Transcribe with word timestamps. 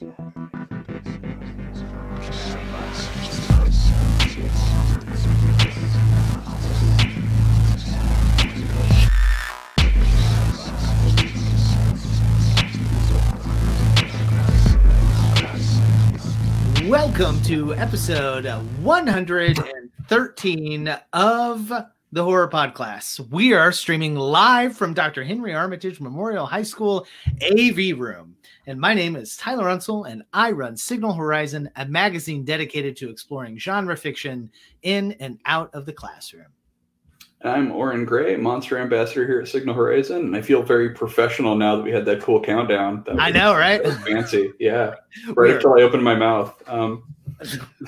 Welcome 0.00 0.14
to 17.42 17.74
episode 17.74 18.46
113 18.82 20.96
of 21.12 21.72
the 22.12 22.22
Horror 22.22 22.46
Pod 22.46 22.74
Class. 22.74 23.18
We 23.18 23.52
are 23.52 23.72
streaming 23.72 24.14
live 24.14 24.76
from 24.76 24.94
Dr. 24.94 25.24
Henry 25.24 25.54
Armitage 25.54 26.00
Memorial 26.00 26.46
High 26.46 26.62
School 26.62 27.04
AV 27.42 27.98
Room. 27.98 28.36
And 28.68 28.78
my 28.78 28.92
name 28.92 29.16
is 29.16 29.34
Tyler 29.34 29.64
Unsel, 29.70 30.04
and 30.04 30.22
I 30.34 30.50
run 30.50 30.76
Signal 30.76 31.14
Horizon, 31.14 31.70
a 31.76 31.86
magazine 31.86 32.44
dedicated 32.44 32.98
to 32.98 33.08
exploring 33.08 33.58
genre 33.58 33.96
fiction 33.96 34.50
in 34.82 35.12
and 35.20 35.38
out 35.46 35.74
of 35.74 35.86
the 35.86 35.92
classroom. 35.94 36.48
I'm 37.42 37.72
Oren 37.72 38.04
Gray, 38.04 38.36
Monster 38.36 38.76
Ambassador 38.76 39.26
here 39.26 39.40
at 39.40 39.48
Signal 39.48 39.74
Horizon, 39.74 40.18
and 40.18 40.36
I 40.36 40.42
feel 40.42 40.62
very 40.62 40.90
professional 40.90 41.54
now 41.56 41.76
that 41.76 41.82
we 41.82 41.90
had 41.90 42.04
that 42.04 42.20
cool 42.20 42.42
countdown. 42.42 43.04
That 43.06 43.18
I 43.18 43.30
know, 43.30 43.54
right? 43.54 43.82
fancy, 44.04 44.52
yeah. 44.60 44.96
Right 45.32 45.52
until 45.54 45.72
I 45.72 45.80
opened 45.80 46.04
my 46.04 46.14
mouth. 46.14 46.62
Um, 46.68 47.04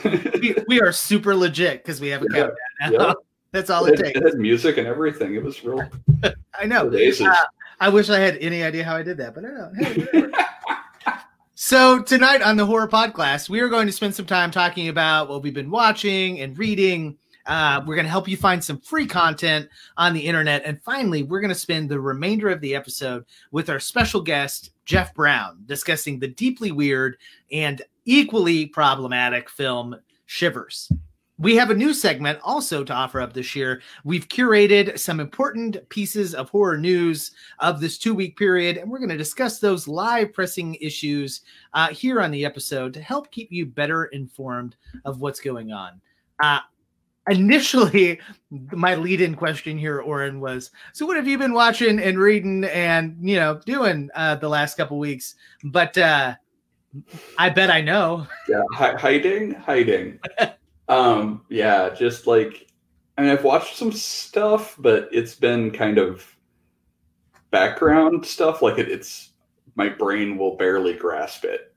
we, 0.03 0.55
we 0.67 0.81
are 0.81 0.93
super 0.93 1.35
legit 1.37 1.85
because 1.85 2.01
we 2.01 2.09
have 2.09 2.23
a 2.23 2.27
Yeah, 2.33 2.49
countdown 2.81 3.09
yeah. 3.09 3.13
That's 3.53 3.69
all 3.69 3.85
it, 3.85 4.01
it 4.01 4.03
takes. 4.05 4.19
it 4.19 4.25
had 4.25 4.37
music 4.37 4.79
and 4.79 4.87
everything. 4.87 5.35
It 5.35 5.43
was 5.43 5.63
real. 5.63 5.87
I 6.59 6.65
know. 6.65 6.89
Uh, 6.91 7.35
I 7.81 7.91
wish 7.91 8.09
I 8.09 8.19
had 8.19 8.39
any 8.39 8.63
idea 8.63 8.83
how 8.85 8.97
I 8.97 9.03
did 9.03 9.19
that, 9.19 9.35
but 9.35 9.45
I 9.45 9.49
don't. 9.49 9.75
Hey. 9.75 10.31
So 11.63 12.01
tonight 12.01 12.41
on 12.41 12.57
the 12.57 12.65
horror 12.65 12.89
Podcast, 12.89 13.51
we 13.51 13.61
are 13.61 13.69
going 13.69 13.87
to 13.87 13.93
spend 13.93 14.15
some 14.15 14.25
time 14.25 14.51
talking 14.51 14.89
about 14.89 15.29
what 15.29 15.43
we've 15.43 15.53
been 15.53 15.71
watching 15.71 16.41
and 16.41 16.57
reading. 16.57 17.19
Uh, 17.45 17.83
we're 17.87 17.97
going 17.97 18.07
to 18.07 18.11
help 18.11 18.27
you 18.27 18.37
find 18.39 18.65
some 18.65 18.81
free 18.81 19.07
content 19.07 19.69
on 19.99 20.15
the 20.15 20.21
internet, 20.21 20.63
and 20.65 20.83
finally, 20.83 21.23
we're 21.23 21.39
going 21.39 21.53
to 21.53 21.55
spend 21.55 21.91
the 21.91 22.01
remainder 22.01 22.49
of 22.49 22.63
the 22.63 22.75
episode 22.75 23.27
with 23.51 23.69
our 23.69 23.79
special 23.79 24.23
guest 24.23 24.71
Jeff 24.87 25.13
Brown 25.13 25.63
discussing 25.67 26.19
the 26.19 26.29
deeply 26.29 26.73
weird 26.73 27.19
and 27.53 27.83
equally 28.07 28.65
problematic 28.65 29.51
film 29.51 29.97
Shivers. 30.25 30.91
We 31.41 31.57
have 31.57 31.71
a 31.71 31.75
new 31.75 31.95
segment 31.95 32.39
also 32.45 32.85
to 32.85 32.93
offer 32.93 33.19
up 33.19 33.33
this 33.33 33.57
year. 33.57 33.81
We've 34.05 34.29
curated 34.29 34.99
some 34.99 35.21
important 35.21 35.79
pieces 35.89 36.35
of 36.35 36.51
horror 36.51 36.77
news 36.77 37.31
of 37.61 37.81
this 37.81 37.97
two 37.97 38.15
week 38.15 38.37
period, 38.37 38.77
and 38.77 38.91
we're 38.91 38.99
going 38.99 39.09
to 39.09 39.17
discuss 39.17 39.59
those 39.59 39.89
live 39.89 40.35
pressing 40.35 40.75
issues 40.83 41.41
uh, 41.73 41.89
here 41.89 42.21
on 42.21 42.31
the 42.31 42.45
episode 42.45 42.93
to 42.93 43.01
help 43.01 43.31
keep 43.31 43.51
you 43.51 43.65
better 43.65 44.05
informed 44.07 44.77
of 45.07 45.23
what's 45.23 45.41
going 45.41 45.73
on. 45.73 45.99
Uh, 46.43 46.59
initially, 47.31 48.21
my 48.51 48.95
lead 48.95 49.23
in 49.23 49.35
question 49.35 49.79
here, 49.79 50.03
Oren, 50.03 50.41
was 50.41 50.71
So, 50.93 51.07
what 51.07 51.17
have 51.17 51.27
you 51.27 51.39
been 51.39 51.55
watching 51.55 52.01
and 52.01 52.19
reading 52.19 52.65
and, 52.65 53.17
you 53.19 53.37
know, 53.37 53.63
doing 53.65 54.11
uh, 54.15 54.35
the 54.35 54.49
last 54.51 54.77
couple 54.77 54.99
weeks? 54.99 55.37
But 55.65 55.97
uh, 55.97 56.35
I 57.39 57.49
bet 57.49 57.71
I 57.71 57.81
know. 57.81 58.27
Yeah, 58.47 58.61
hi- 58.75 58.97
hiding, 58.97 59.55
hiding. 59.55 60.19
um, 60.91 61.43
yeah, 61.49 61.91
just 61.91 62.27
like 62.27 62.67
I 63.17 63.23
mean, 63.23 63.31
I've 63.33 63.45
watched 63.45 63.77
some 63.77 63.93
stuff, 63.93 64.77
but 64.79 65.09
it's 65.13 65.35
been 65.35 65.71
kind 65.71 65.99
of 65.99 66.27
background 67.51 68.25
stuff. 68.25 68.63
Like 68.63 68.79
it, 68.79 68.89
it's 68.89 69.33
my 69.75 69.89
brain 69.89 70.39
will 70.39 70.57
barely 70.57 70.95
grasp 70.95 71.45
it. 71.45 71.75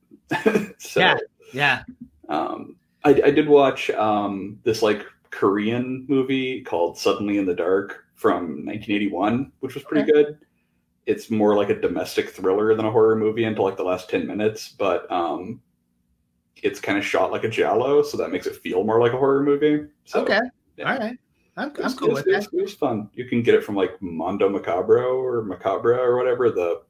so, 0.80 1.00
Yeah. 1.02 1.17
Yeah. 1.53 1.83
um, 2.30 2.78
I, 3.03 3.09
I 3.09 3.31
did 3.31 3.47
watch 3.47 3.89
um, 3.92 4.59
this 4.64 4.81
like 4.81 5.05
Korean 5.31 6.05
movie 6.08 6.61
called 6.61 6.98
Suddenly 6.98 7.38
in 7.38 7.45
the 7.45 7.54
Dark 7.54 8.05
from 8.15 8.65
1981, 8.65 9.52
which 9.59 9.76
was 9.76 9.83
pretty 9.83 10.09
good. 10.09 10.39
It's 11.05 11.30
more 11.30 11.55
like 11.58 11.70
a 11.70 11.80
domestic 11.80 12.30
thriller 12.30 12.73
than 12.73 12.86
a 12.86 12.92
horror 12.92 13.17
movie 13.17 13.43
until 13.43 13.65
like 13.65 13.76
the 13.76 13.83
last 13.83 14.09
10 14.09 14.26
minutes, 14.26 14.70
but 14.70 15.11
um, 15.11 15.61
it's 16.61 16.80
kind 16.80 16.97
of 16.97 17.05
shot 17.05 17.31
like 17.31 17.43
a 17.43 17.49
giallo, 17.49 18.03
so 18.03 18.17
that 18.17 18.31
makes 18.31 18.47
it 18.47 18.55
feel 18.55 18.83
more 18.83 18.99
like 18.99 19.14
a 19.14 19.17
horror 19.17 19.43
movie. 19.43 19.87
So, 20.05 20.21
okay. 20.21 20.39
yeah. 20.77 20.91
All 20.91 20.99
right. 20.99 21.17
I'm, 21.55 21.71
I'm 21.77 21.83
was, 21.83 21.93
cool 21.93 22.09
it, 22.09 22.14
with 22.14 22.25
was, 22.25 22.45
that. 22.45 22.58
it 22.58 22.61
was 22.61 22.73
fun. 22.73 23.09
You 23.14 23.25
can 23.25 23.43
get 23.43 23.55
it 23.55 23.64
from 23.64 23.75
like 23.75 24.02
Mondo 24.02 24.49
Macabro 24.49 25.15
or 25.15 25.43
Macabra 25.43 25.97
or 25.97 26.17
whatever 26.17 26.49
the 26.49 26.81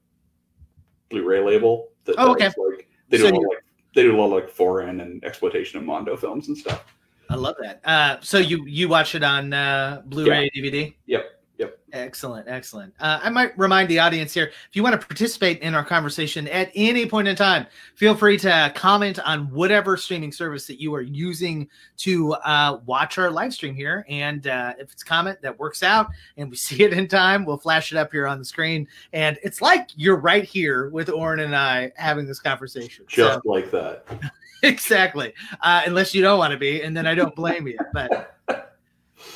Blu-ray 1.09 1.43
label. 1.43 1.89
That 2.05 2.15
Oh, 2.17 2.31
okay. 2.31 2.45
Like 2.45 2.87
they 3.09 3.17
do 3.17 3.27
a 3.27 3.29
lot 3.29 3.41
like 3.41 3.63
they 3.93 4.03
do 4.03 4.15
a 4.15 4.17
lot 4.17 4.25
of 4.25 4.31
like 4.31 4.49
foreign 4.49 5.01
and 5.01 5.23
exploitation 5.23 5.79
of 5.79 5.85
Mondo 5.85 6.15
films 6.15 6.47
and 6.47 6.57
stuff. 6.57 6.85
I 7.29 7.35
love 7.35 7.55
that. 7.61 7.81
Uh, 7.83 8.17
so 8.21 8.37
you 8.37 8.65
you 8.65 8.87
watch 8.87 9.15
it 9.15 9.23
on 9.23 9.53
uh, 9.53 10.01
Blu-ray, 10.05 10.49
DVD? 10.55 10.83
Yep, 10.83 10.95
yep. 11.05 11.32
Excellent, 11.93 12.47
excellent. 12.47 12.91
Uh, 12.99 13.19
I 13.21 13.29
might 13.29 13.55
remind 13.55 13.87
the 13.87 13.99
audience 13.99 14.33
here: 14.33 14.45
if 14.45 14.75
you 14.75 14.81
want 14.81 14.99
to 14.99 15.07
participate 15.07 15.61
in 15.61 15.75
our 15.75 15.85
conversation 15.85 16.47
at 16.47 16.71
any 16.73 17.05
point 17.05 17.27
in 17.27 17.35
time, 17.35 17.67
feel 17.93 18.15
free 18.15 18.35
to 18.39 18.71
comment 18.73 19.19
on 19.19 19.41
whatever 19.51 19.95
streaming 19.95 20.31
service 20.31 20.65
that 20.65 20.81
you 20.81 20.95
are 20.95 21.03
using 21.03 21.69
to 21.97 22.33
uh, 22.33 22.79
watch 22.87 23.19
our 23.19 23.29
live 23.29 23.53
stream 23.53 23.75
here. 23.75 24.07
And 24.09 24.47
uh, 24.47 24.73
if 24.79 24.91
it's 24.91 25.03
a 25.03 25.05
comment 25.05 25.39
that 25.43 25.57
works 25.59 25.83
out 25.83 26.07
and 26.37 26.49
we 26.49 26.55
see 26.63 26.81
it 26.83 26.93
in 26.93 27.07
time, 27.07 27.45
we'll 27.45 27.57
flash 27.59 27.91
it 27.91 27.97
up 27.99 28.11
here 28.11 28.25
on 28.25 28.39
the 28.39 28.45
screen. 28.45 28.87
And 29.13 29.37
it's 29.43 29.61
like 29.61 29.91
you're 29.95 30.17
right 30.17 30.43
here 30.43 30.89
with 30.89 31.09
Oren 31.09 31.41
and 31.41 31.55
I 31.55 31.91
having 31.95 32.25
this 32.25 32.39
conversation. 32.39 33.05
So- 33.07 33.27
Just 33.27 33.45
like 33.45 33.69
that. 33.69 34.05
exactly 34.63 35.33
uh, 35.61 35.81
unless 35.85 36.15
you 36.15 36.21
don't 36.21 36.39
want 36.39 36.53
to 36.53 36.57
be 36.57 36.83
and 36.83 36.95
then 36.95 37.05
i 37.05 37.13
don't 37.13 37.35
blame 37.35 37.67
you 37.67 37.77
but 37.91 38.37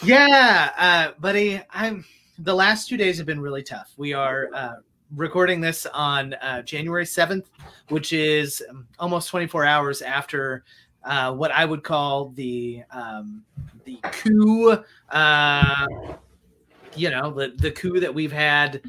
yeah 0.01 0.71
uh, 0.77 1.19
buddy 1.19 1.61
i'm 1.71 2.05
the 2.39 2.53
last 2.53 2.87
two 2.87 2.97
days 2.97 3.17
have 3.17 3.25
been 3.25 3.41
really 3.41 3.63
tough. 3.63 3.91
We 3.97 4.13
are 4.13 4.49
uh, 4.53 4.73
recording 5.15 5.61
this 5.61 5.85
on 5.93 6.33
uh, 6.35 6.61
january 6.63 7.05
7th 7.05 7.45
which 7.87 8.11
is 8.11 8.61
um, 8.69 8.85
almost 8.99 9.29
24 9.29 9.63
hours 9.63 10.01
after 10.01 10.65
uh, 11.05 11.33
what 11.33 11.49
i 11.51 11.63
would 11.63 11.81
call 11.81 12.27
the 12.31 12.83
um, 12.91 13.41
the 13.85 13.97
coup 14.11 14.77
uh, 15.11 15.87
you 16.93 17.09
know 17.09 17.31
the, 17.31 17.53
the 17.55 17.71
coup 17.71 18.01
that 18.01 18.13
we've 18.13 18.33
had 18.33 18.81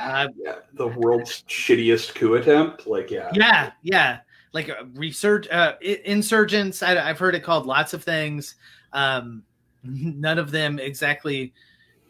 uh, 0.00 0.28
Yeah, 0.36 0.56
the 0.74 0.88
world's 0.88 1.42
shittiest 1.48 2.14
coup 2.14 2.34
attempt. 2.34 2.86
Like, 2.86 3.10
yeah, 3.10 3.30
yeah 3.34 3.70
yeah. 3.82 4.18
Like 4.52 4.68
a 4.68 4.86
research 4.94 5.48
uh 5.50 5.74
insurgents. 5.80 6.82
I, 6.82 6.96
i've 7.08 7.18
heard 7.18 7.34
it 7.34 7.42
called 7.42 7.66
lots 7.66 7.92
of 7.92 8.02
things. 8.02 8.54
Um 8.92 9.42
none 9.82 10.38
of 10.38 10.50
them 10.50 10.78
exactly 10.78 11.52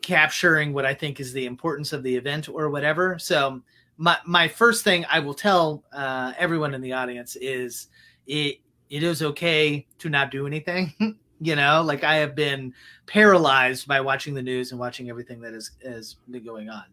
capturing 0.06 0.72
what 0.72 0.86
i 0.86 0.94
think 0.94 1.18
is 1.18 1.32
the 1.32 1.46
importance 1.46 1.92
of 1.92 2.04
the 2.04 2.14
event 2.14 2.48
or 2.48 2.70
whatever. 2.70 3.18
So 3.18 3.60
my 3.98 4.16
my 4.24 4.46
first 4.46 4.84
thing 4.84 5.04
i 5.10 5.18
will 5.18 5.34
tell 5.34 5.82
uh 5.92 6.32
everyone 6.38 6.74
in 6.74 6.80
the 6.80 6.92
audience 6.92 7.36
is 7.40 7.88
it 8.28 8.60
it 8.88 9.02
is 9.02 9.20
okay 9.20 9.84
to 9.98 10.08
not 10.08 10.30
do 10.30 10.46
anything. 10.46 10.94
You 11.38 11.54
know 11.54 11.82
like 11.82 12.02
i 12.02 12.14
have 12.16 12.34
been 12.34 12.72
paralyzed 13.06 13.86
by 13.86 14.00
watching 14.00 14.32
the 14.32 14.40
news 14.40 14.70
and 14.70 14.80
watching 14.80 15.10
everything 15.10 15.38
that 15.42 15.52
is 15.52 15.72
has 15.84 16.16
been 16.30 16.42
going 16.42 16.70
on. 16.70 16.84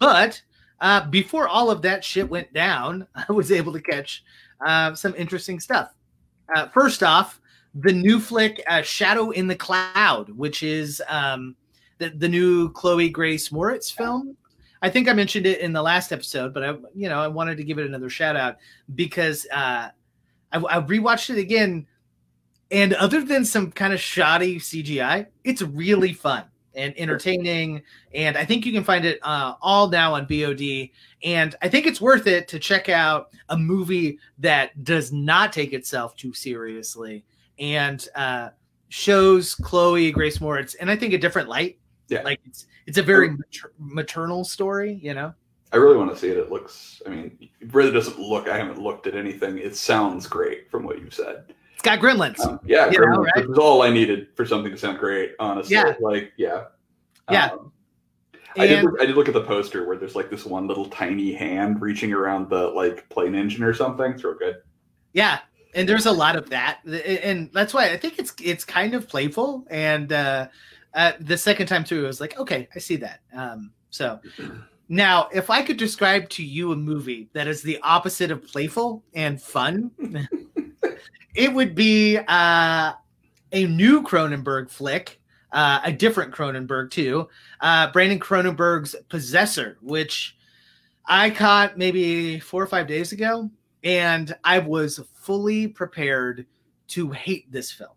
But 0.00 0.42
uh, 0.80 1.08
before 1.10 1.46
all 1.46 1.70
of 1.70 1.80
that 1.82 2.04
shit 2.04 2.28
went 2.28 2.52
down, 2.52 3.06
I 3.14 3.30
was 3.30 3.52
able 3.52 3.72
to 3.72 3.80
catch 3.80 4.24
uh, 4.66 4.96
some 4.96 5.14
interesting 5.16 5.60
stuff. 5.60 5.94
Uh, 6.56 6.66
first 6.70 7.04
off, 7.04 7.40
the 7.76 7.92
new 7.92 8.18
flick 8.18 8.60
uh, 8.66 8.82
Shadow 8.82 9.30
in 9.30 9.46
the 9.46 9.54
Cloud, 9.54 10.28
which 10.30 10.64
is 10.64 11.00
um, 11.08 11.54
the, 11.98 12.10
the 12.10 12.28
new 12.28 12.70
Chloe 12.72 13.08
Grace 13.08 13.48
Moretz 13.50 13.92
film. 13.92 14.36
I 14.82 14.90
think 14.90 15.08
I 15.08 15.12
mentioned 15.14 15.46
it 15.46 15.60
in 15.60 15.72
the 15.72 15.82
last 15.82 16.12
episode, 16.12 16.52
but 16.52 16.62
I, 16.62 16.76
you 16.94 17.08
know, 17.08 17.18
I 17.18 17.28
wanted 17.28 17.56
to 17.56 17.64
give 17.64 17.78
it 17.78 17.86
another 17.86 18.10
shout 18.10 18.36
out 18.36 18.58
because 18.94 19.46
uh, 19.50 19.88
I, 20.52 20.58
I 20.58 20.80
rewatched 20.80 21.30
it 21.30 21.38
again, 21.38 21.86
and 22.70 22.94
other 22.94 23.22
than 23.22 23.44
some 23.44 23.72
kind 23.72 23.92
of 23.92 24.00
shoddy 24.00 24.58
CGI, 24.58 25.26
it's 25.42 25.62
really 25.62 26.12
fun 26.12 26.44
and 26.74 26.92
entertaining. 26.98 27.82
And 28.12 28.36
I 28.36 28.44
think 28.44 28.66
you 28.66 28.72
can 28.72 28.84
find 28.84 29.04
it 29.04 29.20
uh, 29.22 29.54
all 29.62 29.88
now 29.88 30.14
on 30.14 30.26
VOD. 30.26 30.90
And 31.22 31.54
I 31.62 31.68
think 31.68 31.86
it's 31.86 32.00
worth 32.00 32.26
it 32.26 32.48
to 32.48 32.58
check 32.58 32.88
out 32.88 33.30
a 33.48 33.56
movie 33.56 34.18
that 34.38 34.82
does 34.84 35.12
not 35.12 35.52
take 35.52 35.72
itself 35.72 36.16
too 36.16 36.34
seriously 36.34 37.24
and 37.58 38.06
uh, 38.14 38.50
shows 38.88 39.54
Chloe 39.54 40.10
Grace 40.10 40.38
Moretz, 40.38 40.76
and 40.80 40.90
I 40.90 40.96
think 40.96 41.14
a 41.14 41.18
different 41.18 41.48
light. 41.48 41.78
Yeah. 42.08 42.22
like 42.22 42.40
it's 42.44 42.66
it's 42.86 42.98
a 42.98 43.02
very 43.02 43.30
mater- 43.30 43.72
maternal 43.78 44.44
story, 44.44 44.98
you 45.02 45.14
know. 45.14 45.32
I 45.72 45.76
really 45.76 45.96
want 45.96 46.10
to 46.12 46.16
see 46.16 46.28
it. 46.28 46.36
It 46.36 46.50
looks. 46.52 47.02
I 47.06 47.08
mean, 47.08 47.36
it 47.60 47.74
really 47.74 47.90
doesn't 47.90 48.18
look. 48.18 48.48
I 48.48 48.56
haven't 48.56 48.78
looked 48.78 49.06
at 49.06 49.14
anything. 49.16 49.58
It 49.58 49.74
sounds 49.76 50.26
great 50.26 50.70
from 50.70 50.84
what 50.84 51.00
you've 51.00 51.14
said. 51.14 51.52
It's 51.72 51.82
got 51.82 51.98
gremlins. 51.98 52.38
Um, 52.40 52.60
yeah, 52.64 52.90
You 52.90 53.00
know, 53.00 53.06
right? 53.22 53.32
which 53.36 53.46
was 53.48 53.58
all 53.58 53.82
I 53.82 53.90
needed 53.90 54.28
for 54.36 54.44
something 54.46 54.70
to 54.70 54.78
sound 54.78 54.98
great. 54.98 55.32
Honestly, 55.40 55.74
Yeah. 55.74 55.94
like 56.00 56.32
yeah, 56.36 56.64
Yeah. 57.30 57.46
Um, 57.52 57.72
I 58.56 58.68
did. 58.68 58.84
Look, 58.84 59.00
I 59.00 59.06
did 59.06 59.16
look 59.16 59.26
at 59.26 59.34
the 59.34 59.42
poster 59.42 59.84
where 59.84 59.96
there's 59.96 60.14
like 60.14 60.30
this 60.30 60.44
one 60.44 60.68
little 60.68 60.86
tiny 60.86 61.32
hand 61.32 61.82
reaching 61.82 62.12
around 62.12 62.48
the 62.50 62.68
like 62.68 63.08
plane 63.08 63.34
engine 63.34 63.64
or 63.64 63.74
something. 63.74 64.12
It's 64.12 64.22
real 64.22 64.34
good. 64.34 64.58
Yeah, 65.12 65.40
and 65.74 65.88
there's 65.88 66.06
a 66.06 66.12
lot 66.12 66.36
of 66.36 66.50
that, 66.50 66.78
and 66.84 67.50
that's 67.52 67.74
why 67.74 67.90
I 67.90 67.96
think 67.96 68.20
it's 68.20 68.32
it's 68.40 68.64
kind 68.64 68.94
of 68.94 69.08
playful. 69.08 69.66
And 69.70 70.12
uh, 70.12 70.46
uh, 70.94 71.12
the 71.20 71.36
second 71.36 71.66
time 71.66 71.84
through, 71.84 72.04
I 72.04 72.06
was 72.06 72.20
like, 72.20 72.38
okay, 72.38 72.68
I 72.74 72.78
see 72.78 72.96
that. 72.96 73.20
Um, 73.34 73.72
so 73.90 74.20
now, 74.88 75.28
if 75.32 75.50
I 75.50 75.62
could 75.62 75.76
describe 75.76 76.28
to 76.30 76.44
you 76.44 76.72
a 76.72 76.76
movie 76.76 77.28
that 77.32 77.48
is 77.48 77.62
the 77.62 77.78
opposite 77.82 78.30
of 78.30 78.46
playful 78.46 79.02
and 79.12 79.40
fun, 79.40 79.90
it 81.34 81.52
would 81.52 81.74
be 81.74 82.18
uh, 82.28 82.92
a 83.52 83.66
new 83.66 84.02
Cronenberg 84.02 84.70
flick. 84.70 85.20
Uh, 85.52 85.80
a 85.84 85.92
different 85.92 86.34
Cronenberg 86.34 86.90
too, 86.90 87.28
uh, 87.60 87.88
Brandon 87.92 88.18
Cronenberg's 88.18 88.96
Possessor, 89.08 89.78
which 89.82 90.36
I 91.06 91.30
caught 91.30 91.78
maybe 91.78 92.40
four 92.40 92.60
or 92.60 92.66
five 92.66 92.88
days 92.88 93.12
ago, 93.12 93.48
and 93.84 94.34
I 94.42 94.58
was 94.58 94.98
fully 95.14 95.68
prepared 95.68 96.44
to 96.88 97.08
hate 97.12 97.52
this 97.52 97.70
film. 97.70 97.92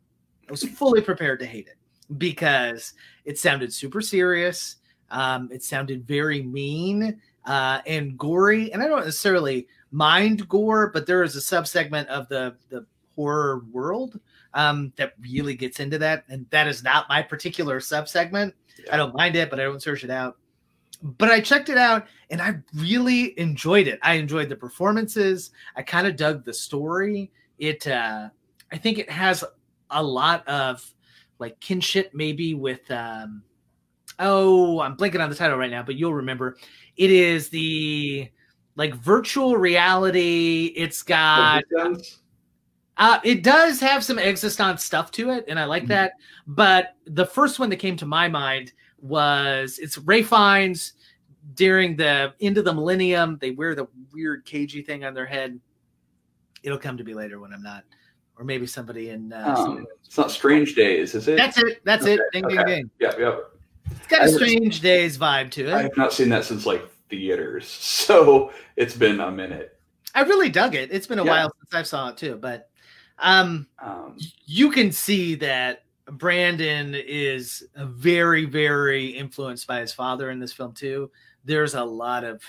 I 0.48 0.52
was 0.52 0.66
fully 0.66 1.02
prepared 1.02 1.40
to 1.40 1.48
hate 1.48 1.66
it 1.66 1.77
because 2.18 2.94
it 3.26 3.38
sounded 3.38 3.74
super 3.74 4.02
serious. 4.02 4.78
Um, 5.10 5.50
it 5.52 5.64
sounded 5.64 6.06
very 6.08 6.42
mean 6.42 7.22
uh, 7.46 7.82
and 7.86 8.18
gory, 8.18 8.72
and 8.74 8.82
I 8.82 8.88
don't 8.88 9.06
necessarily 9.06 9.68
mind 9.92 10.48
gore, 10.50 10.92
but 10.94 11.06
there 11.06 11.24
is 11.24 11.36
a 11.36 11.40
subsegment 11.40 12.08
of 12.08 12.28
the 12.28 12.56
the 12.70 12.86
horror 13.16 13.64
world 13.72 14.20
um, 14.54 14.94
that 14.96 15.14
really 15.20 15.56
gets 15.56 15.80
into 15.80 15.98
that, 16.00 16.24
and 16.30 16.46
that 16.50 16.68
is 16.68 16.84
not 16.84 17.10
my 17.10 17.22
particular 17.22 17.80
subsegment. 17.80 18.54
Yeah. 18.84 18.94
I 18.94 18.98
don't 18.98 19.16
mind 19.16 19.36
it, 19.36 19.50
but 19.50 19.60
I 19.60 19.64
don't 19.64 19.82
search 19.82 20.04
it 20.04 20.10
out. 20.10 20.38
But 21.02 21.30
I 21.30 21.42
checked 21.42 21.70
it 21.70 21.78
out, 21.78 22.08
and 22.30 22.42
I 22.42 22.58
really 22.76 23.40
enjoyed 23.40 23.88
it. 23.88 24.00
I 24.02 24.16
enjoyed 24.16 24.50
the 24.50 24.56
performances. 24.56 25.52
I 25.76 25.84
kind 25.84 26.08
of 26.08 26.16
dug 26.16 26.44
the 26.44 26.54
story. 26.54 27.32
It, 27.60 27.88
uh, 27.88 28.30
I 28.72 28.78
think, 28.78 28.98
it 28.98 29.10
has 29.10 29.44
a 29.92 30.04
lot 30.04 30.48
of 30.48 30.84
like 31.40 31.60
kinship, 31.60 32.12
maybe 32.14 32.54
with. 32.54 32.90
Um, 32.92 33.44
oh, 34.20 34.80
I'm 34.80 34.98
blanking 34.98 35.22
on 35.22 35.30
the 35.30 35.36
title 35.36 35.58
right 35.58 35.72
now, 35.72 35.84
but 35.84 35.96
you'll 35.96 36.14
remember. 36.14 36.58
It 36.96 37.12
is 37.12 37.50
the 37.50 38.30
like 38.76 38.94
virtual 38.96 39.58
reality. 39.58 40.74
It's 40.76 41.04
got. 41.04 41.64
Uh, 43.00 43.20
it 43.24 43.44
does 43.44 43.80
have 43.80 44.04
some 44.04 44.18
existence 44.18 44.84
stuff 44.84 45.12
to 45.12 45.30
it, 45.30 45.46
and 45.48 45.60
I 45.60 45.66
like 45.66 45.84
mm-hmm. 45.84 45.90
that. 45.90 46.14
But 46.48 46.96
the 47.06 47.26
first 47.26 47.60
one 47.60 47.70
that 47.70 47.78
came 47.78 47.96
to 47.98 48.08
my 48.08 48.28
mind 48.28 48.74
was 49.00 49.78
it's 49.78 50.00
Ralph 50.00 50.28
Fiennes 50.28 50.94
during 51.54 51.96
the 51.96 52.34
end 52.42 52.58
of 52.58 52.66
the 52.66 52.74
millennium. 52.74 53.38
They 53.40 53.52
wear 53.52 53.76
the 53.76 53.88
weird 54.12 54.46
cagey 54.46 54.82
thing 54.82 55.06
on 55.06 55.14
their 55.14 55.28
head. 55.28 55.60
It'll 56.64 56.80
come 56.80 56.98
to 56.98 57.04
me 57.04 57.14
later 57.14 57.40
when 57.40 57.54
I'm 57.54 57.62
not, 57.62 57.84
or 58.38 58.46
maybe 58.46 58.68
somebody 58.68 59.10
in. 59.10 59.34
Uh, 59.34 59.56
um, 59.58 59.86
it's 60.06 60.18
not 60.18 60.32
Strange 60.32 60.76
Days, 60.76 61.16
is 61.16 61.28
it? 61.28 61.38
That's 61.38 61.58
it. 61.58 61.82
That's 61.84 62.04
okay. 62.04 62.14
it. 62.14 62.22
Ding, 62.32 62.46
okay. 62.46 62.56
ding, 62.56 62.66
ding. 62.66 62.92
Yeah, 63.00 63.14
yeah. 63.18 63.38
It's 63.92 64.08
got 64.08 64.26
a 64.26 64.30
Strange 64.30 64.82
Days 64.82 65.18
vibe 65.18 65.52
to 65.52 65.68
it. 65.68 65.74
I 65.74 65.84
have 65.84 65.98
not 65.98 66.14
seen 66.14 66.30
that 66.30 66.46
since 66.46 66.66
like 66.66 66.88
theaters, 67.10 67.68
so 67.68 68.52
it's 68.76 68.96
been 68.96 69.20
a 69.20 69.32
minute. 69.32 69.80
I 70.14 70.22
really 70.22 70.50
dug 70.50 70.76
it. 70.76 70.92
It's 70.92 71.08
been 71.08 71.20
a 71.20 71.26
yeah. 71.26 71.32
while 71.32 71.52
since 71.60 71.74
I 71.74 71.84
saw 71.84 72.10
it 72.10 72.18
too, 72.18 72.36
but 72.36 72.70
um, 73.20 73.68
um, 73.80 74.18
you 74.46 74.72
can 74.72 74.92
see 74.92 75.36
that 75.36 75.84
Brandon 76.12 76.96
is 76.96 77.68
very, 77.76 78.46
very 78.46 79.08
influenced 79.08 79.68
by 79.68 79.82
his 79.82 79.94
father 79.94 80.30
in 80.30 80.40
this 80.40 80.54
film 80.54 80.74
too. 80.74 81.12
There's 81.44 81.76
a 81.76 81.84
lot 81.84 82.24
of 82.24 82.42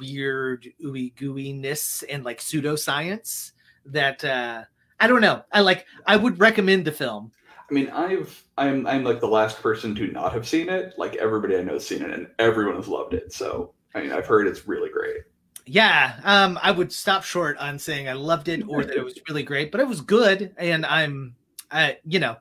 weird 0.00 0.68
ooey 0.84 1.14
gooiness 1.14 2.02
and 2.08 2.24
like 2.24 2.40
pseudoscience 2.40 3.52
that 3.86 4.24
uh 4.24 4.64
I 5.00 5.06
don't 5.06 5.20
know. 5.20 5.44
I 5.52 5.60
like 5.60 5.86
I 6.06 6.16
would 6.16 6.38
recommend 6.38 6.84
the 6.84 6.92
film. 6.92 7.32
I 7.70 7.74
mean, 7.74 7.88
I've 7.90 8.44
I'm 8.56 8.86
I'm 8.86 9.04
like 9.04 9.20
the 9.20 9.28
last 9.28 9.62
person 9.62 9.94
to 9.96 10.06
not 10.08 10.32
have 10.32 10.48
seen 10.48 10.68
it. 10.68 10.94
Like 10.96 11.16
everybody 11.16 11.56
I 11.56 11.62
know 11.62 11.74
has 11.74 11.86
seen 11.86 12.02
it 12.02 12.10
and 12.10 12.28
everyone 12.38 12.76
has 12.76 12.88
loved 12.88 13.14
it. 13.14 13.32
So 13.32 13.74
I 13.94 14.02
mean 14.02 14.12
I've 14.12 14.26
heard 14.26 14.46
it's 14.46 14.66
really 14.66 14.90
great 14.90 15.22
yeah, 15.68 16.18
um, 16.24 16.58
I 16.62 16.70
would 16.70 16.92
stop 16.92 17.22
short 17.22 17.58
on 17.58 17.78
saying 17.78 18.08
I 18.08 18.14
loved 18.14 18.48
it 18.48 18.64
or 18.66 18.82
that 18.84 18.96
it 18.96 19.04
was 19.04 19.18
really 19.28 19.42
great, 19.42 19.70
but 19.70 19.80
it 19.80 19.86
was 19.86 20.00
good, 20.00 20.54
and 20.56 20.86
I'm, 20.86 21.36
I, 21.70 21.98
you 22.06 22.18
know, 22.18 22.36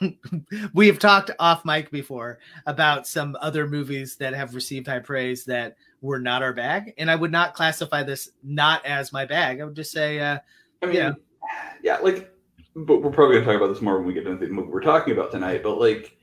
we 0.74 0.86
have 0.86 0.98
talked 0.98 1.32
off 1.38 1.64
mic 1.64 1.90
before 1.90 2.38
about 2.66 3.06
some 3.06 3.36
other 3.40 3.66
movies 3.66 4.16
that 4.16 4.34
have 4.34 4.54
received 4.54 4.86
high 4.86 5.00
praise 5.00 5.44
that 5.44 5.76
were 6.00 6.20
not 6.20 6.42
our 6.42 6.52
bag, 6.52 6.94
and 6.96 7.10
I 7.10 7.16
would 7.16 7.32
not 7.32 7.54
classify 7.54 8.04
this 8.04 8.30
not 8.44 8.86
as 8.86 9.12
my 9.12 9.24
bag. 9.24 9.60
I 9.60 9.64
would 9.64 9.76
just 9.76 9.90
say, 9.90 10.20
uh, 10.20 10.38
I 10.82 10.86
mean, 10.86 10.94
yeah, 10.94 11.12
yeah, 11.82 11.98
like, 11.98 12.32
but 12.74 13.02
we're 13.02 13.10
probably 13.10 13.36
gonna 13.36 13.46
talk 13.46 13.56
about 13.56 13.72
this 13.72 13.82
more 13.82 13.98
when 13.98 14.06
we 14.06 14.14
get 14.14 14.26
into 14.26 14.46
the 14.46 14.52
movie 14.52 14.68
we're 14.68 14.80
talking 14.80 15.12
about 15.12 15.32
tonight. 15.32 15.62
But 15.62 15.78
like, 15.78 16.16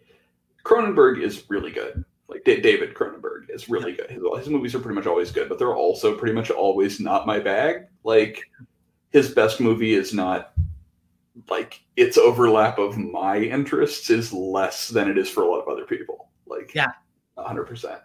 Cronenberg 0.63 1.21
is 1.21 1.43
really 1.49 1.71
good 1.71 2.03
like 2.27 2.43
D- 2.43 2.61
David 2.61 2.93
Cronenberg 2.93 3.49
is 3.49 3.69
really 3.69 3.93
good. 3.93 4.09
His, 4.09 4.21
his, 4.37 4.49
movies 4.49 4.75
are 4.75 4.79
pretty 4.79 4.95
much 4.95 5.07
always 5.07 5.31
good, 5.31 5.49
but 5.49 5.57
they're 5.57 5.75
also 5.75 6.17
pretty 6.17 6.33
much 6.33 6.49
always 6.51 6.99
not 6.99 7.25
my 7.25 7.39
bag. 7.39 7.87
Like 8.03 8.43
his 9.11 9.31
best 9.31 9.59
movie 9.59 9.93
is 9.93 10.13
not 10.13 10.53
like 11.49 11.81
its 11.95 12.17
overlap 12.17 12.79
of 12.79 12.97
my 12.97 13.37
interests 13.37 14.09
is 14.09 14.33
less 14.33 14.89
than 14.89 15.09
it 15.09 15.17
is 15.17 15.29
for 15.29 15.43
a 15.43 15.47
lot 15.47 15.61
of 15.61 15.67
other 15.67 15.85
people. 15.85 16.29
Like 16.45 16.73
yeah, 16.75 16.91
hundred 17.37 17.65
percent. 17.65 17.99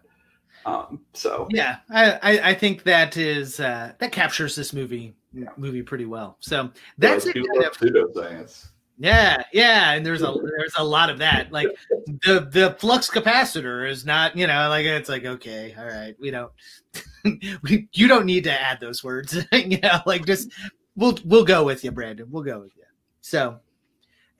Um, 0.64 1.00
so 1.12 1.48
yeah, 1.50 1.78
I, 1.90 2.50
I, 2.50 2.54
think 2.54 2.84
that 2.84 3.16
is 3.16 3.58
uh, 3.58 3.92
that 3.98 4.12
captures 4.12 4.54
this 4.54 4.72
movie 4.72 5.14
movie 5.56 5.82
pretty 5.82 6.04
well. 6.04 6.36
So 6.40 6.70
that's 6.98 7.26
yeah, 7.26 7.32
it. 7.36 7.46
Kind 7.52 7.64
of, 7.64 7.76
pseudoscience. 7.76 8.68
Yeah, 8.98 9.42
yeah, 9.52 9.92
and 9.92 10.06
there's 10.06 10.22
a 10.22 10.32
there's 10.58 10.74
a 10.76 10.84
lot 10.84 11.10
of 11.10 11.18
that. 11.18 11.50
Like 11.50 11.68
the 12.06 12.46
the 12.50 12.76
flux 12.78 13.10
capacitor 13.10 13.88
is 13.88 14.04
not, 14.04 14.36
you 14.36 14.46
know, 14.46 14.68
like 14.68 14.86
it's 14.86 15.08
like 15.08 15.24
okay, 15.24 15.74
all 15.76 15.86
right, 15.86 16.14
we 16.20 16.30
don't, 16.30 16.52
we, 17.62 17.88
you 17.92 18.06
don't 18.06 18.26
need 18.26 18.44
to 18.44 18.52
add 18.52 18.80
those 18.80 19.02
words, 19.02 19.36
you 19.52 19.78
know, 19.80 20.00
like 20.06 20.24
just 20.26 20.50
we'll 20.94 21.18
we'll 21.24 21.44
go 21.44 21.64
with 21.64 21.82
you, 21.84 21.90
Brandon. 21.90 22.28
We'll 22.30 22.44
go 22.44 22.60
with 22.60 22.76
you. 22.76 22.84
So, 23.22 23.58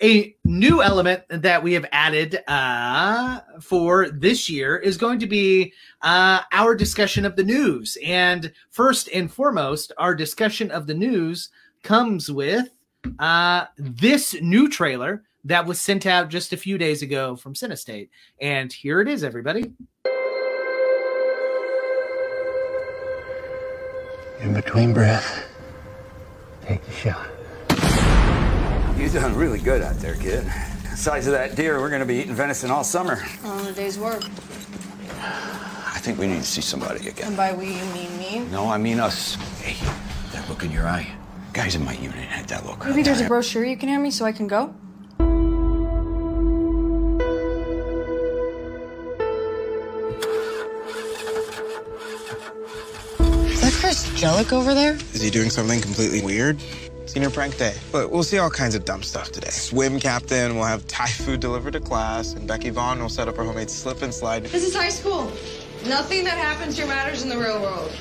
a 0.03 0.35
new 0.45 0.83
element 0.83 1.23
that 1.29 1.63
we 1.63 1.75
have 1.75 1.87
added 1.93 2.43
uh, 2.49 3.41
for 3.61 4.09
this 4.11 4.51
year 4.51 4.77
is 4.77 4.97
going 4.97 5.21
to 5.21 5.27
be 5.27 5.73
uh, 6.03 6.41
our 6.51 6.75
discussion 6.75 7.25
of 7.25 7.37
the 7.37 7.45
news. 7.45 7.97
And 8.05 8.53
first 8.71 9.09
and 9.15 9.33
foremost, 9.33 9.93
our 9.99 10.15
discussion 10.15 10.71
of 10.71 10.87
the 10.87 10.95
news 10.95 11.51
comes 11.83 12.31
with 12.31 12.69
uh, 13.19 13.67
this 13.77 14.35
new 14.41 14.69
trailer 14.69 15.23
that 15.45 15.67
was 15.67 15.81
sent 15.81 16.07
out 16.07 16.29
just 16.29 16.53
a 16.53 16.57
few 16.57 16.79
days 16.79 17.03
ago 17.03 17.37
from 17.37 17.55
Cinestate. 17.55 18.09
And 18.41 18.73
here 18.73 19.01
it 19.01 19.09
is, 19.09 19.25
everybody. 19.25 19.73
In 24.41 24.55
between 24.55 24.93
breath, 24.93 25.47
take 26.67 26.85
the 26.85 26.93
shot. 26.93 27.32
You 28.97 29.09
done 29.09 29.35
really 29.35 29.59
good 29.59 29.83
out 29.83 29.97
there, 29.97 30.15
kid. 30.15 30.47
Size 30.97 31.27
of 31.27 31.33
that 31.33 31.57
deer, 31.57 31.81
we're 31.81 31.91
gonna 31.91 32.07
be 32.07 32.17
eating 32.17 32.35
venison 32.35 32.71
all 32.71 32.85
summer. 32.85 33.23
On 33.45 33.67
a 33.67 33.73
day's 33.73 33.99
work. 33.99 34.23
I 35.21 35.99
think 35.99 36.19
we 36.19 36.27
need 36.27 36.41
to 36.41 36.47
see 36.47 36.61
somebody 36.61 37.09
again. 37.09 37.29
And 37.29 37.37
by 37.37 37.53
we, 37.53 37.67
you 37.75 37.85
mean 37.87 38.17
me? 38.19 38.39
No, 38.51 38.69
I 38.69 38.79
mean 38.79 39.01
us. 39.01 39.35
Hey, 39.61 39.77
that 40.33 40.49
look 40.49 40.63
in 40.63 40.71
your 40.71 40.87
eye. 40.87 41.07
Guys 41.53 41.75
in 41.75 41.85
my 41.85 41.95
unit 41.95 42.17
had 42.17 42.47
that 42.49 42.65
look. 42.65 42.85
Maybe 42.87 43.03
there's 43.03 43.21
a 43.21 43.27
brochure 43.27 43.65
you 43.65 43.77
can 43.77 43.89
hand 43.89 44.03
me 44.03 44.11
so 44.11 44.25
I 44.25 44.33
can 44.33 44.47
go? 44.47 44.75
Is 53.51 53.61
that 53.61 53.73
Chris 53.81 54.09
Jellick 54.21 54.53
over 54.53 54.75
there? 54.75 54.95
Is 54.95 55.21
he 55.21 55.31
doing 55.31 55.51
something 55.51 55.81
completely 55.81 56.23
weird? 56.23 56.61
Senior 57.13 57.29
prank 57.29 57.59
day. 57.59 57.75
But 57.93 58.11
we'll 58.11 58.23
see 58.23 58.39
all 58.39 58.49
kinds 58.49 58.75
of 58.75 58.87
dumb 58.87 59.03
stuff 59.03 59.33
today. 59.33 59.51
Swim 59.51 60.01
captain, 60.01 60.55
we'll 60.55 60.65
have 60.65 60.87
Thai 60.87 61.09
food 61.09 61.41
delivered 61.41 61.75
to 61.75 61.81
class, 61.81 62.33
and 62.33 62.49
Becky 62.49 62.71
Vaughn 62.71 62.99
will 63.01 63.11
set 63.11 63.29
up 63.29 63.37
her 63.37 63.45
homemade 63.45 63.69
slip 63.69 64.01
and 64.01 64.15
slide. 64.15 64.45
This 64.45 64.65
is 64.65 64.75
high 64.75 64.89
school. 64.89 65.31
Nothing 65.87 66.25
that 66.25 66.39
happens 66.39 66.75
here 66.75 66.87
matters 66.87 67.23
in 67.23 67.29
the 67.29 67.37
real 67.37 67.61
world. 67.61 67.93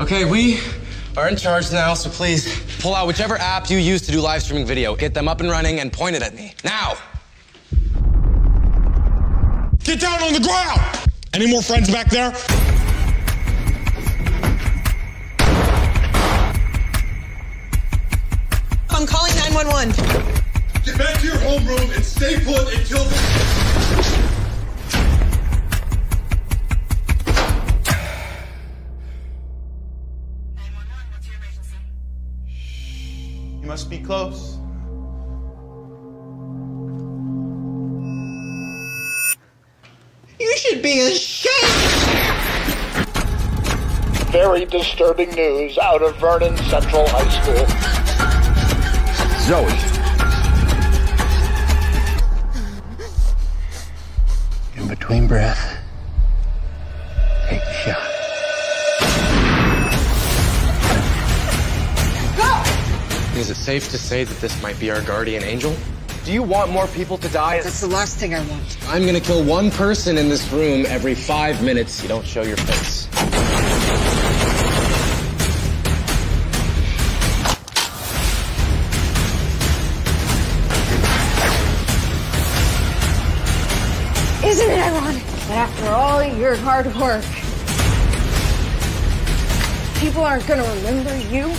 Okay, 0.00 0.24
we 0.24 0.58
are 1.16 1.28
in 1.28 1.36
charge 1.36 1.70
now, 1.70 1.94
so 1.94 2.10
please 2.10 2.64
pull 2.80 2.96
out 2.96 3.06
whichever 3.06 3.36
app 3.36 3.70
you 3.70 3.78
use 3.78 4.02
to 4.02 4.10
do 4.10 4.20
live 4.20 4.42
streaming 4.42 4.66
video. 4.66 4.96
Get 4.96 5.14
them 5.14 5.28
up 5.28 5.40
and 5.40 5.48
running 5.48 5.78
and 5.78 5.92
point 5.92 6.16
it 6.16 6.22
at 6.22 6.34
me. 6.34 6.52
Now! 6.64 6.94
Get 9.84 10.00
down 10.00 10.20
on 10.20 10.32
the 10.32 10.40
ground! 10.40 11.01
Any 11.34 11.50
more 11.50 11.62
friends 11.62 11.90
back 11.90 12.10
there? 12.10 12.30
I'm 18.90 19.06
calling 19.06 19.34
911. 19.36 19.92
Get 20.84 20.98
back 20.98 21.18
to 21.20 21.26
your 21.26 21.36
homeroom 21.36 21.96
and 21.96 22.04
stay 22.04 22.38
put 22.44 22.74
until. 22.74 23.06
You 33.62 33.66
must 33.66 33.88
be 33.88 34.00
close. 34.00 34.58
Should 40.82 40.90
be 40.90 41.00
ashamed. 41.00 41.52
Very 44.30 44.64
disturbing 44.64 45.30
news 45.30 45.78
out 45.78 46.02
of 46.02 46.16
Vernon 46.16 46.56
Central 46.56 47.06
High 47.08 47.28
School. 47.40 47.66
Zoe. 49.46 49.72
In 54.80 54.88
between 54.88 55.28
breath, 55.28 55.78
take 57.48 57.60
the 57.60 57.72
shot. 57.72 58.08
Go! 62.36 63.38
Is 63.38 63.50
it 63.50 63.56
safe 63.56 63.90
to 63.90 63.98
say 63.98 64.24
that 64.24 64.40
this 64.40 64.60
might 64.62 64.80
be 64.80 64.90
our 64.90 65.02
guardian 65.02 65.42
angel? 65.44 65.76
Do 66.24 66.32
you 66.32 66.44
want 66.44 66.70
more 66.70 66.86
people 66.86 67.18
to 67.18 67.28
die? 67.28 67.60
That's 67.62 67.80
the 67.80 67.88
last 67.88 68.16
thing 68.16 68.32
I 68.32 68.46
want. 68.46 68.78
I'm 68.86 69.04
gonna 69.04 69.18
kill 69.18 69.42
one 69.42 69.72
person 69.72 70.16
in 70.16 70.28
this 70.28 70.48
room 70.52 70.86
every 70.86 71.16
five 71.16 71.64
minutes 71.64 72.00
you 72.00 72.08
don't 72.08 72.24
show 72.24 72.42
your 72.42 72.56
face. 72.58 73.08
Isn't 84.44 84.70
it 84.70 84.78
ironic 84.78 85.24
that 85.24 85.50
after 85.50 85.88
all 85.88 86.22
your 86.22 86.54
hard 86.54 86.86
work, 86.94 87.24
people 89.98 90.22
aren't 90.22 90.46
gonna 90.46 90.62
remember 90.76 91.16
you? 91.34 91.52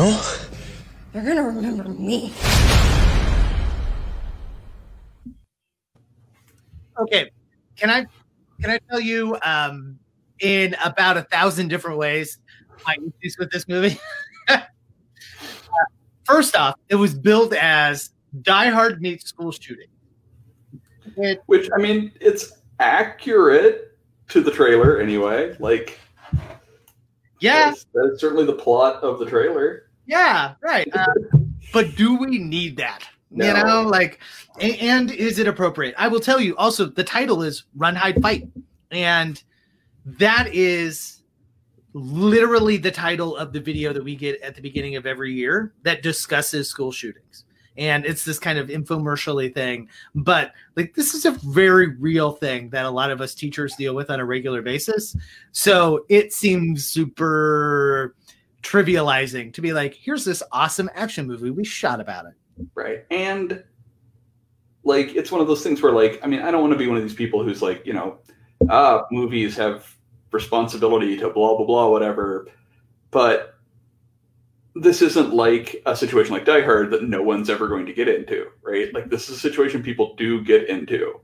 No? 0.00 0.18
They're 1.12 1.22
gonna 1.22 1.42
remember 1.42 1.84
me. 1.90 2.32
Okay, 6.98 7.30
can 7.76 7.90
I 7.90 8.06
can 8.62 8.70
I 8.70 8.78
tell 8.88 8.98
you 8.98 9.36
um, 9.42 9.98
in 10.38 10.74
about 10.82 11.18
a 11.18 11.22
thousand 11.24 11.68
different 11.68 11.98
ways 11.98 12.38
my 12.86 12.96
issues 13.20 13.36
with 13.38 13.50
this 13.50 13.68
movie? 13.68 14.00
Uh, 14.48 14.60
First 16.24 16.56
off, 16.56 16.76
it 16.88 16.94
was 16.94 17.12
billed 17.12 17.52
as 17.52 18.08
Die 18.40 18.70
Hard 18.70 19.02
meets 19.02 19.26
school 19.26 19.52
shooting. 19.52 19.88
It, 21.18 21.42
Which 21.44 21.68
I 21.76 21.78
mean, 21.78 22.10
it's 22.22 22.52
accurate 22.78 23.98
to 24.28 24.40
the 24.40 24.50
trailer 24.50 24.98
anyway. 24.98 25.54
Like, 25.60 26.00
yeah, 27.40 27.66
that's, 27.66 27.84
that's 27.92 28.18
certainly 28.18 28.46
the 28.46 28.54
plot 28.54 29.02
of 29.02 29.18
the 29.18 29.26
trailer. 29.26 29.89
Yeah, 30.10 30.54
right. 30.60 30.88
Uh, 30.92 31.06
but 31.72 31.94
do 31.94 32.16
we 32.16 32.38
need 32.38 32.76
that? 32.78 33.08
You 33.32 33.54
know, 33.54 33.82
like, 33.82 34.18
and 34.60 35.12
is 35.12 35.38
it 35.38 35.46
appropriate? 35.46 35.94
I 35.96 36.08
will 36.08 36.18
tell 36.18 36.40
you. 36.40 36.56
Also, 36.56 36.86
the 36.86 37.04
title 37.04 37.44
is 37.44 37.62
"Run, 37.76 37.94
Hide, 37.94 38.20
Fight," 38.20 38.48
and 38.90 39.40
that 40.04 40.52
is 40.52 41.22
literally 41.92 42.76
the 42.76 42.90
title 42.90 43.36
of 43.36 43.52
the 43.52 43.60
video 43.60 43.92
that 43.92 44.02
we 44.02 44.16
get 44.16 44.40
at 44.42 44.56
the 44.56 44.62
beginning 44.62 44.96
of 44.96 45.06
every 45.06 45.32
year 45.32 45.74
that 45.82 46.02
discusses 46.02 46.68
school 46.68 46.90
shootings. 46.90 47.44
And 47.76 48.04
it's 48.04 48.24
this 48.24 48.38
kind 48.38 48.58
of 48.58 48.68
infomercially 48.68 49.54
thing, 49.54 49.88
but 50.14 50.52
like 50.76 50.94
this 50.94 51.14
is 51.14 51.24
a 51.24 51.30
very 51.30 51.94
real 51.96 52.32
thing 52.32 52.68
that 52.70 52.84
a 52.84 52.90
lot 52.90 53.12
of 53.12 53.20
us 53.20 53.32
teachers 53.34 53.74
deal 53.76 53.94
with 53.94 54.10
on 54.10 54.18
a 54.18 54.24
regular 54.24 54.60
basis. 54.60 55.16
So 55.52 56.04
it 56.08 56.32
seems 56.32 56.84
super 56.84 58.16
trivializing 58.62 59.52
to 59.54 59.60
be 59.60 59.72
like, 59.72 59.94
here's 59.94 60.24
this 60.24 60.42
awesome 60.52 60.90
action 60.94 61.26
movie. 61.26 61.50
We 61.50 61.64
shot 61.64 62.00
about 62.00 62.26
it. 62.26 62.34
right. 62.74 63.04
And 63.10 63.62
like 64.84 65.14
it's 65.14 65.30
one 65.30 65.40
of 65.40 65.46
those 65.46 65.62
things 65.62 65.82
where 65.82 65.92
like 65.92 66.18
i 66.22 66.26
mean 66.26 66.40
i 66.40 66.50
don't 66.50 66.62
want 66.62 66.72
to 66.72 66.78
be 66.78 66.86
one 66.86 66.96
of 66.96 67.02
these 67.02 67.14
people 67.14 67.44
who's 67.44 67.60
like 67.60 67.84
you 67.84 67.92
know 67.92 68.18
ah 68.70 69.04
movies 69.10 69.54
have 69.54 69.94
responsibility 70.32 71.16
to 71.16 71.28
blah 71.30 71.56
blah 71.56 71.66
blah 71.66 71.88
whatever. 71.88 72.46
But 73.10 73.58
this 74.76 75.02
isn't 75.02 75.34
like 75.34 75.82
a 75.86 75.96
situation 75.96 76.32
like 76.32 76.44
die 76.44 76.60
hard 76.60 76.90
that 76.92 77.02
no 77.02 77.22
one's 77.22 77.50
ever 77.50 77.66
going 77.68 77.86
to 77.86 77.92
get 77.92 78.08
into 78.08 78.46
right? 78.62 78.92
Like 78.94 79.10
this 79.10 79.28
is 79.28 79.36
a 79.36 79.40
situation 79.40 79.82
people 79.82 80.14
do 80.16 80.42
get 80.42 80.68
into. 80.68 81.20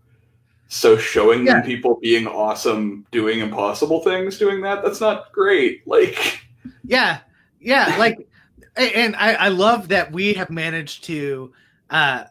So 0.69 0.97
showing 0.97 1.45
them 1.45 1.62
people 1.62 2.00
being 2.02 2.26
awesome 2.26 3.07
doing 3.12 3.38
impossible 3.38 4.00
things 4.00 4.38
doing 4.38 4.61
that 4.62 4.83
that's 4.83 5.00
not 5.00 5.33
great. 5.33 5.87
Like 5.87 6.40
Yeah, 6.87 7.19
yeah, 7.61 7.97
like, 7.99 8.28
and 8.76 9.16
I, 9.16 9.35
I 9.35 9.49
love 9.49 9.88
that 9.88 10.12
we 10.12 10.35
have 10.35 10.50
managed 10.50 11.05
to 11.05 11.52
uh 11.90 12.25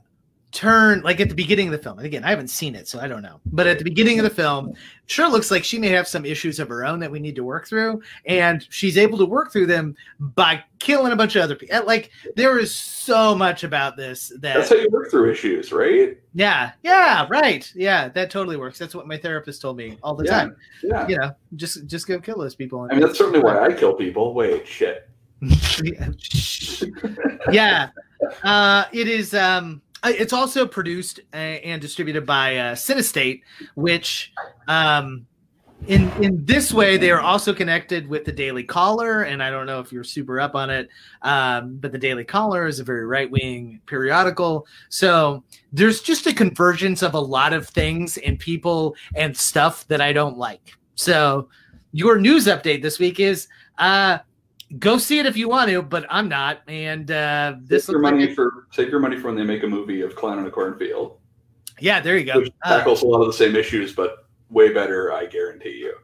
turn 0.56 1.02
like 1.02 1.20
at 1.20 1.28
the 1.28 1.36
beginning 1.36 1.68
of 1.68 1.74
the 1.74 1.78
film. 1.78 1.98
And 2.00 2.06
again, 2.06 2.24
I 2.24 2.30
haven't 2.30 2.48
seen 2.48 2.76
it, 2.76 2.88
so 2.88 2.98
I 3.00 3.10
don't 3.10 3.22
know. 3.22 3.42
But 3.48 3.68
at 3.68 3.78
the 3.78 3.84
beginning 3.84 4.20
of 4.20 4.24
the 4.24 4.30
film, 4.30 4.74
sure 5.06 5.30
looks 5.30 5.52
like 5.52 5.66
she 5.66 5.78
may 5.78 5.90
have 5.90 6.08
some 6.08 6.26
issues 6.26 6.60
of 6.60 6.70
her 6.70 6.86
own 6.86 7.00
that 7.02 7.12
we 7.12 7.20
need 7.20 7.36
to 7.36 7.44
work 7.44 7.68
through, 7.68 8.02
and 8.26 8.66
she's 8.70 8.98
able 8.98 9.18
to 9.18 9.26
work 9.26 9.52
through 9.52 9.66
them 9.66 9.96
by 10.20 10.64
killing 10.80 11.12
a 11.12 11.16
bunch 11.16 11.36
of 11.36 11.42
other 11.44 11.56
people. 11.56 11.84
Like 11.86 12.10
there 12.38 12.58
is 12.58 12.74
so 12.74 13.36
much 13.36 13.66
about 13.66 13.98
this 13.98 14.30
that 14.40 14.56
that's 14.56 14.70
how 14.70 14.78
you 14.78 14.88
work 14.92 15.12
through 15.12 15.30
issues 15.32 15.72
right 15.74 16.18
yeah, 16.34 16.72
yeah, 16.84 17.28
right. 17.30 17.72
Yeah, 17.76 18.08
that 18.10 18.30
totally 18.32 18.58
works. 18.58 18.78
That's 18.80 18.96
what 18.96 19.08
my 19.08 19.18
therapist 19.18 19.62
told 19.62 19.78
me 19.78 19.98
all 20.04 20.16
the 20.16 20.24
Yeah, 20.26 20.32
time. 20.32 20.56
yeah. 20.84 21.08
You 21.08 21.18
know, 21.18 21.32
just 21.56 21.86
just 21.88 22.08
go 22.08 22.20
kill 22.20 22.38
those 22.38 22.56
people. 22.56 22.88
i 22.90 22.94
mean 22.94 23.02
that's 23.02 23.18
certainly 23.18 23.40
why 23.42 23.60
i 23.60 23.72
kill 23.74 23.94
people 23.94 24.34
wait 24.34 24.66
shit 24.68 25.10
yeah. 27.52 27.90
Uh, 28.44 28.86
it 28.92 29.08
is. 29.08 29.34
Um, 29.34 29.82
it's 30.10 30.34
also 30.34 30.66
produced 30.66 31.20
uh, 31.34 31.38
and 31.38 31.82
distributed 31.82 32.26
by 32.26 32.58
uh, 32.58 32.76
Cinestate, 32.76 33.42
which, 33.76 34.34
um, 34.68 35.26
in 35.88 36.10
in 36.24 36.44
this 36.46 36.74
way, 36.74 36.98
they 36.98 37.12
are 37.12 37.22
also 37.22 37.54
connected 37.54 38.08
with 38.08 38.26
the 38.26 38.32
Daily 38.32 38.64
Caller. 38.64 39.24
And 39.24 39.44
I 39.44 39.50
don't 39.50 39.66
know 39.66 39.80
if 39.80 39.92
you're 39.92 40.04
super 40.04 40.40
up 40.40 40.56
on 40.56 40.70
it, 40.70 40.90
um, 41.22 41.78
but 41.78 41.92
the 41.92 41.98
Daily 41.98 42.24
Caller 42.24 42.66
is 42.66 42.80
a 42.80 42.84
very 42.84 43.06
right 43.06 43.30
wing 43.30 43.82
periodical. 43.86 44.66
So 44.90 45.44
there's 45.74 46.02
just 46.02 46.28
a 46.28 46.34
convergence 46.34 47.04
of 47.04 47.14
a 47.14 47.20
lot 47.20 47.54
of 47.54 47.68
things 47.68 48.18
and 48.18 48.40
people 48.40 48.96
and 49.16 49.36
stuff 49.36 49.88
that 49.88 50.02
I 50.02 50.14
don't 50.14 50.38
like. 50.38 50.74
So 50.96 51.50
your 51.92 52.18
news 52.18 52.48
update 52.48 52.82
this 52.82 53.00
week 53.00 53.20
is. 53.20 53.48
Uh, 53.78 54.20
go 54.80 54.98
see 54.98 55.20
it 55.20 55.26
if 55.26 55.38
you 55.38 55.50
want 55.50 55.70
to, 55.70 55.82
but 55.82 56.06
I'm 56.10 56.28
not. 56.28 56.62
And 56.68 57.10
uh, 57.12 57.56
this 57.62 57.86
save 57.86 57.94
your 57.94 58.02
looks 58.02 58.12
like 58.12 58.22
money 58.22 58.36
for 58.36 58.68
save 58.72 58.90
your 58.90 59.00
money 59.00 59.18
for 59.18 59.28
when 59.28 59.36
they 59.36 59.44
make 59.44 59.64
a 59.64 59.68
movie 59.68 60.02
of 60.02 60.16
Clown 60.16 60.40
in 60.40 60.46
a 60.46 60.52
Cornfield, 60.52 61.20
yeah, 61.80 62.00
there 62.00 62.18
you 62.18 62.26
go. 62.26 62.40
which 62.40 62.54
Uh, 62.64 62.78
tackles 62.78 63.02
a 63.02 63.08
lot 63.08 63.22
of 63.22 63.28
the 63.28 63.34
same 63.34 63.56
issues, 63.56 63.94
but 63.94 64.28
way 64.50 64.74
better, 64.74 65.12
I 65.12 65.26
guarantee 65.26 65.78
you. 65.78 65.98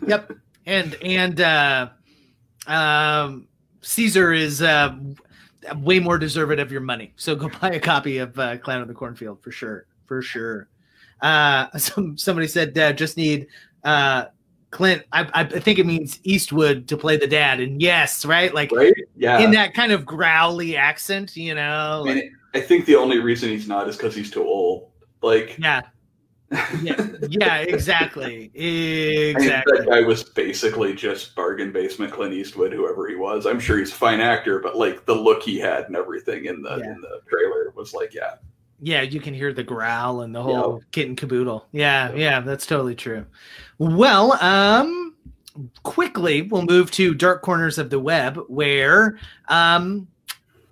yep, 0.06 0.32
and 0.66 0.96
and 1.02 1.40
uh, 1.40 1.88
um, 2.66 3.48
Cesare 3.80 4.32
is 4.32 4.62
uh, 4.62 4.96
way 5.76 5.98
more 5.98 6.18
deserving 6.18 6.60
of 6.60 6.70
your 6.70 6.80
money. 6.80 7.12
So 7.16 7.34
go 7.34 7.50
buy 7.60 7.72
a 7.72 7.80
copy 7.80 8.18
of 8.18 8.38
uh, 8.38 8.58
Clown 8.58 8.82
in 8.82 8.88
the 8.88 8.94
Cornfield 8.94 9.42
for 9.42 9.50
sure, 9.50 9.86
for 10.06 10.22
sure. 10.22 10.68
Uh, 11.20 11.70
some 11.78 12.18
somebody 12.18 12.46
said 12.46 12.76
uh, 12.76 12.92
just 12.92 13.16
need 13.16 13.46
uh, 13.84 14.26
Clint. 14.72 15.04
I, 15.12 15.28
I 15.34 15.44
think 15.44 15.78
it 15.78 15.86
means 15.86 16.18
Eastwood 16.24 16.88
to 16.88 16.96
play 16.96 17.16
the 17.16 17.26
dad, 17.28 17.60
and 17.60 17.80
yes, 17.80 18.24
right, 18.24 18.52
like 18.52 18.72
Right? 18.72 18.92
Yeah. 19.14 19.38
in 19.38 19.52
that 19.52 19.74
kind 19.74 19.92
of 19.92 20.04
growly 20.04 20.76
accent, 20.76 21.36
you 21.36 21.54
know. 21.54 22.04
I 22.08 22.14
mean, 22.14 22.36
I 22.54 22.60
think 22.60 22.86
the 22.86 22.96
only 22.96 23.20
reason 23.20 23.50
he's 23.50 23.68
not 23.68 23.88
is 23.88 23.96
because 23.96 24.14
he's 24.16 24.30
too 24.30 24.42
old. 24.42 24.90
Like, 25.22 25.56
Yeah. 25.58 25.82
yeah, 26.82 27.08
yeah, 27.28 27.56
exactly, 27.58 28.50
I 28.56 28.58
mean, 28.58 29.36
exactly. 29.36 29.78
that 29.78 29.88
guy 29.88 30.00
was 30.02 30.24
basically 30.24 30.94
just 30.94 31.34
bargain 31.34 31.70
basement 31.72 32.12
Clint 32.12 32.34
Eastwood, 32.34 32.72
whoever 32.72 33.08
he 33.08 33.14
was. 33.14 33.46
I'm 33.46 33.60
sure 33.60 33.78
he's 33.78 33.90
a 33.92 33.94
fine 33.94 34.20
actor, 34.20 34.58
but 34.58 34.76
like 34.76 35.06
the 35.06 35.14
look 35.14 35.42
he 35.42 35.58
had 35.58 35.84
and 35.84 35.96
everything 35.96 36.46
in 36.46 36.60
the 36.62 36.74
in 36.74 37.00
the 37.00 37.20
trailer 37.28 37.72
was 37.74 37.94
like, 37.94 38.12
yeah, 38.12 38.34
Yeah, 38.84 39.02
you 39.02 39.20
can 39.20 39.32
hear 39.32 39.52
the 39.52 39.62
growl 39.62 40.22
and 40.22 40.34
the 40.34 40.42
whole 40.42 40.82
kit 40.90 41.06
and 41.06 41.16
caboodle. 41.16 41.68
Yeah, 41.70 42.12
yeah, 42.14 42.40
that's 42.40 42.66
totally 42.66 42.96
true. 42.96 43.24
Well, 43.78 44.32
um, 44.42 45.14
quickly 45.84 46.42
we'll 46.42 46.66
move 46.66 46.90
to 46.92 47.14
dark 47.14 47.42
corners 47.42 47.78
of 47.78 47.90
the 47.90 48.00
web, 48.00 48.40
where 48.48 49.20
um, 49.46 50.08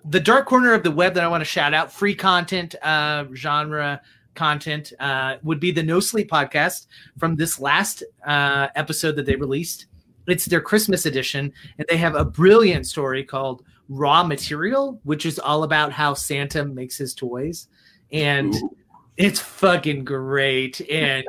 the 0.04 0.18
dark 0.18 0.46
corner 0.46 0.74
of 0.74 0.82
the 0.82 0.90
web 0.90 1.14
that 1.14 1.22
I 1.22 1.28
want 1.28 1.42
to 1.42 1.44
shout 1.44 1.72
out, 1.72 1.92
free 1.92 2.16
content, 2.16 2.74
uh, 2.82 3.26
genre 3.32 4.00
content, 4.34 4.92
uh, 4.98 5.36
would 5.44 5.60
be 5.60 5.70
the 5.70 5.82
No 5.84 6.00
Sleep 6.00 6.28
podcast 6.28 6.88
from 7.16 7.36
this 7.36 7.60
last 7.60 8.02
uh, 8.26 8.68
episode 8.74 9.14
that 9.16 9.26
they 9.26 9.36
released. 9.36 9.86
It's 10.26 10.46
their 10.46 10.60
Christmas 10.60 11.06
edition, 11.06 11.52
and 11.78 11.86
they 11.88 11.96
have 11.96 12.16
a 12.16 12.24
brilliant 12.24 12.88
story 12.88 13.22
called 13.22 13.62
Raw 13.88 14.24
Material, 14.24 15.00
which 15.04 15.26
is 15.26 15.38
all 15.38 15.62
about 15.62 15.92
how 15.92 16.14
Santa 16.14 16.64
makes 16.64 16.98
his 16.98 17.14
toys. 17.14 17.68
And 18.12 18.54
it's 19.16 19.40
fucking 19.40 20.04
great 20.04 20.80
and 20.90 21.24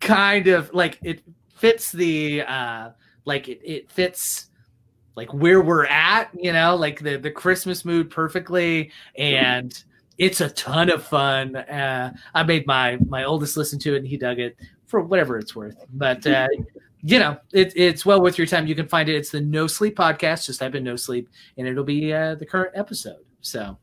kind 0.00 0.48
of 0.48 0.72
like 0.74 0.98
it 1.02 1.22
fits 1.54 1.92
the 1.92 2.42
uh 2.42 2.90
like 3.24 3.48
it, 3.48 3.60
it 3.64 3.90
fits 3.90 4.48
like 5.18 5.32
where 5.34 5.60
we're 5.60 5.86
at, 5.86 6.30
you 6.38 6.52
know, 6.52 6.76
like 6.76 7.00
the 7.00 7.16
the 7.16 7.30
Christmas 7.30 7.84
mood 7.84 8.08
perfectly, 8.08 8.92
and 9.16 9.82
it's 10.16 10.40
a 10.40 10.48
ton 10.50 10.90
of 10.90 11.04
fun. 11.04 11.56
Uh, 11.56 12.12
I 12.34 12.42
made 12.44 12.66
my 12.68 12.98
my 13.08 13.24
oldest 13.24 13.56
listen 13.56 13.80
to 13.80 13.94
it, 13.94 13.98
and 13.98 14.06
he 14.06 14.16
dug 14.16 14.38
it 14.38 14.56
for 14.86 15.00
whatever 15.00 15.36
it's 15.36 15.56
worth. 15.56 15.76
But 15.92 16.24
uh, 16.24 16.46
you 17.02 17.18
know, 17.18 17.36
it, 17.52 17.72
it's 17.74 18.06
well 18.06 18.22
worth 18.22 18.38
your 18.38 18.46
time. 18.46 18.68
You 18.68 18.76
can 18.76 18.86
find 18.86 19.08
it. 19.08 19.16
It's 19.16 19.30
the 19.30 19.40
No 19.40 19.66
Sleep 19.66 19.96
podcast. 19.96 20.46
Just 20.46 20.60
type 20.60 20.76
in 20.76 20.84
No 20.84 20.94
Sleep, 20.94 21.28
and 21.56 21.66
it'll 21.66 21.82
be 21.84 22.12
uh, 22.12 22.36
the 22.36 22.46
current 22.46 22.72
episode. 22.76 23.24
So. 23.40 23.76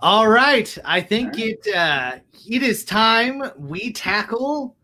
All 0.00 0.28
right, 0.28 0.76
I 0.84 1.00
think 1.00 1.38
it 1.38 1.66
uh, 1.74 2.18
it 2.46 2.62
is 2.62 2.84
time 2.84 3.42
we 3.56 3.92
tackle 3.92 4.76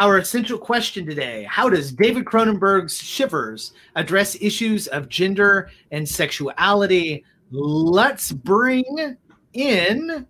our 0.00 0.18
essential 0.18 0.58
question 0.58 1.06
today 1.06 1.44
How 1.48 1.68
does 1.68 1.92
David 1.92 2.24
Cronenberg's 2.24 2.98
Shivers 2.98 3.72
address 3.94 4.36
issues 4.40 4.88
of 4.88 5.08
gender 5.08 5.70
and 5.92 6.06
sexuality? 6.06 7.24
Let's 7.52 8.32
bring 8.32 9.16
in 9.52 10.26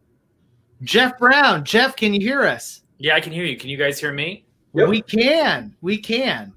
Jeff 0.83 1.19
Brown. 1.19 1.65
Jeff, 1.65 1.97
can 1.97 2.15
you 2.15 2.21
hear 2.21 2.43
us? 2.43 2.83
Yeah, 2.99 3.17
I 3.17 3.21
can 3.21 3.33
hear 3.33 3.45
you. 3.45 3.57
Can 3.57 3.71
you 3.71 3.77
guys 3.79 3.99
hear 3.99 4.12
me? 4.12 4.45
Yep. 4.75 4.89
We 4.89 5.03
can. 5.03 5.75
We 5.81 5.99
can. 5.99 6.53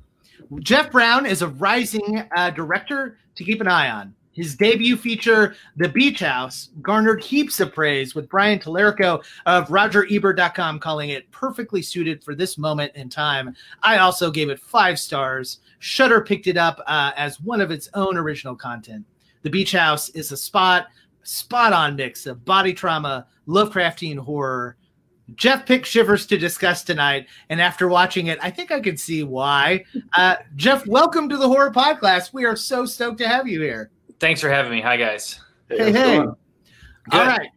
Jeff 0.59 0.91
Brown 0.91 1.25
is 1.25 1.41
a 1.41 1.47
rising 1.47 2.23
uh, 2.35 2.49
director 2.51 3.17
to 3.35 3.43
keep 3.43 3.61
an 3.61 3.67
eye 3.67 3.89
on. 3.89 4.13
His 4.33 4.55
debut 4.55 4.97
feature, 4.97 5.55
The 5.77 5.89
Beach 5.89 6.19
House, 6.19 6.69
garnered 6.81 7.23
heaps 7.23 7.59
of 7.59 7.71
praise, 7.71 8.15
with 8.15 8.29
Brian 8.29 8.57
Tallerico 8.57 9.23
of 9.45 9.67
RogerEbert.com 9.67 10.79
calling 10.79 11.11
it 11.11 11.29
perfectly 11.29 11.83
suited 11.83 12.23
for 12.23 12.33
this 12.33 12.57
moment 12.57 12.95
in 12.95 13.09
time. 13.09 13.55
I 13.83 13.99
also 13.99 14.31
gave 14.31 14.49
it 14.49 14.59
five 14.59 14.97
stars. 14.97 15.59
Shudder 15.77 16.19
picked 16.21 16.47
it 16.47 16.57
up 16.57 16.81
uh, 16.87 17.11
as 17.15 17.39
one 17.41 17.61
of 17.61 17.69
its 17.69 17.89
own 17.93 18.17
original 18.17 18.55
content. 18.55 19.05
The 19.43 19.51
Beach 19.51 19.73
House 19.73 20.09
is 20.09 20.31
a 20.31 20.37
spot, 20.37 20.87
spot 21.21 21.71
on 21.71 21.95
mix 21.95 22.25
of 22.25 22.43
body 22.43 22.73
trauma, 22.73 23.27
Lovecraftian 23.47 24.17
horror. 24.17 24.77
Jeff 25.35 25.65
picked 25.65 25.85
Shivers 25.85 26.25
to 26.25 26.37
discuss 26.37 26.83
tonight, 26.83 27.27
and 27.49 27.61
after 27.61 27.87
watching 27.87 28.27
it, 28.27 28.39
I 28.41 28.49
think 28.49 28.71
I 28.71 28.79
can 28.79 28.97
see 28.97 29.23
why. 29.23 29.85
Uh, 30.17 30.37
Jeff, 30.55 30.85
welcome 30.87 31.29
to 31.29 31.37
the 31.37 31.47
Horror 31.47 31.71
Podcast. 31.71 32.33
We 32.33 32.45
are 32.45 32.55
so 32.55 32.85
stoked 32.85 33.19
to 33.19 33.27
have 33.27 33.47
you 33.47 33.61
here. 33.61 33.91
Thanks 34.23 34.39
for 34.39 34.47
having 34.47 34.71
me. 34.71 34.79
Hi, 34.79 34.95
guys. 34.95 35.41
Hey, 35.67 35.91
hey. 35.91 36.17
All 36.19 36.35
right. 37.11 37.49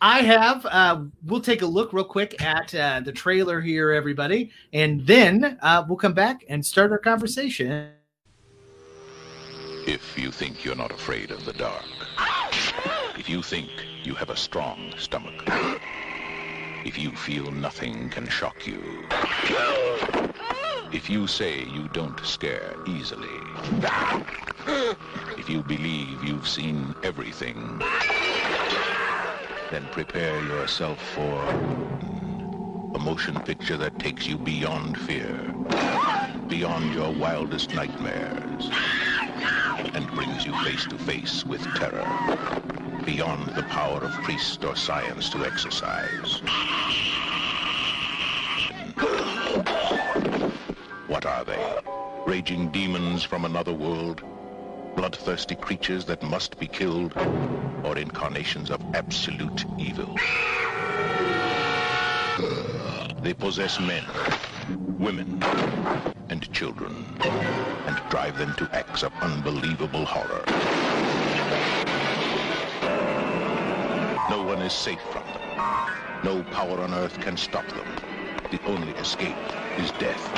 I 0.00 0.22
have, 0.22 0.64
uh, 0.64 1.02
we'll 1.26 1.42
take 1.42 1.60
a 1.60 1.66
look 1.66 1.92
real 1.92 2.06
quick 2.06 2.42
at 2.42 2.74
uh, 2.74 3.00
the 3.00 3.12
trailer 3.12 3.60
here, 3.60 3.92
everybody, 3.92 4.50
and 4.72 5.06
then 5.06 5.58
uh, 5.60 5.84
we'll 5.86 5.98
come 5.98 6.14
back 6.14 6.42
and 6.48 6.64
start 6.64 6.90
our 6.90 6.96
conversation. 6.96 7.90
If 9.86 10.16
you 10.16 10.30
think 10.30 10.64
you're 10.64 10.74
not 10.74 10.90
afraid 10.90 11.30
of 11.30 11.44
the 11.44 11.52
dark, 11.52 11.84
if 13.18 13.28
you 13.28 13.42
think 13.42 13.68
you 14.04 14.14
have 14.14 14.30
a 14.30 14.36
strong 14.38 14.94
stomach, 14.96 15.34
if 16.86 16.98
you 16.98 17.10
feel 17.10 17.50
nothing 17.50 18.08
can 18.08 18.26
shock 18.26 18.66
you, 18.66 19.06
if 20.92 21.10
you 21.10 21.26
say 21.26 21.64
you 21.64 21.88
don't 21.92 22.18
scare 22.24 22.74
easily, 22.86 23.40
if 25.38 25.48
you 25.48 25.62
believe 25.62 26.22
you've 26.22 26.48
seen 26.48 26.94
everything, 27.02 27.80
then 29.70 29.86
prepare 29.90 30.40
yourself 30.44 31.00
for 31.14 31.42
a 32.94 32.98
motion 32.98 33.40
picture 33.40 33.76
that 33.76 33.98
takes 33.98 34.26
you 34.26 34.38
beyond 34.38 34.96
fear, 34.98 35.54
beyond 36.48 36.94
your 36.94 37.12
wildest 37.14 37.74
nightmares, 37.74 38.70
and 39.94 40.06
brings 40.14 40.46
you 40.46 40.54
face 40.64 40.84
to 40.86 40.98
face 40.98 41.44
with 41.44 41.62
terror, 41.76 42.06
beyond 43.04 43.48
the 43.54 43.62
power 43.64 43.98
of 43.98 44.12
priest 44.22 44.64
or 44.64 44.76
science 44.76 45.28
to 45.30 45.44
exorcise. 45.44 46.40
What 51.06 51.26
are 51.26 51.44
they? 51.44 51.80
Raging 52.26 52.70
demons 52.70 53.22
from 53.22 53.44
another 53.44 53.74
world? 53.74 54.22
Bloodthirsty 54.96 55.54
creatures 55.54 56.06
that 56.06 56.22
must 56.22 56.58
be 56.58 56.66
killed? 56.66 57.14
Or 57.84 57.98
incarnations 57.98 58.70
of 58.70 58.80
absolute 58.94 59.66
evil? 59.78 60.16
They 63.20 63.34
possess 63.34 63.78
men, 63.80 64.04
women, 64.98 65.42
and 66.30 66.50
children, 66.52 66.94
and 67.20 67.96
drive 68.08 68.38
them 68.38 68.54
to 68.54 68.68
acts 68.72 69.02
of 69.02 69.12
unbelievable 69.20 70.06
horror. 70.06 70.44
No 74.30 74.42
one 74.42 74.62
is 74.62 74.72
safe 74.72 75.02
from 75.02 75.24
them. 75.24 76.24
No 76.24 76.42
power 76.44 76.80
on 76.80 76.94
earth 76.94 77.20
can 77.20 77.36
stop 77.36 77.66
them. 77.68 77.86
The 78.50 78.60
only 78.64 78.92
escape 78.92 79.36
is 79.78 79.90
death. 79.92 80.30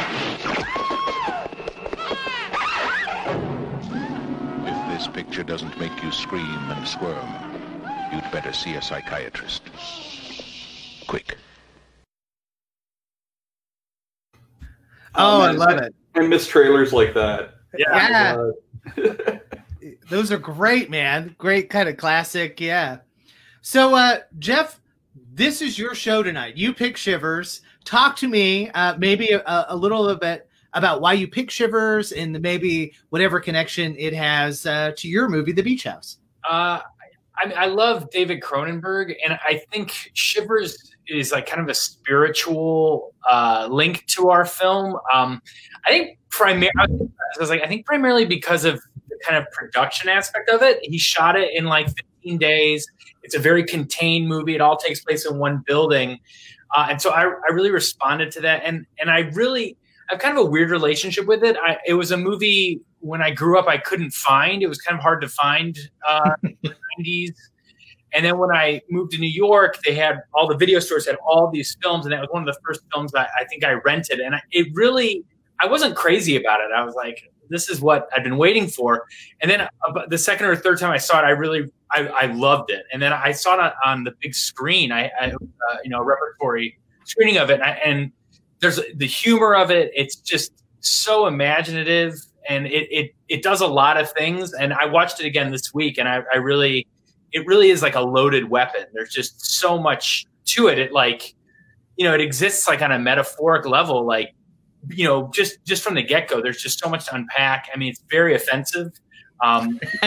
If 4.67 4.99
this 4.99 5.07
picture 5.09 5.43
doesn't 5.43 5.79
make 5.79 6.03
you 6.03 6.11
scream 6.11 6.43
and 6.45 6.87
squirm, 6.87 7.29
you'd 8.13 8.31
better 8.31 8.53
see 8.53 8.75
a 8.75 8.83
psychiatrist. 8.83 9.63
Quick. 11.07 11.37
Oh, 15.15 15.41
I 15.41 15.53
love 15.53 15.79
it. 15.79 15.95
I 16.15 16.27
miss 16.27 16.47
trailers 16.47 16.93
like 16.93 17.15
that. 17.15 17.55
Yeah. 17.79 18.51
yeah. 18.97 19.39
Those 20.11 20.33
are 20.33 20.39
great, 20.39 20.91
man. 20.91 21.35
Great 21.39 21.71
kind 21.71 21.89
of 21.89 21.97
classic. 21.97 22.61
Yeah. 22.61 22.99
So, 23.63 23.95
uh, 23.95 24.19
Jeff, 24.39 24.81
this 25.33 25.63
is 25.63 25.79
your 25.79 25.95
show 25.95 26.23
tonight. 26.23 26.57
You 26.57 26.75
pick 26.75 26.97
Shivers. 26.97 27.63
Talk 27.85 28.17
to 28.17 28.29
me, 28.29 28.71
uh, 28.71 28.97
maybe 28.99 29.31
a, 29.31 29.67
a, 29.69 29.77
little 29.77 30.15
bit 30.17 30.49
about 30.73 31.01
why 31.01 31.13
you 31.13 31.29
pick 31.29 31.51
Shivers 31.51 32.13
and 32.13 32.41
maybe 32.41 32.93
whatever 33.11 33.41
connection 33.41 33.95
it 33.99 34.13
has 34.13 34.67
uh, 34.67 34.93
to 34.97 35.09
your 35.09 35.29
movie, 35.29 35.53
The 35.53 35.63
Beach 35.63 35.85
House. 35.85 36.19
Uh, 36.49 36.81
I, 37.39 37.53
I 37.57 37.67
love 37.67 38.11
David 38.11 38.41
Cronenberg, 38.41 39.15
and 39.25 39.39
I 39.45 39.63
think 39.71 40.11
Shivers 40.15 40.93
is 41.07 41.33
like 41.33 41.47
kind 41.47 41.63
of 41.63 41.69
a 41.69 41.75
spiritual 41.75 43.15
uh, 43.29 43.69
link 43.71 44.05
to 44.07 44.31
our 44.31 44.45
film. 44.45 44.99
Um, 45.13 45.41
I 45.85 45.91
think 45.91 46.19
primarily, 46.31 46.73
I 46.81 47.41
was 47.41 47.51
like, 47.51 47.63
I 47.63 47.69
think 47.69 47.87
primarily 47.87 48.25
because 48.25 48.65
of 48.65 48.81
the 49.19 49.25
kind 49.25 49.37
of 49.43 49.51
production 49.51 50.09
aspect 50.09 50.49
of 50.51 50.63
it. 50.63 50.79
He 50.83 50.99
shot 50.99 51.37
it 51.37 51.55
in 51.55 51.65
like 51.65 51.89
15 51.89 52.39
days. 52.39 52.87
It's 53.23 53.35
a 53.35 53.39
very 53.39 53.65
contained 53.65 54.29
movie. 54.29 54.55
It 54.55 54.61
all 54.61 54.77
takes 54.77 55.01
place 55.01 55.27
in 55.27 55.39
one 55.39 55.63
building. 55.67 56.19
Uh, 56.75 56.89
and 56.91 57.01
so 57.01 57.11
I, 57.11 57.23
I 57.23 57.53
really 57.53 57.71
responded 57.71 58.31
to 58.33 58.41
that. 58.43 58.63
And, 58.65 58.87
and 58.99 59.11
I 59.11 59.21
really, 59.35 59.77
I 60.09 60.15
have 60.15 60.21
kind 60.21 60.37
of 60.39 60.47
a 60.47 60.49
weird 60.49 60.71
relationship 60.71 61.27
with 61.27 61.43
it. 61.43 61.57
I, 61.63 61.79
it 61.87 61.95
was 61.95 62.11
a 62.11 62.17
movie 62.17 62.81
when 63.01 63.23
I 63.23 63.31
grew 63.31 63.59
up, 63.59 63.69
I 63.69 63.79
couldn't 63.79 64.13
find. 64.13 64.63
It 64.63 64.69
was 64.69 64.81
kind 64.81 64.97
of 64.97 65.03
hard 65.03 65.21
to 65.21 65.29
find 65.29 65.79
uh, 66.07 66.31
in 66.43 66.57
the 66.63 66.75
90s. 67.01 67.35
And 68.13 68.25
then 68.25 68.39
when 68.39 68.51
I 68.51 68.81
moved 68.89 69.13
to 69.13 69.19
New 69.19 69.31
York, 69.31 69.79
they 69.85 69.95
had 69.95 70.21
all 70.33 70.49
the 70.49 70.57
video 70.57 70.79
stores 70.79 71.07
had 71.07 71.17
all 71.27 71.51
these 71.51 71.77
films, 71.83 72.07
and 72.07 72.13
that 72.13 72.21
was 72.21 72.29
one 72.31 72.47
of 72.49 72.55
the 72.55 72.59
first 72.67 72.81
films 72.93 73.15
I, 73.15 73.25
I 73.25 73.45
think 73.45 73.65
I 73.65 73.73
rented. 73.73 74.21
And 74.21 74.35
I, 74.35 74.41
it 74.53 74.69
really, 74.73 75.25
I 75.61 75.67
wasn't 75.67 75.97
crazy 75.97 76.37
about 76.37 76.61
it. 76.61 76.71
I 76.75 76.85
was 76.85 76.95
like, 76.95 77.31
this 77.49 77.69
is 77.69 77.81
what 77.81 78.09
I've 78.15 78.25
been 78.25 78.39
waiting 78.39 78.67
for. 78.67 79.07
And 79.41 79.51
then 79.51 79.63
uh, 79.63 80.07
the 80.09 80.19
second 80.19 80.47
or 80.47 80.57
third 80.57 80.79
time 80.79 80.91
I 80.91 80.99
saw 80.99 81.21
it, 81.21 81.25
I 81.25 81.31
really 81.31 81.71
I, 81.91 82.07
I 82.09 82.27
loved 82.27 82.71
it. 82.71 82.85
And 82.93 83.01
then 83.01 83.13
I 83.13 83.33
saw 83.33 83.55
it 83.55 83.61
on, 83.61 83.73
on 83.85 84.05
the 84.05 84.13
big 84.21 84.35
screen. 84.35 84.93
I, 84.93 85.11
I 85.21 85.31
uh, 85.31 85.77
you 85.85 85.91
know 85.91 86.01
a 86.01 86.05
repertory 86.05 86.79
screening 87.05 87.39
of 87.39 87.51
it, 87.51 87.55
and, 87.55 87.63
I, 87.63 87.71
and, 87.85 88.13
there's 88.61 88.81
the 88.95 89.07
humor 89.07 89.55
of 89.55 89.71
it. 89.71 89.93
It's 89.95 90.17
just 90.17 90.65
so 90.81 91.27
imaginative, 91.27 92.15
and 92.49 92.67
it 92.67 92.89
it 92.91 93.15
it 93.29 93.43
does 93.43 93.61
a 93.61 93.67
lot 93.67 93.99
of 93.99 94.11
things. 94.13 94.55
And 94.55 94.73
I 94.73 94.87
watched 94.87 95.21
it 95.21 95.27
again 95.27 95.51
this 95.51 95.75
week, 95.75 95.99
and 95.99 96.09
I, 96.09 96.23
I 96.33 96.39
really 96.39 96.87
it 97.33 97.47
really 97.47 97.69
is 97.69 97.83
like 97.83 97.97
a 97.97 98.01
loaded 98.01 98.49
weapon. 98.49 98.87
There's 98.95 99.13
just 99.13 99.45
so 99.45 99.79
much 99.79 100.25
to 100.47 100.69
it. 100.69 100.79
It 100.79 100.93
like 100.93 101.35
you 101.97 102.07
know 102.07 102.15
it 102.15 102.21
exists 102.23 102.67
like 102.67 102.81
on 102.81 102.93
a 102.93 102.99
metaphoric 102.99 103.67
level, 103.67 104.07
like 104.07 104.35
you 104.91 105.05
know, 105.05 105.31
just 105.33 105.65
just 105.65 105.83
from 105.83 105.95
the 105.95 106.03
get 106.03 106.29
go, 106.29 106.41
there's 106.41 106.63
just 106.63 106.79
so 106.79 106.89
much 106.89 107.07
to 107.07 107.15
unpack. 107.15 107.69
I 107.73 107.79
mean, 107.79 107.91
it's 107.91 108.03
very 108.11 108.35
offensive. 108.35 108.93
Um, 109.43 109.79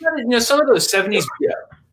you 0.00 0.24
know, 0.26 0.38
some 0.38 0.60
of 0.60 0.66
those 0.66 0.90
'70s 0.90 1.24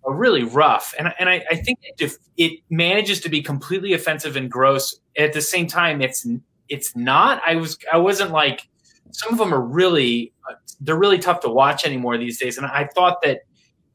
are 0.03 0.13
really 0.13 0.43
rough, 0.43 0.93
and 0.97 1.13
and 1.19 1.29
I, 1.29 1.43
I 1.49 1.55
think 1.55 1.79
if 1.99 2.15
it 2.37 2.59
manages 2.69 3.21
to 3.21 3.29
be 3.29 3.41
completely 3.41 3.93
offensive 3.93 4.35
and 4.35 4.51
gross 4.51 4.99
at 5.17 5.33
the 5.33 5.41
same 5.41 5.67
time, 5.67 6.01
it's 6.01 6.27
it's 6.69 6.95
not. 6.95 7.41
I 7.45 7.55
was 7.55 7.77
I 7.91 7.97
wasn't 7.97 8.31
like 8.31 8.67
some 9.11 9.33
of 9.33 9.39
them 9.39 9.53
are 9.53 9.61
really 9.61 10.33
they're 10.79 10.97
really 10.97 11.19
tough 11.19 11.41
to 11.41 11.49
watch 11.49 11.85
anymore 11.85 12.17
these 12.17 12.39
days, 12.39 12.57
and 12.57 12.65
I 12.67 12.87
thought 12.93 13.21
that 13.23 13.41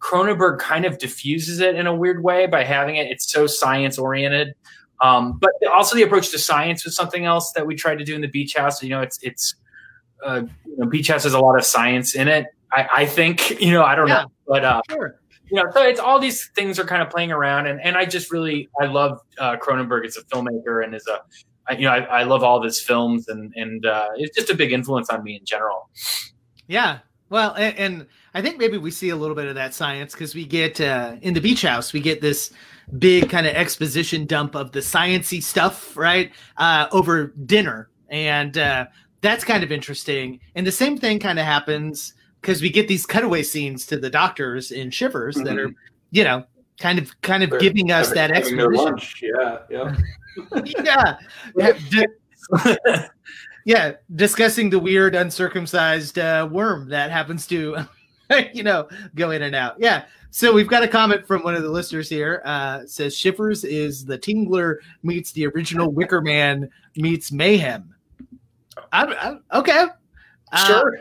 Cronenberg 0.01 0.59
kind 0.59 0.85
of 0.85 0.99
diffuses 0.99 1.61
it 1.61 1.75
in 1.75 1.87
a 1.87 1.95
weird 1.95 2.23
way 2.23 2.47
by 2.47 2.65
having 2.65 2.97
it. 2.97 3.11
It's 3.11 3.31
so 3.31 3.47
science 3.47 3.99
oriented 3.99 4.55
Um, 5.03 5.39
but 5.39 5.51
also 5.73 5.95
the 5.97 6.03
approach 6.03 6.31
to 6.31 6.39
science 6.39 6.85
was 6.85 6.97
something 6.97 7.25
else 7.27 7.53
that 7.53 7.67
we 7.67 7.75
tried 7.75 7.99
to 7.99 8.05
do 8.05 8.15
in 8.15 8.21
the 8.21 8.29
Beach 8.29 8.55
House. 8.55 8.83
You 8.83 8.91
know, 8.91 9.03
it's 9.03 9.19
it's 9.23 9.55
uh, 10.25 10.43
you 10.65 10.77
know, 10.79 10.87
Beach 10.87 11.09
House 11.09 11.25
has 11.25 11.35
a 11.35 11.39
lot 11.41 11.57
of 11.59 11.65
science 11.65 12.15
in 12.15 12.29
it. 12.29 12.47
I, 12.73 12.89
I 12.93 13.07
think 13.07 13.61
you 13.61 13.73
know 13.73 13.85
I 13.85 13.95
don't 13.95 14.09
Yeah. 14.09 14.23
know, 14.23 14.33
but 14.47 14.65
uh, 14.65 14.81
Sure. 14.91 15.21
you 15.51 15.63
know, 15.63 15.71
so 15.73 15.83
it's 15.83 16.01
all 16.01 16.19
these 16.19 16.49
things 16.55 16.79
are 16.79 16.85
kind 16.85 17.03
of 17.03 17.11
playing 17.11 17.31
around, 17.33 17.67
and, 17.67 17.81
and 17.81 17.97
I 17.97 18.05
just 18.07 18.33
really 18.33 18.69
I 18.81 18.87
love 18.87 19.21
uh, 19.39 19.57
Cronenberg 19.57 20.07
as 20.07 20.17
a 20.17 20.23
filmmaker 20.25 20.83
and 20.85 20.95
as 20.95 21.07
a 21.07 21.21
I, 21.69 21.75
you 21.77 21.83
know 21.83 21.91
I, 21.91 22.21
I 22.21 22.23
love 22.25 22.43
all 22.43 22.57
of 22.57 22.65
his 22.65 22.81
films, 22.81 23.29
and 23.29 23.53
and 23.57 23.85
uh, 23.85 24.09
it's 24.17 24.35
just 24.37 24.51
a 24.51 24.55
big 24.55 24.73
influence 24.73 25.11
on 25.11 25.23
me 25.23 25.37
in 25.37 25.45
general. 25.45 25.91
Yeah. 26.67 26.99
Well, 27.29 27.55
and, 27.55 27.77
and 27.77 28.07
I 28.35 28.41
think 28.43 28.57
maybe 28.57 28.79
we 28.79 28.93
see 28.93 29.09
a 29.09 29.17
little 29.17 29.35
bit 29.35 29.49
of 29.49 29.57
that 29.57 29.75
science 29.75 30.13
because 30.13 30.33
we 30.35 30.45
get 30.47 30.81
uh, 30.81 31.17
in 31.23 31.35
the 31.35 31.41
beach 31.41 31.63
house, 31.63 31.93
we 31.93 31.99
get 32.01 32.21
this 32.21 32.53
big 32.99 33.29
kind 33.31 33.47
of 33.47 33.55
exposition 33.55 34.27
dump 34.27 34.55
of 34.55 34.73
the 34.73 34.81
sciency 34.81 35.43
stuff, 35.43 35.97
right? 35.97 36.33
Uh, 36.57 36.87
over 36.93 37.29
dinner. 37.47 37.89
And 38.09 38.57
uh, 38.57 38.87
that's 39.21 39.45
kind 39.45 39.65
of 39.65 39.73
interesting. 39.73 40.41
And 40.55 40.67
the 40.67 40.73
same 40.73 40.97
thing 40.97 41.19
kind 41.19 41.39
of 41.39 41.45
happens 41.45 42.15
because 42.41 42.63
we 42.63 42.71
get 42.71 42.87
these 42.89 43.05
cutaway 43.07 43.43
scenes 43.43 43.87
to 43.87 43.97
the 43.97 44.09
doctors 44.11 44.71
in 44.71 44.91
Shivers 44.91 45.35
that 45.37 45.59
are, 45.59 45.71
you 46.13 46.23
know, 46.23 46.45
kind 46.79 46.99
of 46.99 47.21
kind 47.23 47.43
of 47.43 47.51
They're 47.51 47.59
giving 47.59 47.91
us 47.91 48.09
having- 48.09 48.15
that 48.17 48.31
exposition. 48.31 48.73
lunch. 48.75 49.23
Yeah, 49.23 49.59
yeah. 49.71 49.97
yeah. 50.85 51.17
Yeah, 51.57 53.07
yeah, 53.65 53.93
discussing 54.15 54.71
the 54.71 54.79
weird 54.79 55.15
uncircumcised 55.15 56.19
uh, 56.19 56.49
worm 56.51 56.89
that 56.91 57.11
happens 57.11 57.47
to, 57.49 57.77
you 58.53 58.63
know, 58.63 58.89
go 59.15 59.31
in 59.33 59.43
and 59.43 59.55
out. 59.57 59.75
Yeah. 59.79 60.05
So 60.37 60.53
we've 60.53 60.69
got 60.69 60.83
a 60.83 60.89
comment 60.89 61.27
from 61.27 61.43
one 61.45 61.55
of 61.55 61.63
the 61.63 61.71
listeners 61.71 62.11
here. 62.11 62.43
Uh, 62.45 62.83
says 62.85 63.17
Shivers 63.17 63.65
is 63.65 64.05
the 64.05 64.19
Tingler 64.19 64.77
meets 65.03 65.33
the 65.33 65.47
original 65.47 65.91
Wicker 65.95 66.21
Man 66.21 66.69
meets 66.95 67.33
Mayhem. 67.33 67.95
I'm, 68.93 69.15
I'm 69.19 69.43
okay. 69.55 69.87
Uh, 70.53 70.67
Sure. 70.67 70.99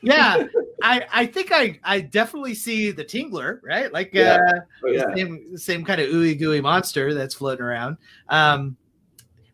yeah, 0.00 0.46
I 0.82 1.04
I 1.12 1.26
think 1.26 1.52
I 1.52 1.78
I 1.84 2.00
definitely 2.00 2.54
see 2.54 2.90
the 2.90 3.04
Tingler, 3.04 3.60
right? 3.62 3.92
Like 3.92 4.14
Yeah. 4.14 4.38
uh 4.48 4.60
Oh, 4.86 4.88
yeah. 4.88 5.14
same 5.14 5.58
same 5.58 5.84
kind 5.84 6.00
of 6.00 6.08
ooey 6.08 6.38
gooey 6.38 6.62
monster 6.62 7.12
that's 7.12 7.34
floating 7.34 7.62
around. 7.66 7.98
Um 8.30 8.78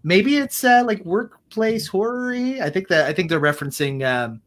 maybe 0.05 0.37
it's 0.37 0.63
uh 0.63 0.85
like 0.87 1.05
workplace 1.05 1.89
horror 1.89 2.33
I 2.63 2.71
think 2.71 2.87
that 2.87 3.07
I 3.07 3.13
think 3.13 3.31
they're 3.31 3.41
referencing 3.41 4.07
um 4.07 4.41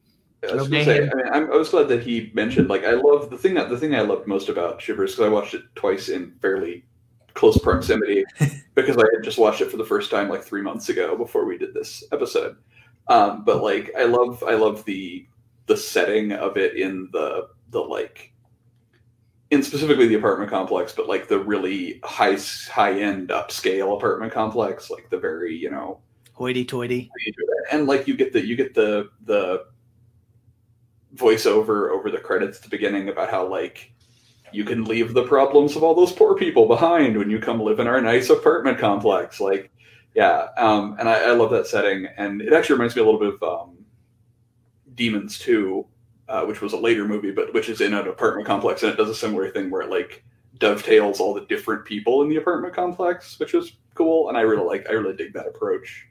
I 0.47 0.55
was 0.55 0.67
gonna 0.69 0.85
say, 0.85 1.09
I 1.09 1.15
mean, 1.15 1.27
I'm, 1.31 1.51
I 1.51 1.55
was 1.55 1.69
glad 1.69 1.89
that 1.89 2.03
he 2.03 2.31
mentioned. 2.33 2.69
Like, 2.69 2.85
I 2.85 2.91
love 2.91 3.29
the 3.29 3.37
thing 3.37 3.55
that 3.55 3.69
the 3.69 3.77
thing 3.77 3.93
I 3.93 4.01
loved 4.01 4.27
most 4.27 4.47
about 4.47 4.81
Shivers 4.81 5.11
because 5.11 5.25
I 5.25 5.33
watched 5.33 5.53
it 5.53 5.63
twice 5.75 6.09
in 6.09 6.33
fairly 6.41 6.85
close 7.33 7.57
proximity 7.57 8.23
because 8.75 8.97
I 8.97 9.05
had 9.13 9.23
just 9.23 9.37
watched 9.37 9.61
it 9.61 9.69
for 9.69 9.77
the 9.77 9.85
first 9.85 10.11
time 10.11 10.29
like 10.29 10.43
three 10.43 10.61
months 10.61 10.89
ago 10.89 11.17
before 11.17 11.45
we 11.45 11.57
did 11.57 11.73
this 11.73 12.03
episode. 12.11 12.55
Um, 13.07 13.43
but 13.43 13.61
like, 13.61 13.91
I 13.97 14.03
love 14.03 14.43
I 14.47 14.53
love 14.53 14.85
the 14.85 15.27
the 15.65 15.75
setting 15.75 16.31
of 16.31 16.57
it 16.57 16.75
in 16.75 17.09
the 17.11 17.49
the 17.71 17.79
like 17.79 18.33
in 19.51 19.63
specifically 19.63 20.07
the 20.07 20.15
apartment 20.15 20.49
complex, 20.49 20.93
but 20.93 21.07
like 21.07 21.27
the 21.27 21.39
really 21.39 21.99
high 22.03 22.37
high 22.69 22.99
end 22.99 23.29
upscale 23.29 23.95
apartment 23.97 24.31
complex, 24.31 24.89
like 24.89 25.09
the 25.09 25.17
very 25.17 25.55
you 25.55 25.69
know 25.69 25.99
hoity 26.33 26.63
toity. 26.63 27.09
and 27.71 27.87
like 27.87 28.07
you 28.07 28.15
get 28.15 28.31
the 28.31 28.45
you 28.45 28.55
get 28.55 28.73
the 28.73 29.09
the 29.25 29.65
voiceover 31.15 31.89
over 31.91 32.11
the 32.11 32.17
credits 32.17 32.57
at 32.57 32.63
the 32.63 32.69
beginning 32.69 33.09
about 33.09 33.29
how 33.29 33.47
like 33.47 33.91
you 34.51 34.63
can 34.63 34.83
leave 34.83 35.13
the 35.13 35.23
problems 35.23 35.75
of 35.75 35.83
all 35.83 35.95
those 35.95 36.11
poor 36.11 36.35
people 36.35 36.67
behind 36.67 37.17
when 37.17 37.29
you 37.29 37.39
come 37.39 37.61
live 37.61 37.79
in 37.79 37.87
our 37.87 38.01
nice 38.01 38.29
apartment 38.29 38.77
complex. 38.77 39.39
Like 39.39 39.71
yeah 40.15 40.47
um 40.57 40.95
and 40.99 41.07
i, 41.07 41.29
I 41.29 41.31
love 41.31 41.51
that 41.51 41.67
setting. 41.67 42.07
And 42.17 42.41
it 42.41 42.53
actually 42.53 42.75
reminds 42.75 42.95
me 42.95 43.01
a 43.01 43.05
little 43.05 43.19
bit 43.19 43.35
of 43.35 43.43
um 43.43 43.77
demons 44.95 45.39
2 45.39 45.85
uh, 46.27 46.45
which 46.45 46.61
was 46.61 46.73
a 46.73 46.77
later 46.77 47.05
movie 47.05 47.31
but 47.31 47.53
which 47.53 47.69
is 47.69 47.81
in 47.81 47.93
an 47.93 48.07
apartment 48.07 48.45
complex 48.45 48.83
and 48.83 48.91
it 48.91 48.97
does 48.97 49.09
a 49.09 49.15
similar 49.15 49.49
thing 49.49 49.69
where 49.69 49.81
it 49.81 49.89
like 49.89 50.23
dovetails 50.57 51.19
all 51.19 51.33
the 51.33 51.45
different 51.45 51.85
people 51.85 52.21
in 52.21 52.29
the 52.29 52.35
apartment 52.35 52.73
complex 52.73 53.39
which 53.39 53.53
was 53.53 53.73
cool. 53.95 54.29
And 54.29 54.37
i 54.37 54.41
really 54.41 54.65
like 54.65 54.87
i 54.89 54.93
really 54.93 55.15
dig 55.15 55.33
that 55.33 55.47
approach 55.47 56.09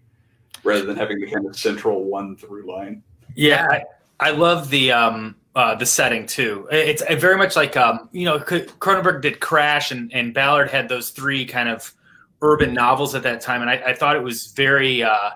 rather 0.65 0.85
than 0.85 0.97
having 0.97 1.21
the 1.21 1.31
kind 1.31 1.47
of 1.47 1.57
central 1.57 2.05
one 2.05 2.37
through 2.37 2.71
line. 2.71 3.03
Yeah, 3.35 3.83
I, 4.21 4.31
love 4.31 4.71
the 4.71 4.93
um 4.93 5.37
uh, 5.55 5.75
the 5.75 5.87
setting 5.87 6.27
too. 6.27 6.69
It's 6.71 7.03
very 7.21 7.37
much 7.37 7.57
like 7.57 7.77
um 7.77 8.09
you 8.13 8.25
know 8.25 8.39
Cronenberg 8.39 9.23
did 9.23 9.41
Crash 9.41 9.91
and 9.91 10.13
and 10.13 10.33
Ballard 10.33 10.71
had 10.71 10.89
those 10.89 11.11
three 11.11 11.45
kind 11.45 11.69
of 11.69 11.93
urban 12.43 12.73
novels 12.75 13.15
at 13.15 13.23
that 13.25 13.41
time, 13.41 13.63
and 13.63 13.71
I, 13.71 13.75
I 13.89 13.95
thought 13.95 14.17
it 14.17 14.23
was 14.23 14.49
very. 14.49 15.03
Uh, 15.03 15.31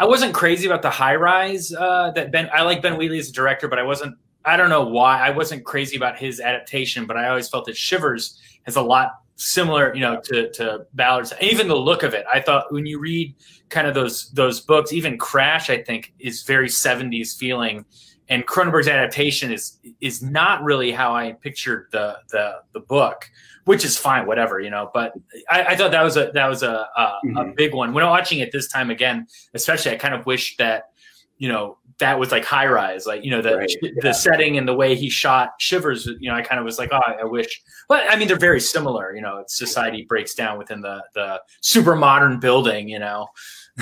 I 0.00 0.06
wasn't 0.06 0.32
crazy 0.32 0.66
about 0.66 0.82
the 0.82 0.90
High 0.90 1.16
Rise 1.16 1.72
uh, 1.72 2.12
that 2.12 2.30
Ben. 2.30 2.48
I 2.52 2.62
like 2.62 2.82
Ben 2.82 2.96
Wheatley 2.96 3.18
as 3.18 3.30
a 3.30 3.32
director, 3.32 3.68
but 3.68 3.78
I 3.78 3.82
wasn't. 3.82 4.16
I 4.44 4.56
don't 4.56 4.70
know 4.70 4.86
why 4.86 5.20
I 5.20 5.30
wasn't 5.30 5.64
crazy 5.64 5.96
about 5.96 6.18
his 6.18 6.40
adaptation, 6.40 7.06
but 7.06 7.16
I 7.16 7.28
always 7.28 7.48
felt 7.48 7.66
that 7.66 7.76
Shivers 7.76 8.38
has 8.62 8.76
a 8.76 8.82
lot 8.82 9.20
similar, 9.36 9.94
you 9.94 10.00
know, 10.00 10.20
to 10.24 10.50
to 10.52 10.86
Ballard's. 10.94 11.32
Even 11.40 11.68
the 11.68 11.76
look 11.76 12.02
of 12.02 12.14
it, 12.14 12.24
I 12.32 12.40
thought 12.40 12.72
when 12.72 12.86
you 12.86 12.98
read 12.98 13.34
kind 13.68 13.86
of 13.86 13.94
those 13.94 14.30
those 14.30 14.60
books, 14.60 14.92
even 14.92 15.18
Crash, 15.18 15.70
I 15.70 15.82
think 15.82 16.12
is 16.18 16.42
very 16.42 16.68
'70s 16.68 17.36
feeling, 17.36 17.84
and 18.28 18.46
Cronenberg's 18.46 18.88
adaptation 18.88 19.52
is 19.52 19.78
is 20.00 20.22
not 20.22 20.62
really 20.62 20.92
how 20.92 21.14
I 21.14 21.32
pictured 21.32 21.88
the 21.92 22.18
the 22.30 22.56
the 22.72 22.80
book, 22.80 23.30
which 23.64 23.84
is 23.84 23.96
fine, 23.96 24.26
whatever, 24.26 24.60
you 24.60 24.70
know. 24.70 24.90
But 24.92 25.14
I, 25.50 25.64
I 25.64 25.76
thought 25.76 25.90
that 25.92 26.02
was 26.02 26.16
a 26.16 26.30
that 26.34 26.46
was 26.46 26.62
a 26.62 26.88
a, 26.96 27.02
a 27.02 27.20
mm-hmm. 27.24 27.52
big 27.56 27.74
one. 27.74 27.92
When 27.92 28.04
watching 28.04 28.40
it 28.40 28.52
this 28.52 28.68
time 28.68 28.90
again, 28.90 29.26
especially, 29.54 29.92
I 29.92 29.96
kind 29.96 30.14
of 30.14 30.26
wish 30.26 30.56
that 30.58 30.90
you 31.38 31.48
know 31.48 31.78
that 31.98 32.18
was 32.18 32.30
like 32.30 32.44
high 32.44 32.66
rise 32.66 33.06
like 33.06 33.24
you 33.24 33.30
know 33.30 33.42
the 33.42 33.56
Right, 33.56 33.94
the 34.02 34.12
setting 34.12 34.58
and 34.58 34.68
the 34.68 34.74
way 34.74 34.94
he 34.94 35.08
shot 35.08 35.54
shivers 35.58 36.06
you 36.06 36.28
know 36.28 36.36
i 36.36 36.42
kind 36.42 36.58
of 36.58 36.64
was 36.64 36.78
like 36.78 36.90
oh 36.92 37.00
i 37.20 37.24
wish 37.24 37.62
but 37.88 38.04
i 38.08 38.16
mean 38.16 38.28
they're 38.28 38.36
very 38.36 38.60
similar 38.60 39.14
you 39.14 39.22
know 39.22 39.44
society 39.46 40.04
breaks 40.08 40.34
down 40.34 40.58
within 40.58 40.80
the 40.80 41.02
the 41.14 41.40
super 41.60 41.96
modern 41.96 42.38
building 42.38 42.88
you 42.88 42.98
know 42.98 43.28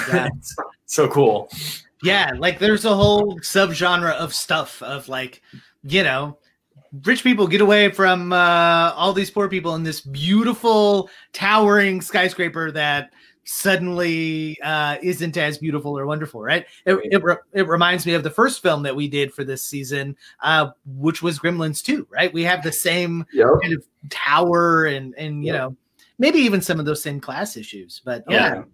Yeah. 0.09 0.29
So 0.89 1.09
cool 1.09 1.51
Yeah, 2.03 2.33
like 2.39 2.59
there's 2.59 2.85
a 2.85 2.95
whole 2.95 3.39
subgenre 3.41 4.13
of 4.13 4.35
stuff 4.35 4.83
of 4.83 5.09
like, 5.09 5.43
you 5.83 6.03
know, 6.03 6.39
rich 7.05 7.23
people 7.23 7.47
get 7.47 7.61
away 7.61 7.91
from 7.91 8.33
uh, 8.33 8.93
all 8.95 9.13
these 9.13 9.31
poor 9.31 9.49
people 9.49 9.75
in 9.75 9.83
this 9.83 10.01
beautiful 10.01 11.09
towering 11.33 12.01
skyscraper 12.01 12.71
that 12.73 13.13
suddenly 13.45 14.59
uh, 14.63 14.97
isn't 15.03 15.37
as 15.37 15.57
beautiful 15.57 15.97
or 15.97 16.05
wonderful, 16.05 16.43
right? 16.43 16.67
It, 16.85 16.99
it, 17.13 17.23
re- 17.23 17.37
it 17.53 17.69
reminds 17.69 18.05
me 18.05 18.15
of 18.15 18.23
the 18.25 18.31
first 18.31 18.61
film 18.61 18.83
that 18.83 18.95
we 18.95 19.09
did 19.09 19.33
for 19.33 19.45
this 19.45 19.63
season, 19.63 20.17
uh, 20.41 20.71
which 20.85 21.23
was 21.23 21.39
Gremlins 21.39 21.83
2, 21.83 22.09
right? 22.11 22.33
We 22.33 22.43
have 22.43 22.63
the 22.63 22.73
same 22.73 23.25
Yep. 23.33 23.49
kind 23.63 23.75
of 23.75 23.87
tower 24.11 24.87
and, 24.87 25.15
and 25.17 25.45
you 25.45 25.53
know, 25.53 25.77
maybe 26.19 26.41
even 26.41 26.61
some 26.61 26.81
of 26.81 26.87
those 26.87 27.03
same 27.03 27.21
class 27.21 27.57
issues, 27.57 28.03
but 28.05 28.25
yeah. 28.29 28.65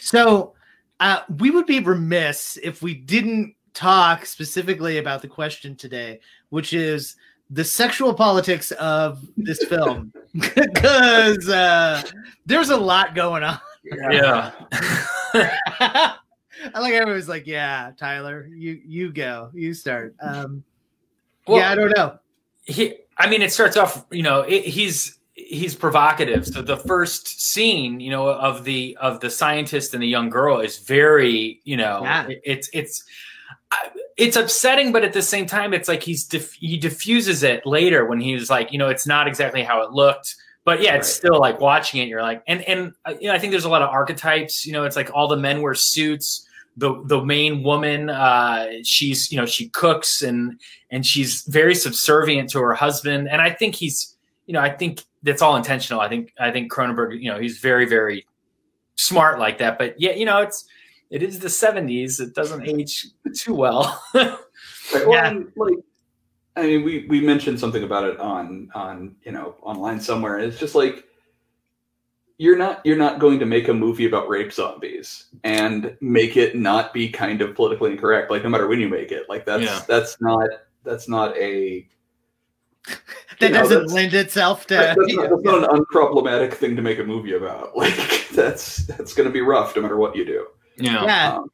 So 0.00 0.54
uh, 1.00 1.20
we 1.38 1.50
would 1.50 1.66
be 1.66 1.80
remiss 1.80 2.58
if 2.62 2.82
we 2.82 2.94
didn't 2.94 3.54
talk 3.74 4.24
specifically 4.26 4.98
about 4.98 5.20
the 5.22 5.28
question 5.28 5.76
today, 5.76 6.20
which 6.48 6.72
is 6.72 7.16
the 7.50 7.62
sexual 7.64 8.12
politics 8.14 8.70
of 8.72 9.24
this 9.36 9.62
film, 9.68 10.12
because 10.34 11.48
uh, 11.48 12.02
there's 12.46 12.70
a 12.70 12.76
lot 12.76 13.14
going 13.14 13.42
on. 13.44 13.58
yeah 14.10 14.50
I 16.74 16.80
like 16.80 16.94
everyone's 16.94 17.28
like, 17.28 17.46
yeah, 17.46 17.92
Tyler, 17.96 18.48
you 18.52 18.80
you 18.84 19.12
go, 19.12 19.50
you 19.54 19.74
start. 19.74 20.14
Um, 20.20 20.64
Well- 21.46 21.58
yeah, 21.58 21.70
I 21.70 21.74
don't 21.74 21.96
know. 21.96 22.18
he 22.64 22.94
i 23.18 23.28
mean 23.30 23.40
it 23.40 23.52
starts 23.52 23.76
off 23.78 24.04
you 24.10 24.22
know 24.22 24.40
it, 24.42 24.64
he's 24.64 25.18
he's 25.36 25.74
provocative. 25.74 26.46
So 26.46 26.62
the 26.62 26.78
first 26.78 27.40
scene 27.40 28.00
you 28.00 28.10
know 28.10 28.28
of 28.28 28.64
the 28.64 28.96
of 29.00 29.20
the 29.20 29.30
scientist 29.30 29.92
and 29.94 30.02
the 30.02 30.08
young 30.08 30.30
girl 30.30 30.60
is 30.60 30.78
very 30.78 31.60
you 31.64 31.76
know 31.76 32.00
Yeah. 32.02 32.26
it- 32.28 32.40
it's 32.44 32.70
it's 32.72 33.04
it's 34.16 34.36
upsetting 34.36 34.92
but 34.92 35.04
at 35.04 35.12
the 35.12 35.20
same 35.22 35.44
time 35.46 35.74
it's 35.74 35.88
like 35.88 36.02
he's 36.02 36.24
diff- 36.24 36.54
he 36.54 36.76
diffuses 36.78 37.42
it 37.42 37.66
later 37.66 38.06
when 38.06 38.20
he's 38.20 38.48
like 38.48 38.72
you 38.72 38.78
know 38.78 38.88
it's 38.88 39.06
not 39.06 39.28
exactly 39.28 39.62
how 39.62 39.82
it 39.82 39.90
looked. 39.92 40.34
But 40.64 40.80
yeah 40.82 40.94
it's 40.96 41.08
still 41.08 41.38
like 41.38 41.60
watching 41.60 42.00
it 42.02 42.08
you're 42.08 42.22
like 42.22 42.42
and 42.48 42.62
and 42.62 42.92
uh, 43.04 43.14
you 43.20 43.28
know 43.28 43.34
i 43.34 43.38
think 43.38 43.50
there's 43.52 43.66
a 43.66 43.68
lot 43.68 43.82
of 43.82 43.90
archetypes 43.90 44.66
you 44.66 44.72
know 44.72 44.84
it's 44.84 44.96
like 44.96 45.10
all 45.14 45.28
the 45.28 45.36
men 45.36 45.60
wear 45.62 45.74
suits. 45.74 46.42
The 46.78 47.02
the 47.06 47.24
main 47.24 47.62
woman 47.62 48.10
uh 48.10 48.66
she's 48.82 49.30
you 49.32 49.38
know 49.38 49.46
she 49.46 49.68
cooks 49.70 50.22
and 50.22 50.60
and 50.90 51.04
she's 51.06 51.42
very 51.42 51.74
subservient 51.74 52.50
to 52.50 52.58
her 52.60 52.74
husband. 52.74 53.28
And 53.30 53.40
i 53.40 53.50
think 53.50 53.74
he's 53.76 54.15
you 54.46 54.52
know 54.52 54.60
i 54.60 54.70
think 54.70 55.04
that's 55.22 55.42
all 55.42 55.56
intentional. 55.56 56.00
I 56.00 56.08
think 56.08 56.32
i 56.38 56.50
think 56.50 56.72
cronenberg 56.72 57.20
you 57.20 57.30
know 57.30 57.38
he's 57.38 57.58
very 57.58 57.86
very 57.86 58.26
smart 58.94 59.38
like 59.38 59.58
that. 59.58 59.78
But 59.78 60.00
yeah 60.00 60.12
you 60.12 60.24
know 60.24 60.40
it's 60.40 60.64
it 61.10 61.22
is 61.22 61.38
the 61.38 61.48
70s 61.48 62.20
it 62.20 62.34
doesn't 62.34 62.68
age 62.68 63.06
too 63.34 63.54
well. 63.54 64.02
Right, 64.94 65.04
well, 65.04 65.24
and, 65.24 65.52
like, 65.56 65.78
I 66.54 66.62
mean, 66.62 66.84
we 66.84 67.06
we 67.08 67.20
mentioned 67.20 67.58
something 67.58 67.82
about 67.82 68.04
it 68.04 68.20
on 68.20 68.68
on 68.72 69.16
you 69.24 69.32
know 69.32 69.56
online 69.62 70.00
somewhere. 70.00 70.38
It's 70.38 70.60
just 70.60 70.76
like 70.76 71.04
you're 72.38 72.56
not 72.56 72.80
you're 72.84 72.96
not 72.96 73.18
going 73.18 73.38
to 73.40 73.46
make 73.46 73.66
a 73.68 73.74
movie 73.74 74.06
about 74.06 74.28
rape 74.28 74.52
zombies 74.52 75.26
and 75.42 75.96
make 76.00 76.36
it 76.36 76.54
not 76.54 76.92
be 76.94 77.08
kind 77.08 77.42
of 77.42 77.54
politically 77.54 77.90
incorrect 77.90 78.30
like 78.30 78.44
no 78.44 78.48
matter 78.48 78.68
when 78.68 78.78
you 78.78 78.88
make 78.88 79.10
it. 79.10 79.28
Like 79.28 79.44
that's 79.44 79.64
Yeah. 79.64 79.82
that's 79.88 80.20
not 80.20 80.48
that's 80.84 81.08
not 81.08 81.36
a 81.36 81.88
that 83.40 83.48
you 83.48 83.48
know, 83.50 83.60
doesn't 83.62 83.86
lend 83.88 84.14
itself 84.14 84.66
to 84.68 84.74
that- 84.74 84.96
that's, 84.98 85.14
not, 85.14 85.30
that's 85.30 85.42
not 85.42 85.70
an 85.70 85.80
unproblematic 85.84 86.54
thing 86.54 86.76
to 86.76 86.82
make 86.82 86.98
a 86.98 87.04
movie 87.04 87.34
about 87.34 87.76
like 87.82 88.28
that's 88.32 88.86
that's 88.86 89.12
going 89.14 89.26
to 89.28 89.32
be 89.32 89.40
rough 89.40 89.74
no 89.76 89.82
matter 89.82 89.96
what 89.96 90.14
you 90.16 90.24
do 90.24 90.46
Yeah. 90.76 91.04
Yeah. 91.04 91.36
Um, 91.36 91.50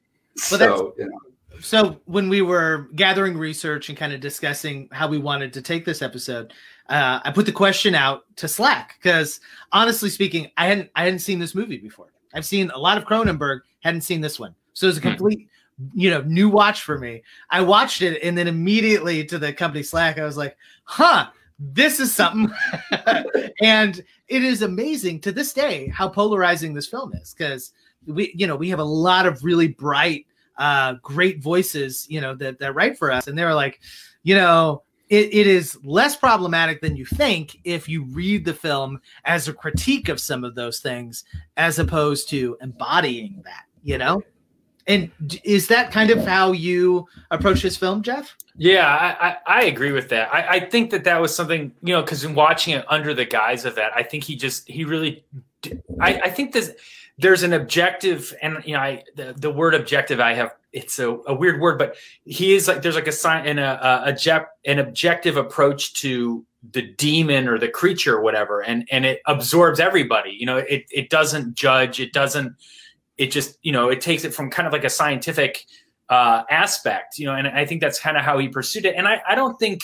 Well, 0.50 0.58
so 0.60 0.94
you 0.98 1.04
know 1.06 1.18
so 1.60 2.00
when 2.06 2.28
we 2.28 2.42
were 2.42 2.88
gathering 2.96 3.38
research 3.38 3.88
and 3.88 3.96
kind 3.96 4.12
of 4.12 4.20
discussing 4.20 4.88
how 4.90 5.06
we 5.06 5.18
wanted 5.18 5.52
to 5.52 5.62
take 5.62 5.84
this 5.84 6.02
episode 6.02 6.52
uh, 6.88 7.20
i 7.24 7.30
put 7.30 7.46
the 7.46 7.52
question 7.52 7.94
out 7.94 8.24
to 8.36 8.48
slack 8.48 8.96
because 9.00 9.38
honestly 9.70 10.08
speaking 10.10 10.50
i 10.56 10.66
hadn't 10.66 10.90
i 10.96 11.04
hadn't 11.04 11.20
seen 11.20 11.38
this 11.38 11.54
movie 11.54 11.76
before 11.78 12.06
i've 12.34 12.44
seen 12.46 12.70
a 12.70 12.78
lot 12.78 12.98
of 12.98 13.04
cronenberg 13.04 13.60
hadn't 13.80 14.00
seen 14.00 14.20
this 14.20 14.40
one 14.40 14.54
so 14.72 14.86
it 14.86 14.88
was 14.88 14.98
a 14.98 15.00
Hmm. 15.02 15.08
You 15.94 16.10
know 16.10 16.22
new 16.22 16.48
watch 16.48 16.82
for 16.82 16.98
me. 16.98 17.22
I 17.50 17.60
watched 17.60 18.02
it 18.02 18.22
and 18.22 18.36
then 18.36 18.48
immediately 18.48 19.24
to 19.26 19.38
the 19.38 19.52
company 19.52 19.82
slack 19.82 20.18
i 20.18 20.24
was 20.24 20.36
like 20.36 20.56
huh 20.84 21.28
this 21.62 22.00
is 22.00 22.12
something. 22.14 22.52
And 23.60 24.02
it 24.26 24.42
is 24.42 24.62
amazing 24.62 25.20
to 25.20 25.32
this 25.32 25.52
day 25.52 25.88
how 25.88 26.08
polarizing 26.08 26.74
this 26.74 26.88
film 26.88 27.12
is 27.14 27.32
because 27.32 27.72
we 28.06 28.32
you 28.34 28.46
know 28.46 28.56
we 28.56 28.68
have 28.70 28.80
a 28.80 28.84
lot 28.84 29.26
of 29.26 29.44
really 29.44 29.68
bright 29.68 30.26
uh 30.58 30.94
great 31.02 31.40
voices 31.40 32.06
you 32.10 32.20
know 32.20 32.34
that 32.34 32.58
that 32.58 32.74
write 32.74 32.98
for 32.98 33.12
us 33.12 33.28
and 33.28 33.38
they're 33.38 33.54
like 33.54 33.80
you 34.24 34.34
know 34.34 34.82
it, 35.08 35.32
it 35.32 35.46
is 35.46 35.78
less 35.84 36.16
problematic 36.16 36.80
than 36.80 36.96
you 36.96 37.04
think 37.04 37.58
if 37.62 37.88
you 37.88 38.04
read 38.06 38.44
the 38.44 38.54
film 38.54 39.00
as 39.24 39.46
a 39.46 39.52
critique 39.52 40.08
of 40.08 40.18
some 40.18 40.42
of 40.42 40.56
those 40.56 40.80
things 40.80 41.24
as 41.56 41.78
opposed 41.78 42.28
to 42.30 42.56
embodying 42.60 43.40
that 43.44 43.64
you 43.84 43.98
know 43.98 44.22
and 44.86 45.10
is 45.44 45.68
that 45.68 45.90
kind 45.90 46.10
of 46.10 46.26
how 46.26 46.52
you 46.52 47.06
approach 47.30 47.62
this 47.62 47.76
film 47.76 48.02
jeff 48.02 48.36
Yeah, 48.56 48.86
I, 48.86 49.28
I, 49.28 49.36
I 49.60 49.64
agree 49.64 49.92
with 49.92 50.08
that. 50.10 50.32
I, 50.32 50.56
I 50.56 50.60
think 50.60 50.90
that 50.90 51.04
that 51.04 51.20
was 51.20 51.34
something, 51.34 51.72
you 51.82 51.94
know, 51.94 52.02
because 52.02 52.24
in 52.24 52.34
watching 52.34 52.74
it 52.74 52.84
under 52.88 53.14
the 53.14 53.24
guise 53.24 53.64
of 53.64 53.74
that, 53.76 53.92
I 53.96 54.02
think 54.02 54.24
he 54.24 54.36
just, 54.36 54.68
he 54.68 54.84
really, 54.84 55.24
I, 56.00 56.20
I 56.24 56.30
think 56.30 56.52
there's, 56.52 56.70
there's 57.18 57.42
an 57.42 57.52
objective, 57.52 58.34
and, 58.42 58.58
you 58.64 58.74
know, 58.74 58.80
I, 58.80 59.04
the, 59.16 59.34
the 59.36 59.50
word 59.50 59.74
objective, 59.74 60.20
I 60.20 60.34
have, 60.34 60.54
it's 60.72 60.98
a, 60.98 61.10
a 61.26 61.34
weird 61.34 61.60
word, 61.60 61.78
but 61.78 61.96
he 62.24 62.54
is 62.54 62.68
like, 62.68 62.82
there's 62.82 62.94
like 62.94 63.06
a 63.06 63.12
sign 63.12 63.46
and 63.46 63.60
a, 63.60 63.86
a, 63.86 64.10
a 64.10 64.12
jep- 64.12 64.50
an 64.66 64.78
objective 64.78 65.36
approach 65.36 65.94
to 66.00 66.44
the 66.72 66.82
demon 66.82 67.48
or 67.48 67.58
the 67.58 67.68
creature 67.68 68.16
or 68.16 68.22
whatever. 68.22 68.60
And, 68.60 68.86
and 68.90 69.04
it 69.04 69.20
absorbs 69.26 69.80
everybody, 69.80 70.36
you 70.38 70.46
know, 70.46 70.58
it, 70.58 70.84
it 70.90 71.10
doesn't 71.10 71.54
judge, 71.54 72.00
it 72.00 72.12
doesn't, 72.12 72.54
it 73.18 73.30
just, 73.30 73.58
you 73.62 73.72
know, 73.72 73.88
it 73.88 74.00
takes 74.00 74.24
it 74.24 74.34
from 74.34 74.50
kind 74.50 74.66
of 74.66 74.72
like 74.72 74.84
a 74.84 74.90
scientific, 74.90 75.64
uh, 76.08 76.42
aspect, 76.50 77.18
you 77.18 77.26
know, 77.26 77.34
and 77.34 77.48
I 77.48 77.64
think 77.64 77.80
that's 77.80 77.98
kind 77.98 78.16
of 78.16 78.22
how 78.22 78.38
he 78.38 78.48
pursued 78.48 78.84
it. 78.84 78.94
And 78.96 79.08
I, 79.08 79.22
I 79.26 79.34
don't 79.34 79.58
think 79.58 79.80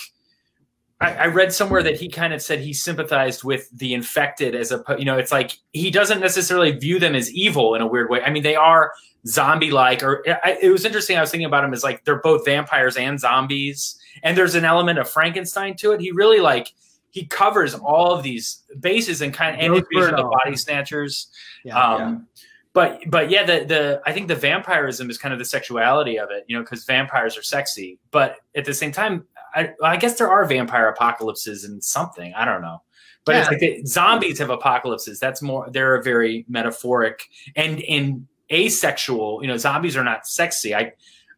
I, 1.00 1.14
I 1.14 1.26
read 1.26 1.52
somewhere 1.52 1.82
that 1.82 1.96
he 1.96 2.08
kind 2.08 2.32
of 2.32 2.42
said 2.42 2.60
he 2.60 2.72
sympathized 2.72 3.44
with 3.44 3.68
the 3.70 3.94
infected 3.94 4.54
as 4.54 4.72
a, 4.72 4.82
you 4.98 5.04
know, 5.04 5.16
it's 5.16 5.30
like 5.30 5.52
he 5.72 5.90
doesn't 5.90 6.20
necessarily 6.20 6.72
view 6.72 6.98
them 6.98 7.14
as 7.14 7.32
evil 7.32 7.74
in 7.74 7.82
a 7.82 7.86
weird 7.86 8.10
way. 8.10 8.20
I 8.22 8.30
mean, 8.30 8.42
they 8.42 8.56
are 8.56 8.92
zombie 9.26 9.70
like, 9.70 10.02
or 10.02 10.24
I, 10.44 10.58
it 10.60 10.70
was 10.70 10.84
interesting. 10.84 11.16
I 11.16 11.20
was 11.20 11.30
thinking 11.30 11.46
about 11.46 11.64
him 11.64 11.72
as 11.72 11.84
like 11.84 12.04
they're 12.04 12.20
both 12.20 12.44
vampires 12.44 12.96
and 12.96 13.18
zombies, 13.18 13.98
and 14.22 14.36
there's 14.36 14.54
an 14.54 14.64
element 14.64 14.98
of 14.98 15.08
Frankenstein 15.08 15.76
to 15.76 15.92
it. 15.92 16.00
He 16.00 16.10
really 16.10 16.40
like 16.40 16.72
he 17.10 17.26
covers 17.26 17.74
all 17.74 18.12
of 18.12 18.22
these 18.22 18.62
bases 18.80 19.22
and 19.22 19.32
kind 19.32 19.54
of 19.54 19.60
and 19.60 19.74
Goes 19.74 19.84
Invasion 19.90 20.10
for 20.10 20.14
of 20.14 20.20
it 20.20 20.22
the 20.22 20.38
body 20.44 20.56
snatchers. 20.56 21.28
Yeah. 21.64 21.80
um, 21.80 22.26
but 22.78 23.00
but 23.08 23.28
yeah, 23.28 23.44
the 23.44 23.64
the 23.64 24.00
I 24.06 24.12
think 24.12 24.28
the 24.28 24.36
vampirism 24.36 25.10
is 25.10 25.18
kind 25.18 25.32
of 25.32 25.40
the 25.40 25.44
sexuality 25.44 26.16
of 26.16 26.30
it, 26.30 26.44
you 26.46 26.56
know, 26.56 26.62
because 26.62 26.84
vampires 26.84 27.36
are 27.36 27.42
sexy. 27.42 27.98
But 28.12 28.36
at 28.54 28.64
the 28.64 28.72
same 28.72 28.92
time, 28.92 29.26
I, 29.52 29.70
I 29.82 29.96
guess 29.96 30.16
there 30.16 30.30
are 30.30 30.44
vampire 30.44 30.86
apocalypses 30.86 31.64
and 31.64 31.82
something. 31.82 32.32
I 32.34 32.44
don't 32.44 32.62
know. 32.62 32.80
But 33.24 33.34
it's 33.34 33.48
like 33.48 33.58
the, 33.58 33.84
zombies 33.84 34.38
have 34.38 34.50
apocalypses. 34.50 35.18
That's 35.18 35.42
more. 35.42 35.68
They're 35.72 36.00
very 36.02 36.44
metaphoric 36.48 37.24
and 37.56 37.82
and 37.82 38.28
asexual. 38.52 39.40
You 39.42 39.48
know, 39.48 39.56
zombies 39.56 39.96
are 39.96 40.04
not 40.04 40.28
sexy. 40.28 40.72
I 40.72 40.92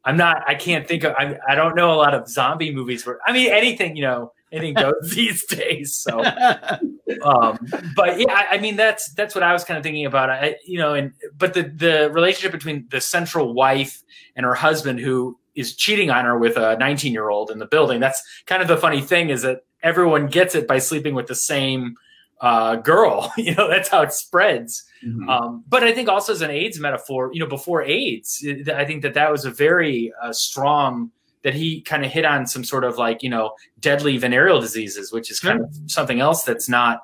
I'm 0.04 0.18
not. 0.18 0.44
I 0.46 0.54
can't 0.54 0.86
think 0.86 1.04
of. 1.04 1.14
I 1.16 1.38
I 1.48 1.54
don't 1.54 1.74
know 1.74 1.90
a 1.90 1.96
lot 1.96 2.12
of 2.12 2.28
zombie 2.28 2.70
movies 2.70 3.06
where. 3.06 3.18
I 3.26 3.32
mean, 3.32 3.50
anything. 3.50 3.96
You 3.96 4.02
know, 4.02 4.32
anything 4.52 4.74
goes 4.74 5.10
these 5.14 5.44
days. 5.46 5.96
So 5.96 6.22
um 7.24 7.58
but 7.96 8.18
yeah 8.20 8.46
I, 8.50 8.58
mean 8.58 8.76
that's 8.76 9.12
that's 9.14 9.34
what 9.34 9.42
i 9.42 9.52
was 9.52 9.64
kind 9.64 9.76
of 9.76 9.82
thinking 9.82 10.06
about 10.06 10.30
i 10.30 10.56
you 10.64 10.78
know 10.78 10.94
and 10.94 11.12
but 11.36 11.54
the 11.54 11.64
the 11.64 12.10
relationship 12.12 12.52
between 12.52 12.86
the 12.90 13.00
central 13.00 13.52
wife 13.52 14.02
and 14.36 14.46
her 14.46 14.54
husband 14.54 15.00
who 15.00 15.36
is 15.54 15.74
cheating 15.74 16.10
on 16.10 16.24
her 16.24 16.38
with 16.38 16.56
a 16.56 16.76
19 16.78 17.12
year 17.12 17.28
old 17.28 17.50
in 17.50 17.58
the 17.58 17.66
building 17.66 18.00
that's 18.00 18.22
kind 18.46 18.62
of 18.62 18.68
the 18.68 18.76
funny 18.76 19.00
thing 19.00 19.28
is 19.30 19.42
that 19.42 19.64
everyone 19.82 20.26
gets 20.28 20.54
it 20.54 20.68
by 20.68 20.78
sleeping 20.78 21.14
with 21.14 21.26
the 21.26 21.34
same 21.34 21.96
uh, 22.40 22.76
girl 22.76 23.32
you 23.36 23.54
know 23.54 23.68
that's 23.68 23.88
how 23.88 24.02
it 24.02 24.12
spreads 24.12 24.84
um, 25.28 25.64
but 25.68 25.82
i 25.82 25.92
think 25.92 26.08
also 26.08 26.32
as 26.32 26.42
an 26.42 26.50
aids 26.50 26.78
metaphor 26.78 27.30
you 27.32 27.40
know 27.40 27.46
before 27.48 27.82
aids 27.82 28.38
it- 28.42 28.68
i 28.70 28.84
think 28.84 29.02
that 29.02 29.14
that 29.14 29.30
was 29.30 29.44
a 29.44 29.50
very 29.50 30.12
uh, 30.22 30.32
strong 30.32 31.10
that 31.42 31.54
he 31.54 31.80
kind 31.80 32.04
of 32.04 32.10
hit 32.10 32.24
on 32.24 32.46
some 32.46 32.64
sort 32.64 32.84
of 32.84 32.98
like 32.98 33.22
you 33.22 33.30
know 33.30 33.52
deadly 33.78 34.16
venereal 34.18 34.60
diseases 34.60 35.12
which 35.12 35.30
is 35.30 35.40
kind 35.40 35.60
of 35.60 35.74
something 35.86 36.20
else 36.20 36.42
that's 36.42 36.68
not 36.68 37.00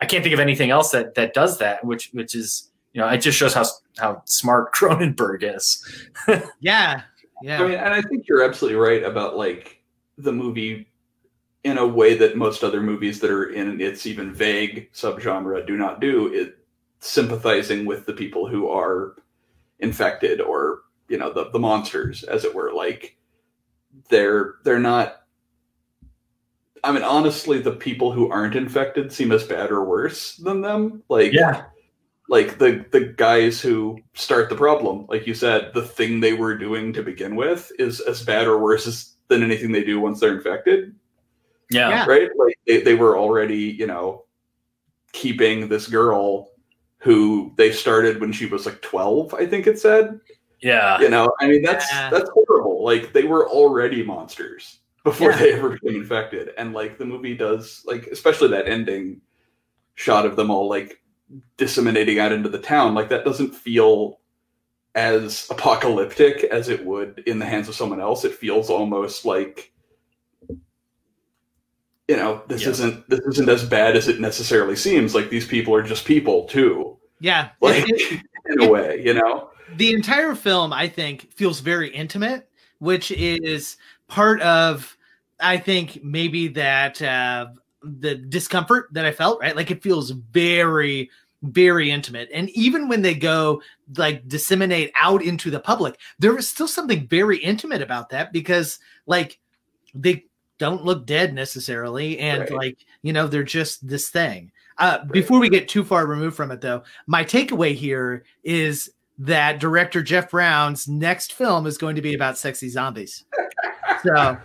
i 0.00 0.06
can't 0.06 0.22
think 0.22 0.34
of 0.34 0.40
anything 0.40 0.70
else 0.70 0.90
that 0.90 1.14
that 1.14 1.34
does 1.34 1.58
that 1.58 1.84
which 1.84 2.10
which 2.12 2.34
is 2.34 2.70
you 2.92 3.00
know 3.00 3.08
it 3.08 3.18
just 3.18 3.38
shows 3.38 3.54
how 3.54 3.64
how 3.98 4.22
smart 4.24 4.74
cronenberg 4.78 5.42
is. 5.42 5.84
Yeah 6.60 7.02
yeah. 7.42 7.62
I 7.62 7.66
mean, 7.66 7.78
and 7.78 7.92
I 7.92 8.00
think 8.00 8.26
you're 8.26 8.42
absolutely 8.42 8.78
right 8.78 9.02
about 9.02 9.36
like 9.36 9.82
the 10.16 10.32
movie 10.32 10.88
in 11.64 11.76
a 11.78 11.86
way 11.86 12.16
that 12.16 12.36
most 12.36 12.62
other 12.62 12.80
movies 12.80 13.20
that 13.20 13.30
are 13.30 13.50
in 13.50 13.80
its 13.80 14.06
even 14.06 14.32
vague 14.32 14.90
subgenre 14.92 15.66
do 15.66 15.76
not 15.76 16.00
do 16.00 16.32
it 16.32 16.58
sympathizing 17.00 17.84
with 17.84 18.06
the 18.06 18.12
people 18.12 18.48
who 18.48 18.68
are 18.68 19.16
infected 19.80 20.40
or 20.40 20.82
you 21.08 21.18
know 21.18 21.32
the 21.32 21.50
the 21.50 21.58
monsters 21.58 22.22
as 22.22 22.44
it 22.44 22.54
were. 22.54 22.72
Like 22.72 23.16
they're 24.08 24.54
they're 24.64 24.78
not 24.78 25.22
I 26.82 26.92
mean 26.92 27.02
honestly 27.02 27.60
the 27.60 27.72
people 27.72 28.12
who 28.12 28.30
aren't 28.30 28.56
infected 28.56 29.12
seem 29.12 29.32
as 29.32 29.44
bad 29.44 29.70
or 29.70 29.84
worse 29.84 30.36
than 30.36 30.60
them. 30.60 31.02
Like 31.08 31.32
Yeah. 31.32 31.64
like 32.28 32.58
the 32.58 32.84
the 32.90 33.00
guys 33.16 33.60
who 33.60 33.98
start 34.14 34.48
the 34.48 34.56
problem 34.56 35.06
like 35.08 35.26
you 35.26 35.34
said 35.34 35.72
the 35.74 35.82
thing 35.82 36.20
they 36.20 36.32
were 36.34 36.56
doing 36.56 36.92
to 36.92 37.02
begin 37.02 37.36
with 37.36 37.70
is 37.78 38.00
as 38.00 38.22
bad 38.22 38.46
or 38.46 38.58
worse 38.58 38.86
as, 38.86 39.14
than 39.28 39.42
anything 39.42 39.72
they 39.72 39.84
do 39.84 40.00
once 40.00 40.20
they're 40.20 40.36
infected. 40.36 40.94
Yeah, 41.70 41.88
Yeah. 41.88 42.06
right? 42.06 42.30
Like 42.36 42.58
they, 42.66 42.82
they 42.82 42.94
were 42.94 43.16
already 43.18 43.58
you 43.78 43.86
know 43.86 44.24
keeping 45.12 45.68
this 45.68 45.86
girl 45.88 46.50
who 46.98 47.52
they 47.56 47.70
started 47.70 48.20
when 48.20 48.32
she 48.32 48.46
was 48.46 48.64
like 48.66 48.80
12 48.80 49.32
i 49.34 49.44
think 49.46 49.66
it 49.66 49.78
said 49.78 50.18
yeah. 50.64 50.98
You 51.00 51.08
know 51.10 51.32
i 51.40 51.46
mean 51.46 51.62
that's 51.62 51.86
Yeah. 51.92 52.10
that's 52.10 52.30
horrible. 52.30 52.82
Like 52.84 53.12
they 53.12 53.22
were 53.24 53.48
already 53.48 54.02
monsters 54.02 54.80
before 55.04 55.30
Yeah. 55.30 55.36
they 55.38 55.52
ever 55.52 55.70
became 55.78 56.00
infected. 56.00 56.50
And 56.58 56.72
like 56.72 56.98
the 56.98 57.04
movie 57.04 57.36
does 57.36 57.82
like 57.86 58.06
especially 58.08 58.48
that 58.48 58.66
ending 58.66 59.20
shot 59.94 60.26
of 60.26 60.34
them 60.36 60.50
all 60.50 60.68
like 60.68 61.00
disseminating 61.56 62.18
out 62.18 62.32
into 62.32 62.48
the 62.48 62.58
town 62.58 62.94
like 62.94 63.08
that 63.10 63.24
doesn't 63.24 63.54
feel 63.54 64.20
as 64.96 65.46
apocalyptic 65.50 66.44
as 66.44 66.68
it 66.68 66.84
would 66.84 67.22
in 67.26 67.38
the 67.38 67.44
hands 67.46 67.68
of 67.68 67.74
someone 67.74 68.00
else. 68.00 68.24
It 68.24 68.32
feels 68.34 68.70
almost 68.70 69.24
like 69.24 69.72
you 72.08 72.16
know 72.16 72.42
this 72.48 72.62
Yeah. 72.62 72.70
isn't 72.70 73.08
this 73.10 73.20
isn't 73.20 73.48
as 73.48 73.64
bad 73.64 73.96
as 73.96 74.08
it 74.08 74.20
necessarily 74.20 74.76
seems. 74.76 75.14
Like 75.14 75.30
these 75.30 75.46
people 75.46 75.74
are 75.74 75.82
just 75.82 76.04
people 76.04 76.44
too. 76.44 76.98
Yeah. 77.20 77.50
Like 77.60 77.88
It- 77.88 78.12
it- 78.12 78.22
in 78.46 78.60
a 78.62 78.68
way 78.70 79.02
you 79.02 79.14
know 79.14 79.48
the 79.76 79.92
entire 79.92 80.34
film 80.34 80.72
i 80.72 80.88
think 80.88 81.32
feels 81.32 81.60
very 81.60 81.88
intimate 81.90 82.48
which 82.78 83.10
is 83.10 83.76
part 84.08 84.40
of 84.42 84.96
i 85.40 85.56
think 85.56 86.02
maybe 86.02 86.48
that 86.48 87.00
uh 87.02 87.46
the 87.82 88.14
discomfort 88.14 88.88
that 88.92 89.04
i 89.04 89.12
felt 89.12 89.40
right? 89.40 89.56
Like 89.56 89.70
it 89.70 89.82
feels 89.82 90.10
very 90.10 91.10
very 91.42 91.90
intimate. 91.90 92.30
And 92.32 92.48
even 92.50 92.88
when 92.88 93.02
they 93.02 93.14
go 93.14 93.60
like 93.98 94.26
disseminate 94.26 94.90
out 94.98 95.22
into 95.22 95.50
the 95.50 95.60
public 95.60 96.00
there 96.18 96.34
is 96.38 96.48
still 96.48 96.66
something 96.66 97.06
very 97.06 97.36
intimate 97.36 97.82
about 97.82 98.08
that 98.08 98.32
because 98.32 98.78
like 99.06 99.38
they 99.94 100.24
don't 100.56 100.86
look 100.86 101.04
dead 101.04 101.34
necessarily 101.34 102.18
and 102.18 102.40
Right. 102.40 102.52
like 102.52 102.78
you 103.02 103.12
know 103.12 103.26
they're 103.26 103.42
just 103.42 103.86
this 103.86 104.08
thing. 104.08 104.50
Uh 104.78 105.04
before 105.04 105.38
we 105.38 105.50
get 105.50 105.68
too 105.68 105.84
far 105.84 106.06
removed 106.06 106.34
from 106.36 106.50
it 106.50 106.62
though 106.62 106.82
my 107.06 107.22
takeaway 107.22 107.74
here 107.74 108.24
is 108.42 108.90
that 109.18 109.60
director 109.60 110.02
Jeff 110.02 110.30
Brown's 110.30 110.88
next 110.88 111.32
film 111.32 111.66
is 111.66 111.78
going 111.78 111.96
to 111.96 112.02
be 112.02 112.14
about 112.14 112.38
sexy 112.38 112.68
zombies. 112.68 113.24
So 114.02 114.36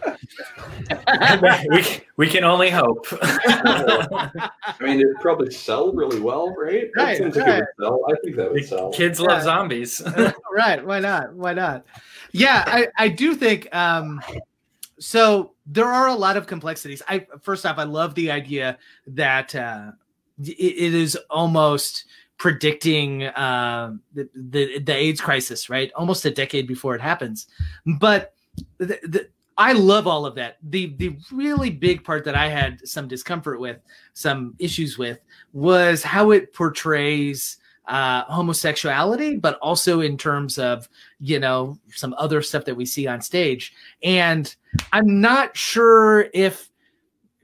we, 1.70 1.84
we 2.16 2.30
can 2.30 2.46
only 2.46 2.70
hope 2.70 3.06
I 3.22 4.48
mean, 4.80 4.98
mean, 4.98 5.02
it'd 5.02 5.20
probably 5.20 5.52
sell 5.52 5.92
really 5.92 6.22
well, 6.22 6.54
right? 6.56 6.90
Right, 6.96 7.18
That 7.18 7.18
seems 7.18 7.36
like 7.36 7.46
right. 7.46 7.60
it 7.60 7.66
would 7.78 7.86
sell. 7.86 8.00
I 8.10 8.16
think 8.24 8.36
that 8.38 8.52
would 8.54 8.66
sell. 8.66 8.92
Kids 8.94 9.20
love 9.20 9.44
zombies. 9.44 10.02
right 10.54 10.86
why 10.86 11.00
not 11.00 11.34
why 11.34 11.54
not 11.54 11.86
yeah 12.32 12.64
i 12.68 12.88
i 12.98 13.08
do 13.08 13.36
think 13.36 13.74
um 13.74 14.22
so 15.00 15.54
there 15.66 15.86
are 15.86 16.08
a 16.08 16.14
lot 16.14 16.38
of 16.38 16.48
complexities 16.48 17.02
i 17.08 17.26
first 17.42 17.66
off 17.66 17.78
i 17.78 17.84
love 17.84 18.16
the 18.16 18.32
idea 18.32 18.78
that 19.08 19.56
uh 19.56 19.92
it, 20.42 20.52
it 20.52 20.94
is 20.94 21.16
almost 21.30 22.06
predicting 22.40 23.26
uh, 23.26 23.94
the, 24.14 24.28
the 24.34 24.80
the 24.80 24.96
AIDS 24.96 25.22
crisis, 25.22 25.70
right? 25.70 25.92
Almost 25.96 26.26
a 26.26 26.32
decade 26.32 26.68
before 26.68 26.96
it 26.96 27.02
happens. 27.02 27.48
But 28.00 28.34
the, 28.80 28.98
the, 29.04 29.30
I 29.58 29.74
love 29.74 30.08
all 30.08 30.26
of 30.26 30.34
that. 30.36 30.58
The 30.64 30.96
the 30.98 31.18
really 31.32 31.70
big 31.70 32.04
part 32.04 32.26
that 32.26 32.36
I 32.36 32.48
had 32.48 32.88
some 32.88 33.08
discomfort 33.08 33.60
with, 33.60 33.78
some 34.14 34.56
issues 34.58 34.98
with, 34.98 35.20
was 35.54 36.02
how 36.02 36.32
it 36.32 36.54
portrays 36.54 37.58
uh, 37.88 38.24
homosexuality, 38.24 39.36
but 39.36 39.60
also 39.60 40.00
in 40.00 40.18
terms 40.18 40.58
of 40.58 40.88
you 41.20 41.40
know 41.40 41.78
some 41.92 42.16
other 42.18 42.42
stuff 42.42 42.66
that 42.66 42.76
we 42.76 42.86
see 42.86 43.06
on 43.06 43.22
stage. 43.22 43.74
And 44.02 44.56
I'm 44.94 45.20
not 45.20 45.58
sure 45.58 46.30
if 46.34 46.70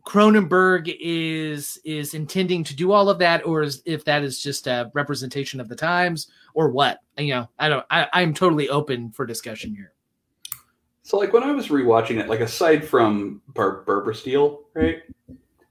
Cronenberg 0.06 0.96
is 1.00 1.80
is 1.84 2.14
intending 2.14 2.64
to 2.64 2.76
do 2.76 2.92
all 2.92 3.10
of 3.10 3.18
that, 3.20 3.46
or 3.46 3.64
is, 3.64 3.82
if 3.86 4.06
that 4.06 4.24
is 4.24 4.42
just 4.42 4.68
a 4.68 4.92
representation 4.94 5.60
of 5.60 5.68
the 5.68 5.76
times, 5.76 6.28
or 6.54 6.70
what. 6.70 7.00
You 7.18 7.34
know, 7.34 7.50
I 7.58 7.70
don't. 7.70 7.86
I, 7.90 8.08
I'm 8.14 8.34
totally 8.34 8.70
open 8.70 9.12
for 9.12 9.26
discussion 9.26 9.74
here. 9.76 9.94
So 11.02 11.18
like 11.18 11.34
when 11.34 11.44
I 11.44 11.52
was 11.52 11.70
rewatching 11.70 12.20
it, 12.20 12.30
like 12.30 12.40
aside 12.40 12.86
from 12.88 13.42
Bar- 13.50 13.82
Barbara 13.82 14.14
Steele, 14.14 14.62
right, 14.76 15.02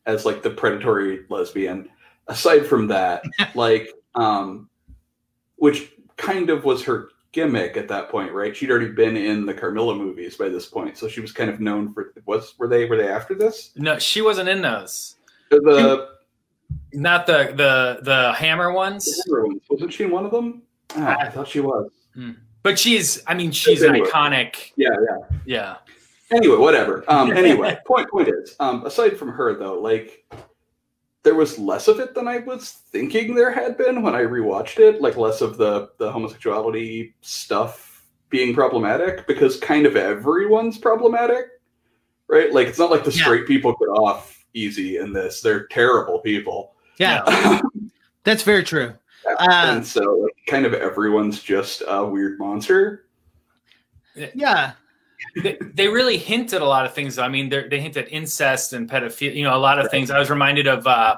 as 0.06 0.24
like 0.24 0.42
the 0.42 0.50
predatory 0.50 1.26
lesbian, 1.28 1.88
aside 2.26 2.66
from 2.66 2.88
that, 2.88 3.22
like 3.54 3.88
um, 4.16 4.68
which 5.56 5.92
kind 6.16 6.50
of 6.50 6.64
was 6.64 6.82
her 6.82 7.10
gimmick 7.34 7.76
at 7.76 7.88
that 7.88 8.08
point, 8.08 8.32
right? 8.32 8.56
She'd 8.56 8.70
already 8.70 8.88
been 8.92 9.16
in 9.16 9.44
the 9.44 9.52
Carmilla 9.52 9.94
movies 9.94 10.36
by 10.36 10.48
this 10.48 10.66
point, 10.66 10.96
so 10.96 11.08
she 11.08 11.20
was 11.20 11.32
kind 11.32 11.50
of 11.50 11.60
known 11.60 11.92
for. 11.92 12.14
Was 12.24 12.54
were 12.58 12.68
they 12.68 12.86
were 12.86 12.96
they 12.96 13.08
after 13.08 13.34
this? 13.34 13.72
No, 13.76 13.98
she 13.98 14.22
wasn't 14.22 14.48
in 14.48 14.62
those. 14.62 15.16
The 15.50 16.08
Not 16.92 17.26
the 17.26 17.52
the 17.54 17.98
the 18.02 18.32
hammer 18.32 18.72
ones. 18.72 19.20
Hammer 19.26 19.46
ones. 19.46 19.60
wasn't 19.68 19.92
she 19.92 20.04
in 20.04 20.10
one 20.10 20.24
of 20.24 20.30
them? 20.30 20.62
Ah, 20.96 21.16
I 21.20 21.28
thought 21.28 21.48
she 21.48 21.60
was. 21.60 21.90
But 22.62 22.78
she's 22.78 23.22
I 23.26 23.34
mean 23.34 23.50
she's 23.50 23.82
Anyway. 23.82 24.08
iconic. 24.08 24.70
Yeah, 24.76 24.88
yeah. 25.06 25.36
Yeah. 25.44 25.76
Anyway, 26.30 26.56
whatever. 26.56 27.04
Um, 27.08 27.32
anyway, 27.36 27.76
point 27.86 28.08
point 28.10 28.28
is, 28.28 28.56
um, 28.60 28.86
aside 28.86 29.18
from 29.18 29.28
her 29.32 29.54
though, 29.58 29.78
like 29.80 30.24
there 31.24 31.34
was 31.34 31.58
less 31.58 31.88
of 31.88 31.98
it 31.98 32.14
than 32.14 32.28
I 32.28 32.38
was 32.38 32.70
thinking 32.92 33.34
there 33.34 33.50
had 33.50 33.76
been 33.76 34.02
when 34.02 34.14
I 34.14 34.20
rewatched 34.20 34.78
it. 34.78 35.00
Like 35.00 35.16
less 35.16 35.40
of 35.40 35.56
the 35.56 35.90
the 35.98 36.12
homosexuality 36.12 37.14
stuff 37.22 38.06
being 38.28 38.54
problematic 38.54 39.26
because 39.26 39.58
kind 39.58 39.86
of 39.86 39.96
everyone's 39.96 40.78
problematic, 40.78 41.46
right? 42.28 42.52
Like 42.52 42.68
it's 42.68 42.78
not 42.78 42.90
like 42.90 43.04
the 43.04 43.12
straight 43.12 43.46
people 43.46 43.72
get 43.72 43.86
off 43.86 44.44
easy 44.52 44.98
in 44.98 45.12
this; 45.12 45.40
they're 45.40 45.66
terrible 45.66 46.20
people. 46.20 46.74
Yeah, 46.98 47.60
that's 48.24 48.42
very 48.42 48.62
true. 48.62 48.94
Uh, 49.26 49.46
and 49.48 49.86
so, 49.86 50.02
like, 50.02 50.36
kind 50.46 50.66
of 50.66 50.74
everyone's 50.74 51.42
just 51.42 51.82
a 51.88 52.04
weird 52.04 52.38
monster. 52.38 53.06
Yeah. 54.14 54.72
They, 55.42 55.58
they 55.60 55.88
really 55.88 56.16
hint 56.16 56.52
at 56.52 56.62
a 56.62 56.66
lot 56.66 56.86
of 56.86 56.94
things. 56.94 57.18
I 57.18 57.28
mean, 57.28 57.48
they 57.48 57.80
hint 57.80 57.96
at 57.96 58.12
incest 58.12 58.72
and 58.72 58.88
pedophilia. 58.88 59.34
You 59.34 59.44
know, 59.44 59.56
a 59.56 59.58
lot 59.58 59.78
of 59.78 59.90
things. 59.90 60.10
I 60.10 60.18
was 60.18 60.30
reminded 60.30 60.66
of 60.66 60.86
uh, 60.86 61.16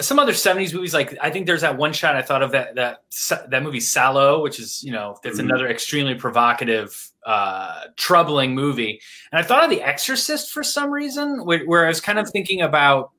some 0.00 0.18
other 0.18 0.32
'70s 0.32 0.74
movies. 0.74 0.92
Like 0.94 1.16
I 1.22 1.30
think 1.30 1.46
there's 1.46 1.62
that 1.62 1.76
one 1.76 1.92
shot 1.92 2.14
I 2.16 2.22
thought 2.22 2.42
of 2.42 2.52
that 2.52 2.74
that 2.74 3.02
that 3.50 3.62
movie 3.62 3.78
Salò, 3.78 4.42
which 4.42 4.58
is 4.60 4.82
you 4.82 4.92
know 4.92 5.16
that's 5.22 5.38
Mhm. 5.38 5.44
another 5.44 5.68
extremely 5.68 6.14
provocative, 6.14 7.10
uh, 7.26 7.84
troubling 7.96 8.54
movie. 8.54 9.00
And 9.32 9.38
I 9.38 9.42
thought 9.42 9.64
of 9.64 9.70
The 9.70 9.82
Exorcist 9.82 10.52
for 10.52 10.62
some 10.62 10.90
reason, 10.90 11.44
where, 11.44 11.64
where 11.64 11.84
I 11.84 11.88
was 11.88 12.00
kind 12.00 12.18
of 12.18 12.28
thinking 12.30 12.62
about 12.62 13.10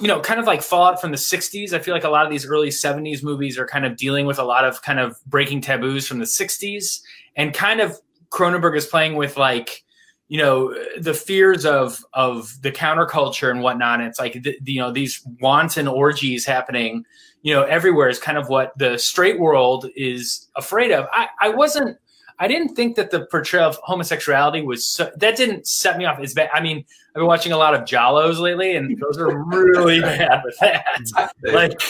you 0.00 0.06
know, 0.06 0.20
kind 0.20 0.38
of 0.38 0.46
like 0.46 0.62
Fallout 0.62 1.00
from 1.00 1.10
the 1.10 1.16
60s. 1.16 1.72
I 1.72 1.80
feel 1.80 1.92
like 1.94 2.04
a 2.04 2.08
lot 2.08 2.24
of 2.24 2.30
these 2.30 2.46
early 2.46 2.68
70s 2.68 3.24
movies 3.24 3.58
are 3.58 3.66
kind 3.66 3.84
of 3.84 3.96
dealing 3.96 4.24
with 4.24 4.38
a 4.38 4.44
lot 4.44 4.64
of 4.64 4.80
kind 4.82 5.00
of 5.00 5.16
breaking 5.26 5.62
taboos 5.62 6.06
from 6.06 6.20
the 6.20 6.26
60s 6.26 7.00
and 7.34 7.52
kind 7.52 7.80
of 7.80 7.98
Cronenberg 8.32 8.76
is 8.76 8.86
playing 8.86 9.16
with 9.16 9.36
like, 9.36 9.84
you 10.28 10.38
know, 10.38 10.74
the 10.98 11.14
fears 11.14 11.66
of 11.66 12.04
of 12.14 12.56
the 12.62 12.70
counterculture 12.70 13.50
and 13.50 13.62
whatnot. 13.62 14.00
And 14.00 14.08
it's 14.08 14.20
like, 14.20 14.42
the, 14.42 14.56
you 14.64 14.80
know, 14.80 14.92
these 14.92 15.22
wanton 15.40 15.88
orgies 15.88 16.44
happening, 16.46 17.04
you 17.42 17.54
know, 17.54 17.64
everywhere 17.64 18.08
is 18.08 18.18
kind 18.18 18.38
of 18.38 18.48
what 18.48 18.76
the 18.78 18.96
straight 18.98 19.40
world 19.40 19.88
is 19.96 20.48
afraid 20.56 20.92
of. 20.92 21.06
I, 21.12 21.28
I 21.40 21.48
wasn't, 21.48 21.98
I 22.38 22.48
didn't 22.48 22.74
think 22.74 22.96
that 22.96 23.10
the 23.10 23.26
portrayal 23.26 23.68
of 23.68 23.76
homosexuality 23.82 24.62
was 24.62 24.86
so, 24.86 25.10
that 25.16 25.36
didn't 25.36 25.66
set 25.66 25.98
me 25.98 26.06
off 26.06 26.18
as 26.20 26.32
bad. 26.32 26.48
I 26.54 26.60
mean, 26.60 26.84
I've 27.08 27.14
been 27.20 27.26
watching 27.26 27.52
a 27.52 27.58
lot 27.58 27.74
of 27.74 27.82
giallos 27.82 28.38
lately, 28.38 28.76
and 28.76 28.96
those 28.98 29.18
are 29.18 29.36
really 29.36 30.00
bad 30.00 30.42
with 30.44 30.56
that. 30.60 30.84
Mm-hmm. 31.00 31.54
Like, 31.54 31.82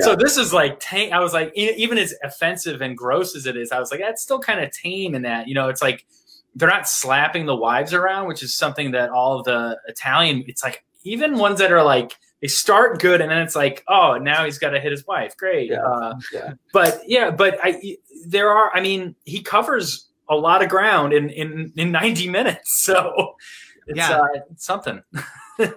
so 0.00 0.16
this 0.16 0.36
is 0.36 0.52
like 0.52 0.78
tame. 0.80 1.12
I 1.12 1.20
was 1.20 1.32
like, 1.32 1.52
e- 1.56 1.74
even 1.76 1.98
as 1.98 2.14
offensive 2.22 2.80
and 2.82 2.96
gross 2.96 3.34
as 3.36 3.46
it 3.46 3.56
is, 3.56 3.72
I 3.72 3.78
was 3.78 3.90
like, 3.90 4.00
that's 4.00 4.22
still 4.22 4.38
kind 4.38 4.60
of 4.60 4.70
tame 4.70 5.14
in 5.14 5.22
that. 5.22 5.48
You 5.48 5.54
know, 5.54 5.68
it's 5.68 5.82
like 5.82 6.04
they're 6.54 6.68
not 6.68 6.88
slapping 6.88 7.46
the 7.46 7.56
wives 7.56 7.92
around, 7.92 8.28
which 8.28 8.42
is 8.42 8.54
something 8.54 8.90
that 8.92 9.10
all 9.10 9.38
of 9.38 9.44
the 9.44 9.78
Italian. 9.86 10.44
It's 10.46 10.62
like 10.64 10.84
even 11.04 11.38
ones 11.38 11.58
that 11.58 11.72
are 11.72 11.82
like 11.82 12.14
they 12.42 12.48
start 12.48 13.00
good, 13.00 13.20
and 13.20 13.30
then 13.30 13.38
it's 13.42 13.56
like, 13.56 13.82
oh, 13.88 14.18
now 14.18 14.44
he's 14.44 14.58
got 14.58 14.70
to 14.70 14.80
hit 14.80 14.92
his 14.92 15.06
wife. 15.06 15.36
Great. 15.36 15.72
Uh, 15.72 16.14
yeah. 16.32 16.52
but 16.72 17.00
yeah, 17.06 17.30
but 17.30 17.58
I 17.62 17.96
there 18.26 18.50
are. 18.50 18.70
I 18.74 18.80
mean, 18.80 19.14
he 19.24 19.42
covers 19.42 20.08
a 20.28 20.34
lot 20.34 20.62
of 20.62 20.68
ground 20.68 21.12
in 21.12 21.30
in 21.30 21.72
in 21.76 21.92
90 21.92 22.28
minutes, 22.28 22.82
so 22.84 23.34
it's, 23.86 23.96
Yeah. 23.96 24.18
uh, 24.18 24.26
it's 24.50 24.64
something. 24.64 25.02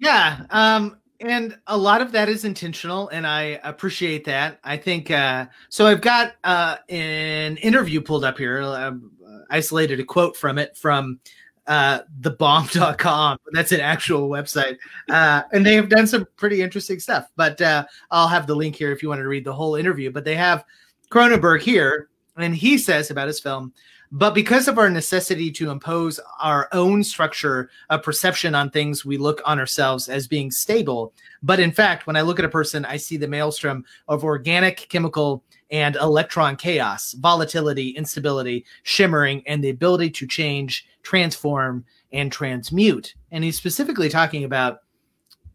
Yeah, 0.00 0.40
um, 0.50 0.98
and 1.24 1.58
a 1.66 1.76
lot 1.76 2.00
of 2.00 2.12
that 2.12 2.28
is 2.28 2.44
intentional, 2.44 3.08
and 3.08 3.26
I 3.26 3.60
appreciate 3.64 4.24
that. 4.24 4.60
I 4.64 4.76
think 4.76 5.10
uh, 5.10 5.46
so. 5.68 5.86
I've 5.86 6.00
got 6.00 6.34
uh, 6.44 6.76
an 6.88 7.56
interview 7.58 8.00
pulled 8.00 8.24
up 8.24 8.38
here. 8.38 8.62
Um, 8.62 9.10
isolated 9.50 10.00
a 10.00 10.04
quote 10.04 10.36
from 10.36 10.58
it 10.58 10.76
from 10.76 11.20
uh, 11.66 12.00
thebomb.com. 12.20 13.38
That's 13.52 13.72
an 13.72 13.80
actual 13.80 14.28
website, 14.28 14.76
uh, 15.08 15.42
and 15.52 15.64
they 15.64 15.74
have 15.74 15.88
done 15.88 16.06
some 16.06 16.26
pretty 16.36 16.62
interesting 16.62 17.00
stuff. 17.00 17.28
But 17.36 17.60
uh, 17.60 17.84
I'll 18.10 18.28
have 18.28 18.46
the 18.46 18.54
link 18.54 18.76
here 18.76 18.92
if 18.92 19.02
you 19.02 19.08
want 19.08 19.20
to 19.20 19.28
read 19.28 19.44
the 19.44 19.52
whole 19.52 19.76
interview. 19.76 20.10
But 20.10 20.24
they 20.24 20.36
have 20.36 20.64
Cronenberg 21.10 21.62
here, 21.62 22.08
and 22.36 22.54
he 22.54 22.78
says 22.78 23.10
about 23.10 23.28
his 23.28 23.40
film. 23.40 23.72
But 24.16 24.32
because 24.32 24.68
of 24.68 24.78
our 24.78 24.88
necessity 24.88 25.50
to 25.50 25.70
impose 25.70 26.20
our 26.40 26.68
own 26.70 27.02
structure 27.02 27.68
of 27.90 28.04
perception 28.04 28.54
on 28.54 28.70
things, 28.70 29.04
we 29.04 29.18
look 29.18 29.42
on 29.44 29.58
ourselves 29.58 30.08
as 30.08 30.28
being 30.28 30.52
stable. 30.52 31.12
But 31.42 31.58
in 31.58 31.72
fact, 31.72 32.06
when 32.06 32.14
I 32.14 32.20
look 32.20 32.38
at 32.38 32.44
a 32.44 32.48
person, 32.48 32.84
I 32.84 32.96
see 32.96 33.16
the 33.16 33.26
maelstrom 33.26 33.84
of 34.06 34.22
organic, 34.22 34.88
chemical, 34.88 35.42
and 35.72 35.96
electron 35.96 36.54
chaos, 36.54 37.10
volatility, 37.14 37.88
instability, 37.90 38.64
shimmering, 38.84 39.42
and 39.48 39.64
the 39.64 39.70
ability 39.70 40.10
to 40.10 40.28
change, 40.28 40.86
transform, 41.02 41.84
and 42.12 42.30
transmute. 42.30 43.16
And 43.32 43.42
he's 43.42 43.56
specifically 43.56 44.08
talking 44.08 44.44
about 44.44 44.82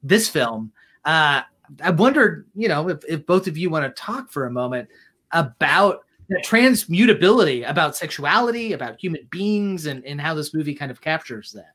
this 0.03 0.27
film. 0.27 0.73
Uh, 1.05 1.43
I 1.81 1.91
wondered, 1.91 2.45
you 2.55 2.67
know, 2.67 2.89
if, 2.89 3.05
if 3.07 3.25
both 3.25 3.47
of 3.47 3.57
you 3.57 3.69
want 3.69 3.85
to 3.85 4.01
talk 4.01 4.29
for 4.29 4.47
a 4.47 4.51
moment 4.51 4.89
about 5.31 6.01
transmutability, 6.37 7.69
about 7.69 7.95
sexuality, 7.95 8.73
about 8.73 8.99
human 8.99 9.27
beings, 9.29 9.85
and, 9.85 10.05
and 10.05 10.21
how 10.21 10.33
this 10.33 10.53
movie 10.53 10.75
kind 10.75 10.91
of 10.91 11.01
captures 11.01 11.51
that. 11.51 11.73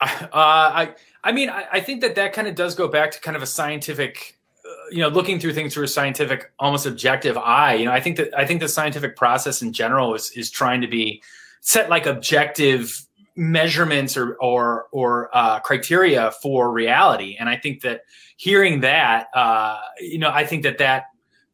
Uh, 0.00 0.08
I 0.32 0.94
I 1.22 1.30
mean 1.30 1.48
I, 1.48 1.64
I 1.74 1.80
think 1.80 2.00
that 2.00 2.16
that 2.16 2.32
kind 2.32 2.48
of 2.48 2.56
does 2.56 2.74
go 2.74 2.88
back 2.88 3.12
to 3.12 3.20
kind 3.20 3.36
of 3.36 3.42
a 3.42 3.46
scientific, 3.46 4.36
uh, 4.64 4.90
you 4.90 4.98
know, 4.98 5.08
looking 5.08 5.38
through 5.38 5.52
things 5.52 5.74
through 5.74 5.84
a 5.84 5.88
scientific, 5.88 6.50
almost 6.58 6.86
objective 6.86 7.38
eye. 7.38 7.74
You 7.74 7.84
know, 7.84 7.92
I 7.92 8.00
think 8.00 8.16
that 8.16 8.36
I 8.36 8.44
think 8.44 8.60
the 8.60 8.68
scientific 8.68 9.16
process 9.16 9.62
in 9.62 9.72
general 9.72 10.14
is 10.14 10.32
is 10.32 10.50
trying 10.50 10.80
to 10.80 10.88
be 10.88 11.22
set 11.60 11.88
like 11.88 12.06
objective 12.06 13.06
measurements 13.36 14.16
or 14.16 14.34
or 14.40 14.88
or 14.90 15.30
uh, 15.32 15.60
criteria 15.60 16.32
for 16.42 16.72
reality. 16.72 17.36
And 17.38 17.48
I 17.48 17.56
think 17.56 17.82
that 17.82 18.02
hearing 18.36 18.80
that, 18.80 19.28
uh, 19.34 19.78
you 20.00 20.18
know, 20.18 20.30
I 20.30 20.44
think 20.44 20.64
that 20.64 20.78
that 20.78 21.11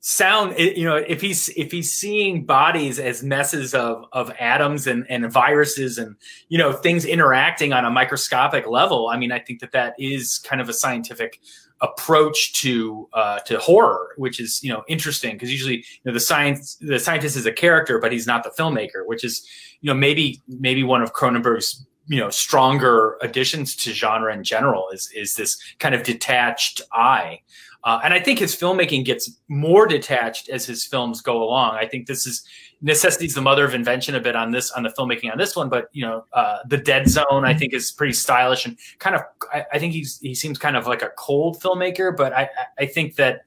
sound 0.09 0.59
you 0.59 0.85
know 0.85 0.97
if 0.97 1.21
he's 1.21 1.51
if 1.51 1.71
he's 1.71 1.93
seeing 1.93 2.43
bodies 2.47 2.99
as 2.99 3.23
messes 3.23 3.75
of 3.75 4.07
of 4.13 4.33
atoms 4.41 4.87
and 4.87 5.05
and 5.11 5.31
viruses 5.31 5.99
and 5.99 6.17
you 6.49 6.57
know 6.57 6.73
things 6.73 7.05
interacting 7.05 7.75
on 7.75 7.85
a 7.85 7.91
microscopic 7.91 8.67
level 8.67 9.09
i 9.09 9.19
mean 9.19 9.31
i 9.31 9.39
think 9.39 9.61
that 9.61 9.71
that 9.71 9.93
is 9.99 10.39
kind 10.39 10.63
of 10.63 10.69
a 10.71 10.73
scientific 10.73 11.41
approach 11.83 12.55
to 12.55 13.07
uh 13.13 13.39
to 13.41 13.59
horror 13.59 14.15
which 14.17 14.41
is 14.41 14.63
you 14.63 14.73
know 14.73 14.83
interesting 14.89 15.35
because 15.35 15.53
usually 15.53 15.77
you 15.77 16.07
know 16.07 16.13
the 16.15 16.21
science 16.21 16.77
the 16.81 16.99
scientist 16.99 17.37
is 17.37 17.45
a 17.45 17.53
character 17.53 17.99
but 17.99 18.11
he's 18.11 18.27
not 18.27 18.43
the 18.43 18.51
filmmaker 18.59 19.05
which 19.05 19.23
is 19.23 19.47
you 19.83 19.89
know 19.89 19.95
maybe 19.95 20.41
maybe 20.49 20.83
one 20.83 21.03
of 21.03 21.13
cronenberg's 21.13 21.85
you 22.07 22.19
know 22.19 22.31
stronger 22.31 23.19
additions 23.21 23.77
to 23.77 23.93
genre 23.93 24.33
in 24.33 24.43
general 24.43 24.89
is 24.91 25.11
is 25.15 25.35
this 25.35 25.61
kind 25.79 25.95
of 25.95 26.03
detached 26.03 26.81
eye 26.93 27.39
uh, 27.85 28.01
and 28.05 28.13
i 28.15 28.21
think 28.21 28.39
his 28.39 28.55
filmmaking 28.55 29.05
gets 29.05 29.31
more 29.49 29.87
detached 29.87 30.49
as 30.49 30.67
his 30.67 30.85
films 30.85 31.21
go 31.21 31.43
along 31.43 31.75
i 31.77 31.87
think 31.87 32.07
this 32.07 32.27
is 32.27 32.45
necessity's 32.81 33.35
the 33.35 33.41
mother 33.41 33.65
of 33.65 33.75
invention 33.75 34.15
a 34.15 34.21
bit 34.21 34.37
on 34.37 34.51
this 34.51 34.71
on 34.73 34.83
the 34.83 34.91
filmmaking 34.91 35.31
on 35.31 35.39
this 35.39 35.57
one 35.57 35.69
but 35.69 35.89
you 35.93 36.05
know 36.05 36.25
uh, 36.33 36.59
the 36.67 36.77
dead 36.77 37.09
zone 37.09 37.45
i 37.45 37.55
think 37.55 37.73
is 37.73 37.91
pretty 37.93 38.13
stylish 38.13 38.67
and 38.67 38.77
kind 38.99 39.17
of 39.17 39.23
I, 39.53 39.65
I 39.75 39.79
think 39.79 39.93
he's 39.93 40.19
he 40.21 40.35
seems 40.35 40.59
kind 40.59 40.77
of 40.77 40.87
like 40.87 41.03
a 41.03 41.11
cold 41.17 41.61
filmmaker 41.61 42.17
but 42.17 42.33
i 42.33 42.49
i 42.79 42.87
think 42.87 43.17
that 43.17 43.43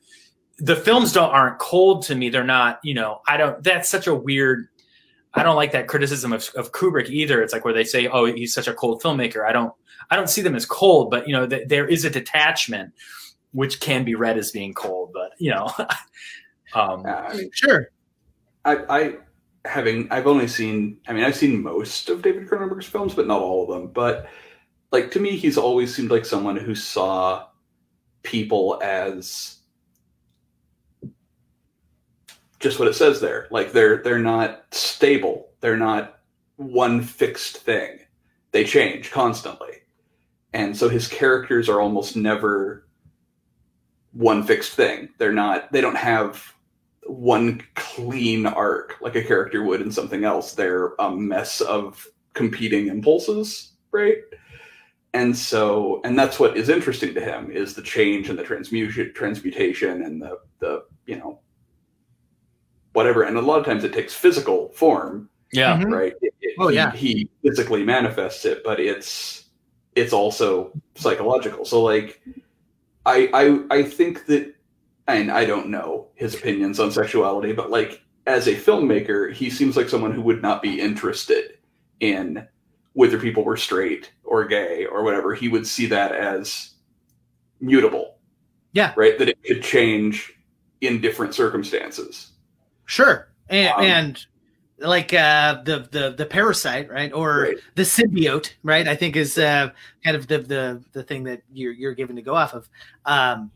the 0.58 0.76
films 0.76 1.14
don't 1.14 1.32
aren't 1.32 1.60
cold 1.60 2.04
to 2.04 2.16
me 2.16 2.30
they're 2.30 2.44
not 2.44 2.80
you 2.84 2.94
know 2.94 3.22
i 3.28 3.38
don't 3.38 3.64
that's 3.64 3.90
such 3.90 4.08
a 4.08 4.16
weird 4.16 4.68
I 5.34 5.44
don't 5.44 5.56
like 5.56 5.72
that 5.72 5.88
criticism 5.88 6.34
of, 6.34 6.50
of 6.56 6.72
Kubrick 6.72 7.10
either. 7.10 7.42
It's 7.42 7.54
like 7.54 7.64
where 7.64 7.74
they 7.74 7.84
say, 7.84 8.08
"Oh, 8.08 8.26
he's 8.26 8.54
such 8.54 8.68
a 8.68 8.74
cold 8.74 9.02
filmmaker." 9.02 9.48
I 9.48 9.54
don't, 9.54 9.74
I 10.10 10.16
don't 10.16 10.30
see 10.30 10.42
them 10.42 10.56
as 10.56 10.66
cold, 10.66 11.10
but 11.10 11.28
you 11.28 11.34
know, 11.34 11.48
th- 11.48 11.68
there 11.68 11.88
is 11.88 12.04
a 12.04 12.10
detachment 12.10 12.94
which 13.52 13.80
can 13.80 14.04
be 14.04 14.16
read 14.16 14.38
as 14.38 14.52
being 14.52 14.74
cold. 14.74 15.12
But 15.14 15.32
you 15.38 15.52
know, 15.52 15.70
um, 16.74 17.06
I 17.06 17.34
mean, 17.36 17.50
sure. 17.54 17.90
I, 18.64 18.78
I 18.90 19.16
having 19.66 20.08
I've 20.12 20.28
only 20.28 20.48
seen 20.48 20.98
I 21.08 21.14
mean 21.14 21.24
I've 21.24 21.36
seen 21.36 21.62
most 21.62 22.10
of 22.10 22.22
David 22.22 22.48
Cronenberg's 22.48 22.86
films, 22.86 23.14
but 23.14 23.28
not 23.28 23.42
all 23.42 23.64
of 23.64 23.70
them. 23.70 23.92
But 23.92 24.28
like 24.92 25.12
to 25.12 25.20
me, 25.20 25.38
he's 25.38 25.58
always 25.58 25.94
seemed 25.94 26.12
like 26.12 26.26
someone 26.26 26.58
who 26.58 26.76
saw 26.76 27.48
people 28.24 28.80
as 28.84 29.58
just 32.60 32.80
what 32.80 32.88
it 32.88 32.96
says 32.96 33.20
there. 33.20 33.48
Like 33.52 33.72
they're 33.72 34.02
they're 34.04 34.20
not 34.20 34.66
stable. 34.72 35.50
They're 35.60 35.78
not 35.78 36.20
one 36.56 37.02
fixed 37.02 37.58
thing. 37.58 38.00
They 38.52 38.64
change 38.64 39.12
constantly. 39.12 39.70
And 40.54 40.76
so 40.76 40.90
his 40.90 41.08
characters 41.08 41.70
are 41.70 41.80
almost 41.80 42.16
never 42.16 42.88
one 44.14 44.44
fixed 44.44 44.74
thing. 44.74 45.10
They're 45.18 45.34
not 45.34 45.72
they 45.72 45.82
don't 45.82 45.96
have 45.98 46.54
one 47.08 47.62
clean 47.76 48.46
arc 48.46 48.98
like 49.02 49.16
a 49.16 49.24
character 49.24 49.64
would 49.64 49.82
in 49.82 49.92
something 49.92 50.24
else. 50.24 50.54
They're 50.54 50.94
a 51.00 51.10
mess 51.12 51.62
of 51.62 52.08
competing 52.34 52.88
impulses, 52.88 53.72
right? 53.92 54.18
And 55.14 55.36
so 55.36 56.02
and 56.06 56.18
that's 56.18 56.40
what 56.40 56.56
is 56.58 56.70
interesting 56.70 57.14
to 57.16 57.22
him 57.22 57.52
is 57.52 57.74
the 57.74 57.82
change 57.82 58.30
and 58.30 58.38
the 58.40 58.44
transmutation 58.44 59.14
transmutation 59.14 60.04
and 60.04 60.22
the 60.22 60.40
the 60.60 60.84
you 61.06 61.18
know 61.18 61.40
whatever. 62.94 63.24
And 63.24 63.38
a 63.38 63.42
lot 63.42 63.60
of 63.60 63.66
times 63.66 63.84
it 63.84 63.94
takes 63.94 64.14
physical 64.14 64.70
form. 64.74 65.30
Yeah. 65.54 65.78
Mhm. 65.78 65.92
Right. 65.92 66.14
It- 66.22 66.34
it- 66.42 66.56
Oh, 66.60 66.68
he- 66.68 66.76
yeah. 66.76 66.92
He 66.92 67.30
physically 67.44 67.84
manifests 67.84 68.46
it, 68.46 68.64
but 68.64 68.80
it's 68.80 69.46
it's 69.96 70.14
also 70.14 70.72
psychological. 70.96 71.66
So 71.66 71.82
like 71.84 72.22
I 73.06 73.30
I 73.34 73.78
I 73.80 73.84
think 73.84 74.26
that 74.28 74.54
and 75.08 75.32
I 75.32 75.46
don't 75.46 75.70
know 75.70 76.08
his 76.16 76.36
opinions 76.36 76.80
on 76.80 76.92
sexuality, 76.92 77.54
but 77.54 77.70
like 77.70 78.02
as 78.28 78.48
a 78.48 78.56
filmmaker, 78.56 79.34
he 79.34 79.50
seems 79.50 79.76
like 79.76 79.90
someone 79.90 80.12
who 80.12 80.22
would 80.22 80.42
not 80.42 80.62
be 80.62 80.80
interested 80.80 81.58
in 82.00 82.48
whether 82.94 83.18
people 83.20 83.44
were 83.44 83.58
straight 83.58 84.12
or 84.24 84.46
gay 84.46 84.86
or 84.86 85.04
whatever. 85.04 85.34
He 85.34 85.48
would 85.48 85.66
see 85.66 85.86
that 85.88 86.12
as 86.12 86.76
mutable. 87.60 88.18
Yeah. 88.74 88.94
Right? 88.96 89.18
That 89.18 89.30
it 89.30 89.44
could 89.44 89.64
change 89.64 90.34
in 90.82 91.02
different 91.02 91.34
circumstances. 91.34 92.32
Sure. 92.86 93.30
And, 93.50 93.74
Um, 93.74 93.84
and 93.84 94.26
like 94.82 95.14
uh, 95.14 95.62
the 95.64 95.88
the 95.92 96.12
the 96.18 96.26
parasite, 96.26 96.90
right, 96.90 97.12
or 97.14 97.42
Right. 97.44 97.58
the 97.76 97.84
symbiote, 97.84 98.54
right? 98.64 98.88
I 98.88 98.96
think 98.96 99.16
is 99.16 99.38
uh, 99.38 99.70
kind 100.04 100.16
of 100.18 100.28
the 100.28 100.40
the 100.40 100.84
the 100.92 101.04
thing 101.04 101.24
that 101.26 101.42
you're 101.54 101.74
you're 101.74 101.94
given 101.94 102.16
to 102.18 102.22
go 102.22 102.36
off 102.36 102.54
of. 102.54 102.68
Um, 103.06 103.52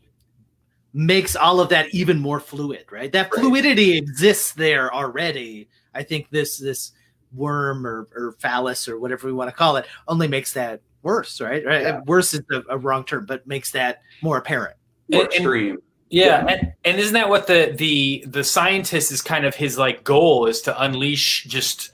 makes 0.94 1.36
all 1.36 1.60
of 1.60 1.68
that 1.68 1.92
even 1.94 2.18
more 2.18 2.40
fluid, 2.40 2.86
right? 2.90 3.12
That 3.12 3.30
Right. 3.32 3.40
fluidity 3.42 3.96
exists 3.98 4.52
there 4.52 4.92
already. 4.94 5.68
I 5.94 6.02
think 6.02 6.30
this 6.30 6.56
this 6.58 6.92
worm 7.34 7.86
or, 7.86 8.08
or 8.16 8.32
phallus 8.38 8.88
or 8.88 8.98
whatever 8.98 9.26
we 9.26 9.32
want 9.32 9.50
to 9.50 9.54
call 9.56 9.76
it 9.76 9.84
only 10.08 10.26
makes 10.28 10.54
that 10.54 10.80
worse, 11.02 11.40
right? 11.40 11.64
Right. 11.66 11.82
Yeah. 11.82 12.00
Worse 12.06 12.32
is 12.34 12.42
a, 12.50 12.62
a 12.70 12.78
wrong 12.78 13.04
term, 13.04 13.26
but 13.26 13.46
makes 13.46 13.72
that 13.72 14.00
more 14.22 14.38
apparent. 14.38 14.76
More 15.10 15.22
And- 15.22 15.32
and- 15.32 15.40
extreme. 15.42 15.78
Yeah, 16.08 16.46
and, 16.46 16.72
and 16.84 16.98
isn't 16.98 17.14
that 17.14 17.28
what 17.28 17.46
the 17.46 17.74
the 17.76 18.24
the 18.28 18.44
scientist 18.44 19.10
is 19.10 19.22
kind 19.22 19.44
of 19.44 19.54
his 19.54 19.76
like 19.76 20.04
goal 20.04 20.46
is 20.46 20.60
to 20.62 20.82
unleash 20.82 21.44
just 21.44 21.90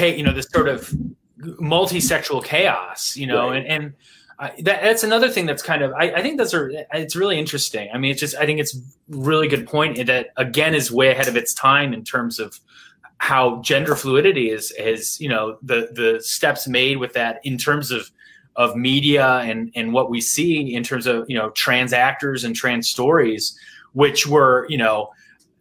you 0.00 0.22
know 0.22 0.32
this 0.32 0.48
sort 0.52 0.68
of 0.68 0.92
multi-sexual 1.60 2.40
chaos, 2.40 3.16
you 3.16 3.26
know, 3.26 3.50
Right. 3.50 3.64
and 3.66 3.66
and 3.84 3.94
uh, 4.38 4.48
that, 4.62 4.82
that's 4.82 5.04
another 5.04 5.28
thing 5.28 5.46
that's 5.46 5.62
kind 5.62 5.82
of 5.82 5.92
I, 5.92 6.12
I 6.12 6.22
think 6.22 6.38
those 6.38 6.54
are 6.54 6.72
it's 6.92 7.14
really 7.14 7.38
interesting. 7.38 7.88
I 7.94 7.98
mean, 7.98 8.10
it's 8.10 8.20
just 8.20 8.34
I 8.36 8.46
think 8.46 8.58
it's 8.58 8.76
really 9.08 9.46
good 9.48 9.66
point 9.66 10.06
that 10.06 10.28
again 10.36 10.74
is 10.74 10.90
way 10.90 11.10
ahead 11.10 11.28
of 11.28 11.36
its 11.36 11.54
time 11.54 11.92
in 11.92 12.02
terms 12.04 12.40
of 12.40 12.58
how 13.18 13.60
gender 13.62 13.94
fluidity 13.94 14.50
is 14.50 14.72
is 14.72 15.20
you 15.20 15.28
know 15.28 15.56
the 15.62 15.90
the 15.92 16.20
steps 16.20 16.66
made 16.66 16.96
with 16.96 17.12
that 17.12 17.40
in 17.44 17.56
terms 17.56 17.92
of 17.92 18.10
of 18.56 18.76
media 18.76 19.38
and 19.38 19.70
and 19.74 19.92
what 19.92 20.10
we 20.10 20.20
see 20.20 20.74
in 20.74 20.82
terms 20.82 21.06
of 21.06 21.24
you 21.28 21.36
know 21.36 21.50
trans 21.50 21.92
actors 21.92 22.44
and 22.44 22.54
trans 22.54 22.88
stories 22.88 23.58
which 23.92 24.26
were 24.26 24.66
you 24.68 24.76
know 24.76 25.10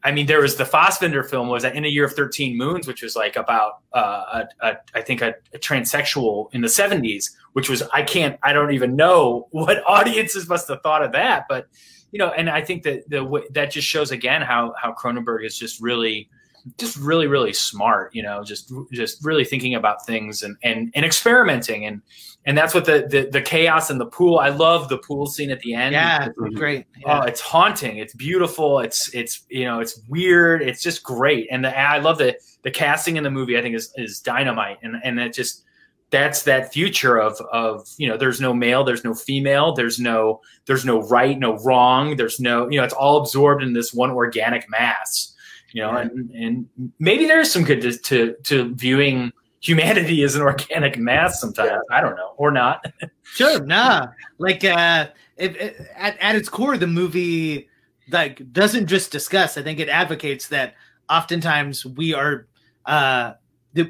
i 0.04 0.12
mean 0.12 0.26
there 0.26 0.42
was 0.42 0.56
the 0.56 0.64
Fassbinder 0.64 1.28
film 1.28 1.48
was 1.48 1.64
that 1.64 1.76
in 1.76 1.86
a 1.86 1.88
year 1.88 2.06
of 2.06 2.14
13 2.14 2.58
moons 2.58 2.88
which 2.88 3.02
was 3.02 3.16
like 3.16 3.36
about 3.36 3.80
uh, 3.94 4.44
a, 4.62 4.68
a, 4.68 4.78
i 4.94 5.02
think 5.02 5.22
a, 5.22 5.34
a 5.54 5.58
transsexual 5.58 6.54
in 6.54 6.62
the 6.62 6.68
70s 6.68 7.32
which 7.54 7.70
was 7.70 7.82
i 7.94 8.02
can't 8.02 8.38
i 8.44 8.52
don't 8.52 8.74
even 8.74 8.96
know 8.96 9.48
what 9.52 9.82
audiences 9.88 10.50
must 10.50 10.68
have 10.68 10.82
thought 10.82 11.04
of 11.04 11.12
that. 11.14 11.46
But 11.48 11.68
you 12.12 12.20
know 12.20 12.30
and 12.32 12.50
i 12.50 12.62
think 12.62 12.84
that 12.84 13.10
the 13.10 13.44
that 13.52 13.72
just 13.72 13.88
shows 13.88 14.12
again 14.12 14.42
how 14.42 14.74
how 14.78 14.94
cronenberg 14.94 15.46
is 15.46 15.58
just 15.58 15.82
really 15.82 16.30
just 16.78 16.97
really 16.97 17.28
really 17.28 17.53
smart 17.53 18.14
you 18.14 18.22
know 18.24 18.43
just 18.43 18.72
just 18.91 19.24
really 19.26 19.43
thinking 19.45 19.76
about 19.76 20.05
things 20.05 20.43
and 20.43 20.55
and 20.64 20.91
and 20.95 21.05
experimenting 21.05 21.86
and 21.86 22.01
and 22.45 22.57
that's 22.57 22.74
what 22.74 22.86
the, 22.86 23.07
the 23.09 23.30
the 23.32 23.41
chaos 23.41 23.89
and 23.89 23.99
the 24.01 24.05
pool 24.05 24.39
i 24.39 24.49
love 24.49 24.89
the 24.89 24.97
pool 24.99 25.26
scene 25.28 25.51
at 25.51 25.59
the 25.59 25.74
end 25.74 25.93
Yeah, 25.93 26.30
great. 26.55 26.86
Oh, 27.05 27.09
Yeah. 27.09 27.24
it's 27.26 27.41
haunting. 27.41 27.97
It's 27.97 28.14
beautiful. 28.16 28.80
It's 28.80 29.14
it's 29.14 29.45
you 29.49 29.66
know 29.66 29.80
it's 29.80 29.99
weird. 30.09 30.62
It's 30.64 30.82
just 30.82 31.03
great. 31.03 31.47
And 31.51 31.64
the 31.66 31.78
I 31.78 31.99
love 31.99 32.18
the 32.18 32.36
the 32.64 32.72
casting 32.72 33.18
in 33.18 33.24
the 33.24 33.30
movie. 33.32 33.57
I 33.57 33.62
think 33.62 33.76
is 33.76 33.93
is 33.95 34.20
dynamite. 34.22 34.78
And 34.82 34.95
and 35.03 35.20
it 35.20 35.34
just 35.34 35.64
that's 36.09 36.43
that 36.43 36.74
future 36.74 37.20
of 37.20 37.39
of 37.53 37.88
you 37.97 38.07
know 38.09 38.18
there's 38.18 38.41
no 38.41 38.53
male, 38.53 38.84
there's 38.84 39.03
no 39.03 39.14
female, 39.14 39.74
there's 39.74 39.99
no 39.99 40.41
there's 40.66 40.84
no 40.86 41.01
right, 41.03 41.38
no 41.38 41.57
wrong. 41.59 42.16
There's 42.16 42.39
no 42.39 42.68
you 42.70 42.78
know 42.78 42.84
it's 42.84 42.93
all 42.93 43.18
absorbed 43.18 43.62
in 43.64 43.74
this 43.74 43.93
one 43.93 44.09
organic 44.12 44.68
mass. 44.70 45.30
You 45.74 45.84
know, 45.84 45.97
and 45.97 46.30
and 46.32 46.91
maybe 46.99 47.26
there's 47.26 47.51
some 47.51 47.63
good 47.63 47.82
to 47.82 47.97
to, 47.97 48.36
to 48.43 48.76
viewing 48.76 49.32
humanity 49.61 50.24
as 50.24 50.36
an 50.36 50.41
organic 50.41 50.97
mass 50.97 51.39
sometimes. 51.39 51.84
I 51.91 52.01
don't 52.01 52.15
know, 52.15 52.34
or 52.38 52.51
not. 52.51 52.86
Sure, 53.34 53.63
nah. 53.65 54.07
Like 54.39 54.65
uh 54.65 55.07
at, 55.38 56.17
at 56.19 56.36
its 56.36 56.49
core 56.49 56.78
the 56.78 56.86
movie 56.86 57.69
like 58.11 58.51
doesn't 58.51 58.88
just 58.88 59.09
discuss, 59.09 59.57
I 59.57 59.61
think 59.61 59.80
it 59.80 59.88
advocates 59.88 60.49
that 60.49 60.76
oftentimes 61.09 61.86
we 61.86 62.13
are 62.13 62.47
uh 62.86 63.34
the, 63.74 63.89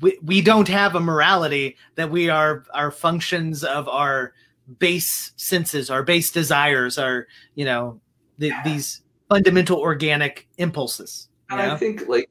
we, 0.00 0.18
we 0.24 0.42
don't 0.42 0.66
have 0.66 0.96
a 0.96 1.00
morality 1.00 1.76
that 1.94 2.10
we 2.10 2.30
are 2.30 2.64
our 2.74 2.90
functions 2.90 3.62
of 3.62 3.88
our 3.88 4.32
base 4.80 5.30
senses, 5.36 5.88
our 5.88 6.02
base 6.02 6.32
desires, 6.32 6.98
our 6.98 7.28
you 7.54 7.64
know 7.64 8.00
the, 8.38 8.52
these 8.64 9.02
fundamental 9.30 9.78
organic 9.78 10.48
impulses. 10.58 11.28
And 11.50 11.60
I 11.60 11.76
think 11.76 12.08
like 12.08 12.28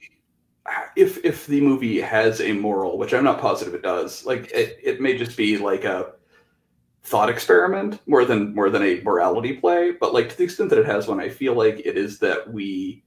if 0.95 1.23
if 1.25 1.47
the 1.47 1.61
movie 1.61 1.99
has 1.99 2.41
a 2.41 2.51
moral, 2.53 2.97
which 2.97 3.13
I'm 3.13 3.23
not 3.23 3.41
positive 3.41 3.73
it 3.73 3.81
does, 3.81 4.25
like 4.25 4.51
it, 4.51 4.77
it 4.83 5.01
may 5.01 5.17
just 5.17 5.35
be 5.35 5.57
like 5.57 5.85
a 5.85 6.13
thought 7.03 7.29
experiment 7.29 7.99
more 8.05 8.25
than 8.25 8.53
more 8.53 8.69
than 8.69 8.83
a 8.83 9.01
morality 9.01 9.53
play. 9.53 9.91
But 9.91 10.13
like 10.13 10.29
to 10.29 10.37
the 10.37 10.43
extent 10.43 10.69
that 10.69 10.79
it 10.79 10.85
has 10.85 11.07
one, 11.07 11.19
I 11.19 11.29
feel 11.29 11.55
like 11.55 11.79
it 11.79 11.97
is 11.97 12.19
that 12.19 12.51
we 12.51 13.03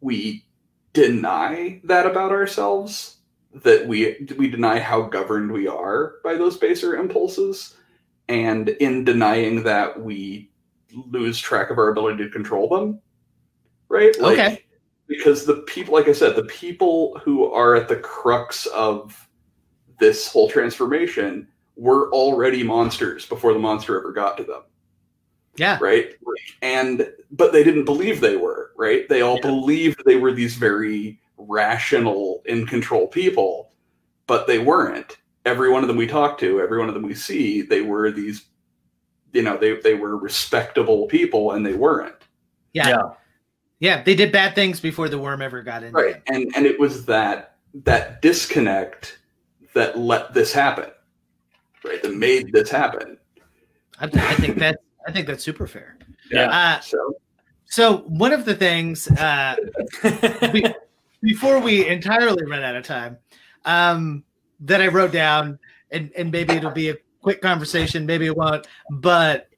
we 0.00 0.44
deny 0.92 1.80
that 1.84 2.06
about 2.06 2.32
ourselves, 2.32 3.18
that 3.52 3.86
we 3.86 4.26
we 4.38 4.48
deny 4.48 4.78
how 4.78 5.02
governed 5.02 5.52
we 5.52 5.68
are 5.68 6.14
by 6.22 6.34
those 6.34 6.56
baser 6.56 6.96
impulses, 6.96 7.74
and 8.28 8.68
in 8.68 9.04
denying 9.04 9.64
that 9.64 10.00
we 10.00 10.50
lose 11.10 11.38
track 11.38 11.70
of 11.70 11.78
our 11.78 11.88
ability 11.88 12.22
to 12.24 12.30
control 12.30 12.68
them. 12.68 13.00
Right? 13.88 14.18
Like, 14.20 14.38
Okay. 14.38 14.64
because 15.06 15.44
the 15.44 15.56
people 15.66 15.92
like 15.92 16.08
i 16.08 16.12
said 16.12 16.34
the 16.34 16.44
people 16.44 17.20
who 17.22 17.52
are 17.52 17.74
at 17.76 17.88
the 17.88 17.96
crux 17.96 18.64
of 18.66 19.28
this 20.00 20.26
whole 20.26 20.48
transformation 20.48 21.46
were 21.76 22.10
already 22.10 22.62
monsters 22.62 23.26
before 23.26 23.52
the 23.52 23.58
monster 23.58 23.98
ever 23.98 24.12
got 24.12 24.38
to 24.38 24.44
them 24.44 24.62
yeah. 25.56 25.76
right 25.80 26.14
and 26.62 27.12
but 27.30 27.52
they 27.52 27.62
didn't 27.62 27.84
believe 27.84 28.18
they 28.20 28.36
were 28.36 28.72
right 28.76 29.06
they 29.10 29.20
all 29.20 29.38
believed 29.42 30.02
they 30.06 30.16
were 30.16 30.32
these 30.32 30.56
very 30.56 31.20
rational 31.36 32.42
in 32.46 32.66
control 32.66 33.06
people 33.06 33.70
but 34.26 34.46
they 34.46 34.58
weren't 34.58 35.18
every 35.44 35.70
one 35.70 35.82
of 35.82 35.88
them 35.88 35.96
we 35.96 36.06
talked 36.06 36.40
to, 36.40 36.60
every 36.60 36.78
one 36.78 36.88
of 36.88 36.94
them 36.94 37.02
we 37.02 37.14
see, 37.14 37.62
they 37.62 37.82
were 37.82 38.10
these, 38.10 38.46
you 39.34 39.42
know, 39.42 39.58
they 39.58 39.78
they 39.80 39.94
were 39.94 40.16
respectable 40.16 41.06
people, 41.06 41.52
and 41.52 41.66
they 41.66 41.74
weren't. 41.74 42.14
Yeah. 42.72 42.88
yeah. 42.88 43.02
yeah. 43.80 44.02
they 44.02 44.14
did 44.14 44.32
bad 44.32 44.54
things 44.54 44.80
before 44.80 45.08
the 45.08 45.18
worm 45.18 45.42
ever 45.42 45.62
got 45.62 45.82
in. 45.82 45.92
Right. 45.92 46.22
And 46.28 46.50
and 46.56 46.64
it 46.64 46.78
was 46.78 47.04
that 47.06 47.56
that 47.84 48.22
disconnect 48.22 49.18
that 49.74 49.98
let 49.98 50.32
this 50.32 50.52
happen. 50.52 50.90
Right. 51.84 52.02
That 52.02 52.14
made 52.14 52.52
this 52.52 52.70
happen. 52.70 53.18
I, 53.98 54.06
I 54.06 54.34
think 54.36 54.58
that 54.58 54.78
I 55.06 55.12
think 55.12 55.26
that's 55.26 55.44
super 55.44 55.66
fair. 55.66 55.98
Yeah. 56.30 56.48
Uh, 56.48 56.80
so 56.80 57.16
so 57.66 57.98
one 58.06 58.32
of 58.32 58.44
the 58.44 58.54
things 58.54 59.08
uh, 59.08 59.56
we, 60.52 60.64
before 61.22 61.58
we 61.58 61.86
entirely 61.88 62.44
run 62.44 62.62
out 62.62 62.76
of 62.76 62.84
time, 62.84 63.18
um, 63.64 64.22
that 64.60 64.80
I 64.80 64.88
wrote 64.88 65.12
down, 65.12 65.58
and, 65.90 66.12
and 66.16 66.30
maybe 66.30 66.54
it'll 66.54 66.70
be 66.70 66.90
a 66.90 66.96
quick 67.24 67.40
conversation, 67.40 68.04
maybe 68.04 68.26
it 68.26 68.36
won't, 68.36 68.66
but 68.90 69.48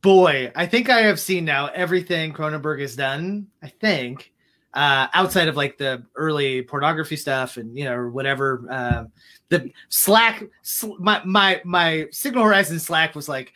boy, 0.00 0.50
I 0.56 0.64
think 0.64 0.88
I 0.88 1.02
have 1.02 1.20
seen 1.20 1.44
now 1.44 1.66
everything 1.74 2.32
Cronenberg 2.32 2.80
has 2.80 2.96
done. 2.96 3.46
I 3.62 3.68
think 3.68 4.32
uh, 4.72 5.08
outside 5.12 5.46
of 5.48 5.56
like 5.56 5.76
the 5.76 6.02
early 6.16 6.62
pornography 6.62 7.16
stuff 7.16 7.58
and 7.58 7.76
you 7.76 7.84
know 7.84 8.08
whatever. 8.08 8.64
Uh, 8.70 9.04
the 9.50 9.70
Slack, 9.90 10.42
sl- 10.62 10.96
my 10.98 11.22
my 11.26 11.60
my 11.66 12.06
Signal 12.10 12.44
Horizon 12.44 12.80
Slack 12.80 13.14
was 13.14 13.28
like, 13.28 13.52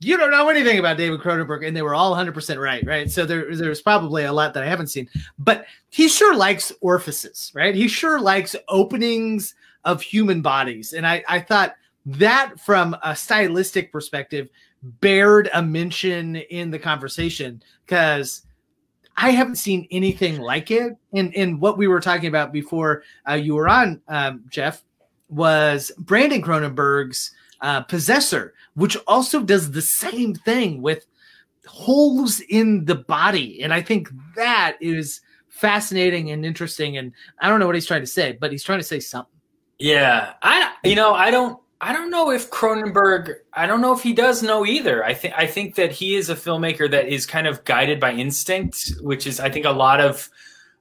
you 0.00 0.18
don't 0.18 0.30
know 0.30 0.50
anything 0.50 0.78
about 0.78 0.98
David 0.98 1.20
Cronenberg, 1.20 1.66
and 1.66 1.74
they 1.74 1.82
were 1.82 1.94
all 1.94 2.10
100 2.10 2.34
percent 2.34 2.60
right, 2.60 2.84
right? 2.86 3.10
So 3.10 3.24
there 3.24 3.56
there's 3.56 3.80
probably 3.80 4.24
a 4.24 4.32
lot 4.34 4.52
that 4.52 4.62
I 4.62 4.66
haven't 4.66 4.88
seen, 4.88 5.08
but 5.38 5.64
he 5.88 6.10
sure 6.10 6.36
likes 6.36 6.72
orifices, 6.82 7.52
right? 7.54 7.74
He 7.74 7.88
sure 7.88 8.20
likes 8.20 8.54
openings 8.68 9.54
of 9.86 10.02
human 10.02 10.42
bodies, 10.42 10.92
and 10.92 11.06
I 11.06 11.24
I 11.26 11.40
thought 11.40 11.74
that 12.06 12.58
from 12.60 12.96
a 13.02 13.14
stylistic 13.14 13.92
perspective 13.92 14.48
bared 15.00 15.50
a 15.52 15.62
mention 15.62 16.36
in 16.36 16.70
the 16.70 16.78
conversation 16.78 17.62
because 17.84 18.42
I 19.16 19.30
haven't 19.30 19.56
seen 19.56 19.86
anything 19.90 20.38
like 20.38 20.70
it. 20.70 20.96
And 21.12 21.34
and 21.36 21.60
what 21.60 21.76
we 21.76 21.88
were 21.88 22.00
talking 22.00 22.28
about 22.28 22.52
before 22.52 23.02
uh, 23.28 23.34
you 23.34 23.54
were 23.54 23.68
on, 23.68 24.00
um, 24.08 24.44
Jeff, 24.48 24.82
was 25.28 25.92
Brandon 25.98 26.42
Cronenberg's 26.42 27.32
uh, 27.60 27.82
Possessor, 27.82 28.54
which 28.74 28.96
also 29.06 29.42
does 29.42 29.70
the 29.70 29.82
same 29.82 30.34
thing 30.34 30.80
with 30.80 31.06
holes 31.66 32.40
in 32.48 32.86
the 32.86 32.94
body, 32.94 33.62
and 33.62 33.74
I 33.74 33.82
think 33.82 34.08
that 34.36 34.78
is 34.80 35.20
fascinating 35.48 36.30
and 36.30 36.46
interesting. 36.46 36.96
And 36.96 37.12
I 37.40 37.48
don't 37.48 37.60
know 37.60 37.66
what 37.66 37.74
he's 37.74 37.86
trying 37.86 38.00
to 38.00 38.06
say, 38.06 38.38
but 38.40 38.50
he's 38.50 38.64
trying 38.64 38.80
to 38.80 38.84
say 38.84 39.00
something. 39.00 39.38
Yeah, 39.78 40.32
I 40.42 40.72
you 40.82 40.94
know 40.94 41.12
I 41.12 41.30
don't 41.30 41.60
I 41.82 41.94
don't 41.94 42.10
know 42.10 42.30
if 42.30 42.50
Cronenberg. 42.50 43.36
I 43.54 43.66
don't 43.66 43.80
know 43.80 43.94
if 43.94 44.02
he 44.02 44.12
does 44.12 44.42
know 44.42 44.66
either. 44.66 45.04
I 45.04 45.14
think 45.14 45.34
I 45.36 45.46
think 45.46 45.76
that 45.76 45.92
he 45.92 46.14
is 46.14 46.28
a 46.28 46.34
filmmaker 46.34 46.90
that 46.90 47.08
is 47.08 47.24
kind 47.24 47.46
of 47.46 47.64
guided 47.64 47.98
by 47.98 48.12
instinct, 48.12 48.92
which 49.00 49.26
is 49.26 49.40
I 49.40 49.48
think 49.48 49.64
a 49.64 49.70
lot 49.70 50.00
of 50.00 50.28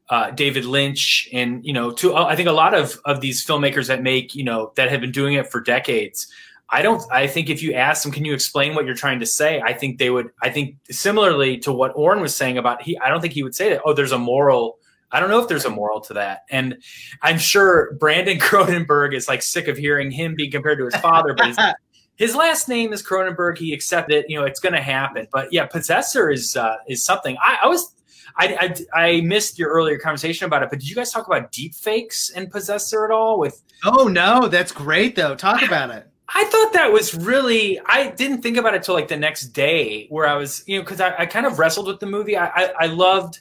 uh, 0.09 0.31
David 0.31 0.65
Lynch 0.65 1.29
and 1.31 1.63
you 1.65 1.71
know 1.71 1.91
to 1.91 2.15
I 2.15 2.35
think 2.35 2.49
a 2.49 2.53
lot 2.53 2.73
of 2.73 2.99
of 3.05 3.21
these 3.21 3.45
filmmakers 3.45 3.87
that 3.87 4.03
make 4.03 4.35
you 4.35 4.43
know 4.43 4.73
that 4.75 4.89
have 4.89 4.99
been 4.99 5.11
doing 5.11 5.35
it 5.35 5.49
for 5.49 5.61
decades. 5.61 6.27
I 6.69 6.81
don't. 6.81 7.01
I 7.11 7.27
think 7.27 7.49
if 7.49 7.63
you 7.63 7.73
ask 7.73 8.03
them, 8.03 8.11
can 8.11 8.25
you 8.25 8.33
explain 8.33 8.75
what 8.75 8.85
you're 8.85 8.93
trying 8.93 9.21
to 9.21 9.25
say? 9.25 9.61
I 9.61 9.73
think 9.73 9.99
they 9.99 10.09
would. 10.09 10.31
I 10.43 10.49
think 10.49 10.75
similarly 10.91 11.57
to 11.59 11.71
what 11.71 11.93
Oren 11.95 12.19
was 12.19 12.35
saying 12.35 12.57
about 12.57 12.81
he. 12.81 12.97
I 12.99 13.07
don't 13.07 13.21
think 13.21 13.33
he 13.33 13.43
would 13.43 13.55
say 13.55 13.69
that. 13.69 13.81
Oh, 13.85 13.93
there's 13.93 14.11
a 14.11 14.19
moral 14.19 14.78
I 15.11 15.19
don't 15.19 15.29
know 15.29 15.39
if 15.39 15.47
there's 15.47 15.65
a 15.65 15.69
moral 15.69 16.01
to 16.01 16.13
that. 16.15 16.43
And 16.49 16.77
I'm 17.21 17.37
sure 17.37 17.93
Brandon 17.93 18.37
Cronenberg 18.39 19.13
is 19.13 19.27
like 19.27 19.41
sick 19.41 19.67
of 19.67 19.77
hearing 19.77 20.11
him 20.11 20.35
being 20.35 20.51
compared 20.51 20.77
to 20.79 20.85
his 20.85 20.95
father, 20.97 21.33
but 21.33 21.47
his, 21.47 21.57
his 22.15 22.35
last 22.35 22.69
name 22.69 22.93
is 22.93 23.01
Cronenberg. 23.01 23.57
He 23.57 23.73
accepted 23.73 24.15
it. 24.15 24.29
You 24.29 24.39
know, 24.39 24.45
it's 24.45 24.59
going 24.59 24.73
to 24.73 24.81
happen. 24.81 25.27
But 25.31 25.51
yeah, 25.51 25.65
Possessor 25.65 26.29
is 26.29 26.55
uh, 26.55 26.75
is 26.87 27.03
something. 27.03 27.37
I, 27.43 27.59
I 27.63 27.67
was 27.67 27.93
I, 28.35 28.75
I, 28.93 29.07
I 29.07 29.21
missed 29.21 29.59
your 29.59 29.69
earlier 29.69 29.97
conversation 29.97 30.45
about 30.45 30.63
it, 30.63 30.69
but 30.69 30.79
did 30.79 30.89
you 30.89 30.95
guys 30.95 31.11
talk 31.11 31.27
about 31.27 31.51
deep 31.51 31.75
fakes 31.75 32.29
and 32.29 32.49
Possessor 32.49 33.05
at 33.05 33.11
all? 33.11 33.39
With 33.39 33.61
oh 33.85 34.07
no, 34.07 34.47
that's 34.47 34.71
great 34.71 35.15
though. 35.15 35.35
Talk 35.35 35.61
about 35.61 35.91
it. 35.91 36.07
I 36.33 36.43
thought 36.45 36.73
that 36.73 36.91
was 36.91 37.15
really. 37.15 37.79
I 37.85 38.11
didn't 38.11 38.41
think 38.41 38.57
about 38.57 38.75
it 38.75 38.83
till 38.83 38.95
like 38.95 39.07
the 39.07 39.17
next 39.17 39.47
day, 39.47 40.05
where 40.09 40.27
I 40.27 40.35
was, 40.35 40.63
you 40.67 40.77
know, 40.77 40.83
because 40.83 41.01
I, 41.01 41.15
I, 41.19 41.25
kind 41.25 41.45
of 41.45 41.57
wrestled 41.57 41.87
with 41.87 41.99
the 41.99 42.05
movie. 42.05 42.37
I, 42.37 42.47
I, 42.47 42.73
I 42.81 42.85
loved 42.85 43.39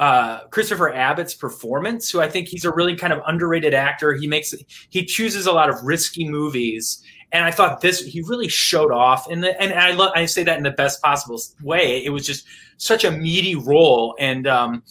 uh, 0.00 0.46
Christopher 0.48 0.94
Abbott's 0.94 1.34
performance, 1.34 2.10
who 2.10 2.22
I 2.22 2.28
think 2.28 2.48
he's 2.48 2.64
a 2.64 2.72
really 2.72 2.96
kind 2.96 3.12
of 3.12 3.20
underrated 3.26 3.74
actor. 3.74 4.14
He 4.14 4.26
makes 4.26 4.54
he 4.88 5.04
chooses 5.04 5.46
a 5.46 5.52
lot 5.52 5.68
of 5.68 5.76
risky 5.82 6.26
movies, 6.26 7.02
and 7.32 7.44
I 7.44 7.50
thought 7.50 7.82
this 7.82 8.00
he 8.00 8.22
really 8.22 8.48
showed 8.48 8.92
off. 8.92 9.30
In 9.30 9.42
the, 9.42 9.60
and 9.60 9.74
I 9.74 9.92
love 9.92 10.12
I 10.14 10.24
say 10.24 10.42
that 10.42 10.56
in 10.56 10.62
the 10.62 10.70
best 10.70 11.02
possible 11.02 11.38
way. 11.62 12.02
It 12.02 12.10
was 12.10 12.26
just 12.26 12.46
such 12.78 13.04
a 13.04 13.10
meaty 13.10 13.54
role, 13.54 14.16
and 14.18 14.46
um, 14.46 14.82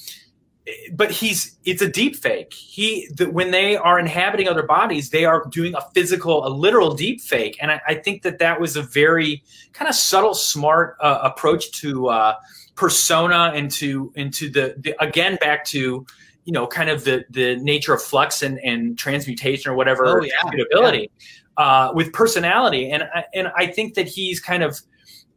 but 0.94 1.10
he's 1.10 1.58
it's 1.66 1.82
a 1.82 1.90
deep 1.90 2.16
fake. 2.16 2.54
He 2.54 3.10
the, 3.16 3.32
when 3.32 3.50
they 3.50 3.78
are 3.78 3.98
inhabiting 3.98 4.48
other 4.48 4.62
bodies, 4.62 5.10
they 5.10 5.26
are 5.26 5.44
doing 5.46 5.74
a 5.74 5.82
physical, 5.96 6.46
a 6.46 6.50
literal 6.50 6.94
deep 6.94 7.20
fake, 7.20 7.58
and 7.60 7.72
I, 7.72 7.82
I 7.88 7.96
think 7.96 8.22
that 8.22 8.38
that 8.38 8.62
was 8.62 8.76
a 8.76 8.84
very 8.84 9.42
kind 9.74 9.90
of 9.90 9.96
subtle, 9.96 10.36
smart 10.36 10.98
uh, 11.02 11.18
approach 11.24 11.72
to. 11.82 12.10
Uh, 12.10 12.36
persona 12.80 13.52
into 13.56 14.10
into 14.16 14.50
the, 14.50 14.74
the 14.78 14.96
again 15.04 15.38
back 15.42 15.66
to 15.66 16.06
you 16.46 16.54
know 16.54 16.66
kind 16.66 16.90
of 16.90 17.04
the 17.04 17.26
the 17.30 17.58
nature 17.58 17.94
of 17.94 18.02
flux 18.02 18.42
and, 18.42 18.58
and 18.60 18.98
transmutation 18.98 19.70
or 19.70 19.76
whatever 19.76 20.22
oh, 20.22 20.24
yeah, 20.24 20.32
yeah. 20.54 21.06
Uh, 21.58 21.92
with 21.94 22.14
personality 22.14 22.90
and 22.90 23.04
and 23.34 23.50
I 23.58 23.68
think 23.68 23.96
that 23.96 24.08
he's 24.08 24.40
kind 24.40 24.64
of 24.64 24.80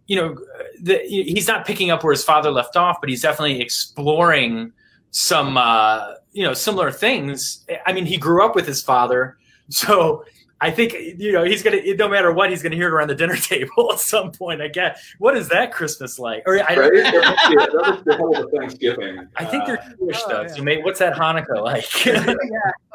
you 0.07 0.15
know 0.15 0.39
the, 0.81 1.01
he's 1.05 1.49
not 1.49 1.67
picking 1.67 1.91
up 1.91 2.05
where 2.05 2.13
his 2.13 2.23
father 2.23 2.53
left 2.53 2.77
off 2.77 2.99
but 3.01 3.11
he's 3.11 3.23
definitely 3.23 3.61
exploring 3.61 4.73
some 5.11 5.57
uh, 5.57 6.15
you 6.31 6.45
know 6.45 6.55
similar 6.55 6.93
things 6.93 7.67
I 7.85 7.93
mean 7.93 8.07
he 8.07 8.19
grew 8.19 8.47
up 8.47 8.55
with 8.55 8.69
his 8.69 8.81
father 8.81 9.37
so 9.69 10.25
I 10.63 10.71
think 10.71 10.95
you 11.19 11.33
know 11.33 11.43
he's 11.43 11.61
gonna. 11.61 11.81
No 11.97 12.09
matter 12.09 12.31
what, 12.33 12.51
he's 12.51 12.63
gonna 12.63 12.77
hear 12.77 12.87
it 12.87 12.93
around 12.93 13.09
the 13.09 13.17
dinner 13.17 13.37
table 13.37 13.93
at 13.93 13.99
some 13.99 14.31
point. 14.31 14.63
I 14.63 14.69
guess. 14.69 15.15
What 15.19 15.37
is 15.37 15.49
that 15.49 15.73
Christmas 15.73 16.21
like? 16.21 16.45
Or 16.47 16.63
I 16.63 16.75
don't. 16.77 16.93
Right? 16.95 18.51
Thanksgiving. 18.57 19.27
I 19.37 19.45
think 19.45 19.67
they're 19.67 19.81
uh, 19.81 19.89
Jewish 19.99 20.21
oh, 20.25 20.29
though. 20.29 20.43
yeah. 20.43 20.47
So 20.49 20.63
maybe 20.63 20.83
what's 20.83 21.01
that 21.01 21.15
Hanukkah 21.15 21.63
like? 21.63 22.07
yeah. 22.07 22.35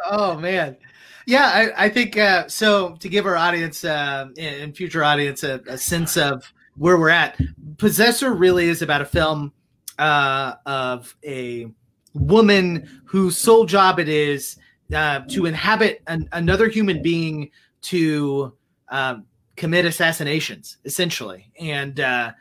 Oh 0.05 0.38
man. 0.38 0.78
Yeah, 1.26 1.43
I, 1.43 1.88
I 1.88 1.89
think 1.89 2.18
uh, 2.18 2.47
so. 2.47 2.95
To 2.95 3.09
give 3.09 3.26
our 3.26 3.36
audience 3.36 3.84
uh, 3.84 4.30
and 4.38 4.76
future 4.76 5.03
audience 5.03 5.43
a, 5.43 5.59
a, 5.68 5.78
sense 5.78 6.15
of 6.15 6.49
where 6.78 6.97
we're 6.97 7.09
at, 7.09 7.38
Possessor 7.78 8.34
really 8.34 8.70
is 8.70 8.82
about 8.82 9.01
a 9.01 9.05
film 9.05 9.51
uh, 9.99 10.53
of 10.65 11.13
a 11.26 11.68
woman 12.13 13.01
whose 13.03 13.38
sole 13.38 13.65
job 13.65 13.99
it 13.99 14.07
is 14.07 14.57
uh, 14.93 15.21
to 15.29 15.45
inhabit 15.45 16.01
an, 16.07 16.27
another 16.31 16.69
human 16.69 17.01
being 17.01 17.51
to 17.81 18.53
um, 18.89 19.25
commit 19.55 19.85
assassinations, 19.85 20.77
essentially, 20.85 21.51
and 21.59 21.99
uh, 21.99 22.31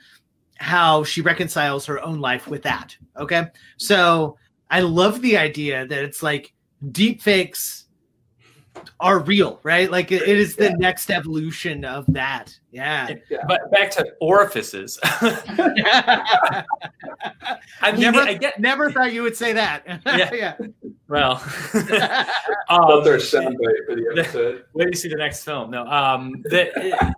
how 0.57 1.03
she 1.05 1.21
reconciles 1.21 1.87
her 1.87 2.03
own 2.05 2.21
life 2.21 2.47
with 2.47 2.63
that. 2.63 2.97
Okay, 3.17 3.47
so 3.77 4.39
I 4.71 4.81
love 4.81 5.23
the 5.23 5.37
idea 5.37 5.87
that 5.87 6.05
it's 6.05 6.23
like 6.23 6.53
deep 6.93 7.23
fakes 7.23 7.86
are 9.01 9.19
real, 9.19 9.61
right? 9.63 9.91
Like 9.91 10.11
it, 10.13 10.23
it 10.23 10.39
is 10.39 10.57
the 10.57 10.71
yeah. 10.71 10.77
next 10.79 11.11
evolution 11.11 11.85
of 11.85 12.07
that. 12.09 12.59
Yeah. 12.71 13.15
yeah. 13.31 13.45
But 13.47 13.71
back 13.71 13.91
to 13.93 14.07
orifices. 14.21 14.99
I 15.05 16.65
mean, 17.93 18.01
never, 18.01 18.21
I 18.21 18.35
get, 18.35 18.59
never 18.61 18.91
thought 18.91 19.13
you 19.13 19.23
would 19.23 19.37
say 19.37 19.53
that. 19.53 19.83
Yeah. 20.07 20.33
yeah. 20.33 20.55
Well, 21.09 21.35
um, 22.69 23.05
their 23.05 23.19
soundbite 23.19 23.87
for 23.87 23.95
the 23.97 24.15
episode. 24.19 24.65
Wait 24.75 24.93
to 24.93 24.99
see 24.99 25.09
the 25.09 25.17
next 25.17 25.45
film. 25.45 25.71
No, 25.71 25.87
um, 25.87 26.43
the, 26.45 26.71
it, 26.79 27.15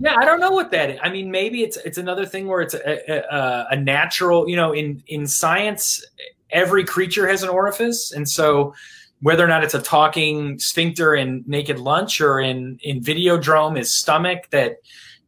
yeah, 0.00 0.16
I 0.18 0.24
don't 0.24 0.40
know 0.40 0.50
what 0.50 0.70
that 0.72 0.90
is. 0.90 1.00
I 1.02 1.10
mean, 1.10 1.30
maybe 1.30 1.62
it's 1.62 1.76
it's 1.78 1.98
another 1.98 2.26
thing 2.26 2.46
where 2.48 2.60
it's 2.60 2.74
a, 2.74 3.24
a, 3.34 3.66
a 3.70 3.76
natural. 3.76 4.48
You 4.48 4.56
know, 4.56 4.72
in 4.72 5.02
in 5.06 5.26
science, 5.26 6.04
every 6.50 6.84
creature 6.84 7.26
has 7.28 7.42
an 7.42 7.48
orifice, 7.48 8.12
and 8.12 8.28
so 8.28 8.74
whether 9.22 9.44
or 9.44 9.48
not 9.48 9.62
it's 9.62 9.74
a 9.74 9.82
talking 9.82 10.58
sphincter 10.58 11.14
in 11.14 11.44
Naked 11.46 11.78
Lunch 11.78 12.20
or 12.20 12.40
in 12.40 12.78
in 12.82 13.00
Videodrome, 13.00 13.76
his 13.76 13.94
stomach 13.94 14.48
that 14.50 14.76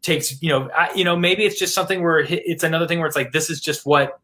takes 0.02 0.42
you 0.42 0.48
know 0.48 0.70
I, 0.76 0.92
you 0.94 1.04
know 1.04 1.16
maybe 1.16 1.44
it's 1.44 1.58
just 1.58 1.74
something 1.74 2.02
where 2.02 2.20
it's 2.28 2.64
another 2.64 2.86
thing 2.86 2.98
where 2.98 3.06
it's 3.06 3.16
like 3.16 3.32
this 3.32 3.50
is 3.50 3.60
just 3.60 3.86
what 3.86 4.18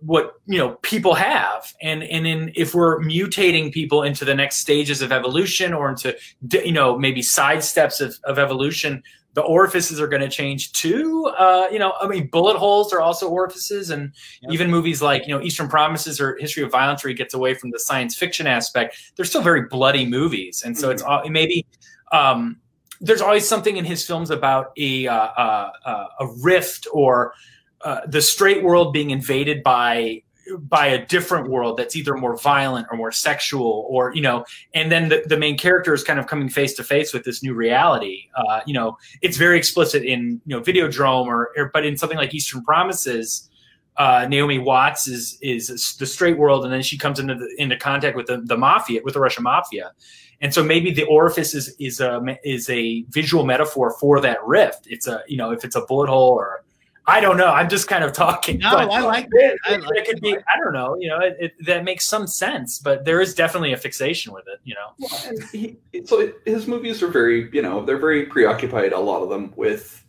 what 0.00 0.34
you 0.46 0.58
know 0.58 0.70
people 0.82 1.14
have. 1.14 1.72
And 1.82 2.02
and 2.04 2.26
in 2.26 2.52
if 2.54 2.74
we're 2.74 3.00
mutating 3.00 3.72
people 3.72 4.02
into 4.02 4.24
the 4.24 4.34
next 4.34 4.56
stages 4.56 5.02
of 5.02 5.12
evolution 5.12 5.72
or 5.72 5.90
into 5.90 6.16
you 6.50 6.72
know 6.72 6.98
maybe 6.98 7.22
side 7.22 7.64
steps 7.64 8.00
of, 8.00 8.18
of 8.24 8.38
evolution 8.38 9.02
the 9.34 9.42
orifices 9.42 10.00
are 10.00 10.06
going 10.06 10.22
to 10.22 10.28
change 10.28 10.72
too 10.72 11.26
uh, 11.38 11.66
you 11.70 11.78
know 11.78 11.92
i 12.00 12.06
mean 12.06 12.26
bullet 12.28 12.56
holes 12.56 12.92
are 12.92 13.00
also 13.00 13.28
orifices 13.28 13.90
and 13.90 14.12
yep. 14.42 14.52
even 14.52 14.70
movies 14.70 15.02
like 15.02 15.26
you 15.26 15.34
know 15.34 15.42
eastern 15.42 15.68
promises 15.68 16.20
or 16.20 16.36
history 16.38 16.62
of 16.62 16.70
violence 16.70 17.04
where 17.04 17.10
he 17.10 17.14
gets 17.14 17.34
away 17.34 17.54
from 17.54 17.70
the 17.70 17.78
science 17.78 18.16
fiction 18.16 18.46
aspect 18.46 18.96
they're 19.16 19.24
still 19.24 19.42
very 19.42 19.62
bloody 19.62 20.06
movies 20.06 20.62
and 20.64 20.76
so 20.76 20.92
mm-hmm. 20.92 21.24
it's 21.24 21.30
maybe 21.30 21.66
um, 22.12 22.56
there's 23.00 23.20
always 23.20 23.46
something 23.46 23.76
in 23.76 23.84
his 23.84 24.06
films 24.06 24.30
about 24.30 24.72
a 24.76 25.06
uh, 25.06 25.14
uh, 25.14 25.70
uh, 25.84 26.06
a 26.20 26.26
rift 26.42 26.86
or 26.92 27.34
uh, 27.82 28.00
the 28.06 28.22
straight 28.22 28.62
world 28.62 28.92
being 28.92 29.10
invaded 29.10 29.62
by 29.62 30.22
by 30.58 30.86
a 30.86 31.06
different 31.06 31.48
world 31.48 31.76
that's 31.76 31.96
either 31.96 32.14
more 32.14 32.36
violent 32.36 32.86
or 32.90 32.96
more 32.96 33.12
sexual 33.12 33.86
or 33.88 34.14
you 34.14 34.20
know 34.20 34.44
and 34.74 34.90
then 34.90 35.08
the, 35.08 35.22
the 35.26 35.36
main 35.36 35.56
character 35.56 35.94
is 35.94 36.04
kind 36.04 36.18
of 36.18 36.26
coming 36.26 36.48
face 36.48 36.74
to 36.74 36.84
face 36.84 37.12
with 37.12 37.24
this 37.24 37.42
new 37.42 37.54
reality 37.54 38.28
uh, 38.36 38.60
you 38.66 38.74
know 38.74 38.96
it's 39.22 39.36
very 39.36 39.56
explicit 39.56 40.02
in 40.02 40.40
you 40.46 40.56
know 40.56 40.60
videodrome 40.60 41.26
or, 41.26 41.50
or 41.56 41.70
but 41.72 41.84
in 41.84 41.96
something 41.96 42.18
like 42.18 42.34
eastern 42.34 42.62
promises 42.62 43.50
uh, 43.96 44.26
Naomi 44.28 44.58
Watts 44.58 45.06
is 45.06 45.38
is 45.40 45.96
the 45.98 46.06
straight 46.06 46.36
world, 46.36 46.64
and 46.64 46.72
then 46.72 46.82
she 46.82 46.98
comes 46.98 47.20
into 47.20 47.36
the, 47.36 47.54
into 47.58 47.76
contact 47.76 48.16
with 48.16 48.26
the, 48.26 48.38
the 48.44 48.56
mafia, 48.56 49.00
with 49.04 49.14
the 49.14 49.20
Russian 49.20 49.44
mafia, 49.44 49.92
and 50.40 50.52
so 50.52 50.64
maybe 50.64 50.92
the 50.92 51.04
orifice 51.04 51.54
is 51.54 51.74
is 51.78 52.00
a 52.00 52.20
is 52.42 52.68
a 52.70 53.02
visual 53.10 53.44
metaphor 53.44 53.96
for 54.00 54.20
that 54.20 54.44
rift. 54.44 54.86
It's 54.88 55.06
a 55.06 55.22
you 55.28 55.36
know 55.36 55.52
if 55.52 55.64
it's 55.64 55.76
a 55.76 55.82
bullet 55.82 56.08
hole 56.08 56.32
or 56.32 56.63
I 57.06 57.20
don't 57.20 57.36
know. 57.36 57.48
I'm 57.48 57.68
just 57.68 57.86
kind 57.86 58.02
of 58.02 58.12
talking. 58.12 58.58
No, 58.58 58.70
I 58.70 59.00
like 59.00 59.28
that. 59.30 59.58
I 59.66 59.76
like 59.76 59.90
it 59.98 60.06
could 60.06 60.20
be. 60.22 60.34
I 60.34 60.56
don't 60.62 60.72
know. 60.72 60.96
You 60.98 61.08
know, 61.08 61.20
it, 61.20 61.36
it, 61.38 61.52
that 61.66 61.84
makes 61.84 62.06
some 62.06 62.26
sense, 62.26 62.78
but 62.78 63.04
there 63.04 63.20
is 63.20 63.34
definitely 63.34 63.72
a 63.74 63.76
fixation 63.76 64.32
with 64.32 64.44
it. 64.48 64.60
You 64.64 64.74
know. 64.74 64.94
Well, 64.98 65.48
he, 65.52 65.76
so 66.04 66.32
his 66.46 66.66
movies 66.66 67.02
are 67.02 67.08
very, 67.08 67.50
you 67.52 67.60
know, 67.60 67.84
they're 67.84 67.98
very 67.98 68.24
preoccupied. 68.26 68.92
A 68.92 68.98
lot 68.98 69.22
of 69.22 69.28
them 69.28 69.52
with 69.54 70.02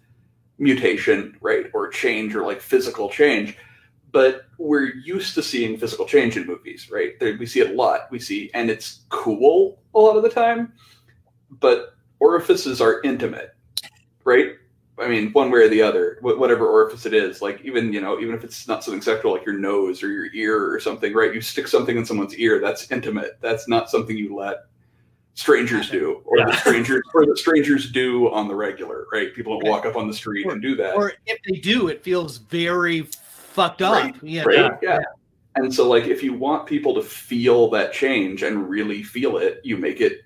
mutation, 0.58 1.38
right, 1.41 1.66
or 1.74 1.89
change, 1.89 2.34
or 2.34 2.46
like 2.46 2.62
physical 2.62 3.10
change. 3.10 3.58
But 4.14 4.46
we're 4.58 4.96
used 4.96 5.36
to 5.36 5.43
seeing 5.43 5.78
physical 5.78 6.06
change 6.06 6.38
in 6.38 6.46
movies, 6.48 6.89
right? 6.89 7.20
There, 7.20 7.36
we 7.38 7.46
see 7.46 7.60
it 7.60 7.72
a 7.72 7.74
lot. 7.74 8.10
We 8.10 8.20
see, 8.20 8.50
and 8.54 8.70
it's 8.70 9.02
cool 9.10 9.82
a 9.93 10.00
lot 10.00 10.16
of 10.16 10.24
the 10.24 10.30
time. 10.30 10.72
But 11.60 11.96
orifices 12.20 12.80
are 12.80 13.02
intimate, 13.04 13.54
right? 14.24 14.54
I 14.98 15.10
mean, 15.10 15.32
one 15.34 15.52
way 15.52 15.60
or 15.60 15.68
the 15.68 15.82
other, 15.82 16.18
whatever 16.22 16.68
orifice 16.68 17.06
it 17.06 17.14
is, 17.14 17.41
like 17.41 17.60
even 17.62 17.91
you 17.91 18.00
know, 18.00 18.20
even 18.20 18.34
if 18.34 18.43
it's 18.43 18.68
not 18.68 18.84
something 18.84 19.02
sexual, 19.02 19.34
like 19.34 19.46
your 19.46 19.58
nose 19.58 20.02
or 20.02 20.10
your 20.10 20.34
ear 20.34 20.74
or 20.74 20.80
something, 20.80 21.14
right? 21.14 21.34
You 21.34 21.41
stick 21.41 21.68
something 21.68 21.98
in 21.98 22.06
someone's 22.06 22.36
ear, 22.36 22.62
that's 22.62 22.89
intimate. 22.91 23.38
That's 23.41 23.68
not 23.68 23.89
something 23.89 24.18
you 24.18 24.36
let 24.36 24.66
strangers 25.34 25.89
do, 25.89 26.22
or 26.26 26.38
yeah. 26.38 26.46
the 26.46 26.56
strangers 26.56 27.04
or 27.14 27.26
the 27.26 27.36
strangers 27.36 27.91
do 27.91 28.32
on 28.32 28.48
the 28.48 28.56
regular, 28.56 29.06
right? 29.12 29.34
People 29.36 29.60
don't 29.60 29.70
walk 29.70 29.86
up 29.86 29.98
on 29.98 30.08
the 30.08 30.14
street 30.14 30.46
or, 30.46 30.54
and 30.54 30.62
do 30.62 30.78
that. 30.78 30.96
Or 30.96 31.12
if 31.26 31.39
they 31.43 31.60
do, 31.60 31.89
it 31.89 32.02
feels 32.02 32.38
very 32.38 33.02
fucked 33.02 33.82
up. 33.82 34.02
Right. 34.02 34.16
Yeah. 34.24 34.43
Right? 34.43 34.56
Yeah. 34.58 34.78
yeah. 34.82 35.00
And 35.58 35.74
so, 35.74 35.89
like, 35.89 36.06
if 36.06 36.24
you 36.24 36.34
want 36.34 36.68
people 36.68 36.93
to 36.96 37.02
feel 37.02 37.70
that 37.72 37.93
change 37.93 38.43
and 38.43 38.70
really 38.70 39.04
feel 39.04 39.38
it, 39.38 39.60
you 39.64 39.78
make 39.78 40.00
it 40.02 40.22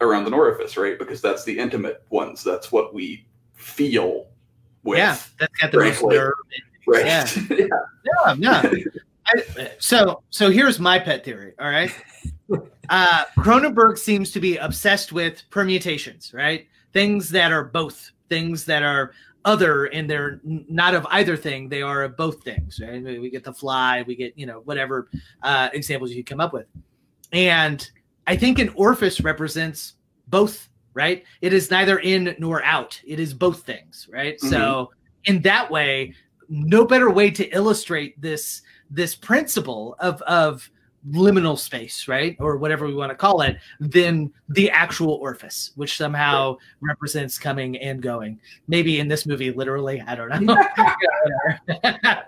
around 0.00 0.24
the 0.24 0.32
orifice, 0.32 0.76
right? 0.76 0.98
Because 0.98 1.20
that's 1.20 1.44
the 1.44 1.58
intimate 1.58 2.04
ones. 2.10 2.42
That's 2.42 2.72
what 2.72 2.92
we 2.92 3.26
feel 3.62 4.26
with. 4.82 4.98
Yeah, 4.98 5.16
that's 5.38 5.56
got 5.60 5.72
the 5.72 5.78
most 5.78 6.02
nerve. 6.04 6.34
Right. 6.86 7.36
Yeah. 7.50 8.34
yeah. 8.36 8.36
yeah. 8.38 8.72
I, 9.26 9.70
so, 9.78 10.22
so 10.30 10.50
here's 10.50 10.80
my 10.80 10.98
pet 10.98 11.24
theory. 11.24 11.54
All 11.58 11.70
right. 11.70 11.90
Uh, 12.90 13.24
Cronenberg 13.38 13.96
seems 13.96 14.32
to 14.32 14.40
be 14.40 14.58
obsessed 14.58 15.12
with 15.12 15.42
permutations, 15.48 16.34
right? 16.34 16.66
Things 16.92 17.30
that 17.30 17.50
are 17.50 17.64
both, 17.64 18.10
things 18.28 18.66
that 18.66 18.82
are 18.82 19.12
other, 19.46 19.86
and 19.86 20.10
they're 20.10 20.40
not 20.44 20.94
of 20.94 21.06
either 21.10 21.36
thing. 21.36 21.70
They 21.70 21.80
are 21.80 22.02
of 22.02 22.16
both 22.16 22.42
things, 22.42 22.80
right? 22.82 23.02
We 23.02 23.30
get 23.30 23.44
the 23.44 23.54
fly, 23.54 24.02
we 24.06 24.16
get, 24.16 24.36
you 24.36 24.44
know, 24.44 24.60
whatever 24.64 25.08
uh, 25.42 25.70
examples 25.72 26.10
you 26.10 26.22
come 26.22 26.40
up 26.40 26.52
with. 26.52 26.66
And 27.32 27.88
I 28.26 28.36
think 28.36 28.58
an 28.58 28.68
orifice 28.74 29.20
represents 29.20 29.94
both 30.28 30.68
right? 30.94 31.24
It 31.40 31.52
is 31.52 31.70
neither 31.70 31.98
in 31.98 32.34
nor 32.38 32.62
out. 32.64 33.00
It 33.06 33.20
is 33.20 33.34
both 33.34 33.62
things, 33.62 34.08
right? 34.10 34.36
Mm-hmm. 34.38 34.48
So 34.48 34.90
in 35.24 35.42
that 35.42 35.70
way, 35.70 36.14
no 36.48 36.84
better 36.84 37.10
way 37.10 37.30
to 37.30 37.48
illustrate 37.48 38.20
this 38.20 38.62
this 38.90 39.14
principle 39.14 39.96
of 40.00 40.20
of 40.22 40.68
liminal 41.10 41.58
space, 41.58 42.06
right? 42.06 42.36
Or 42.38 42.56
whatever 42.56 42.86
we 42.86 42.94
want 42.94 43.10
to 43.10 43.16
call 43.16 43.40
it, 43.42 43.56
than 43.80 44.32
the 44.48 44.70
actual 44.70 45.14
orifice, 45.14 45.72
which 45.74 45.96
somehow 45.96 46.52
right. 46.52 46.90
represents 46.90 47.38
coming 47.38 47.76
and 47.78 48.00
going. 48.00 48.40
Maybe 48.68 49.00
in 49.00 49.08
this 49.08 49.26
movie, 49.26 49.50
literally, 49.50 50.02
I 50.06 50.14
don't 50.14 50.44
know. 50.44 50.56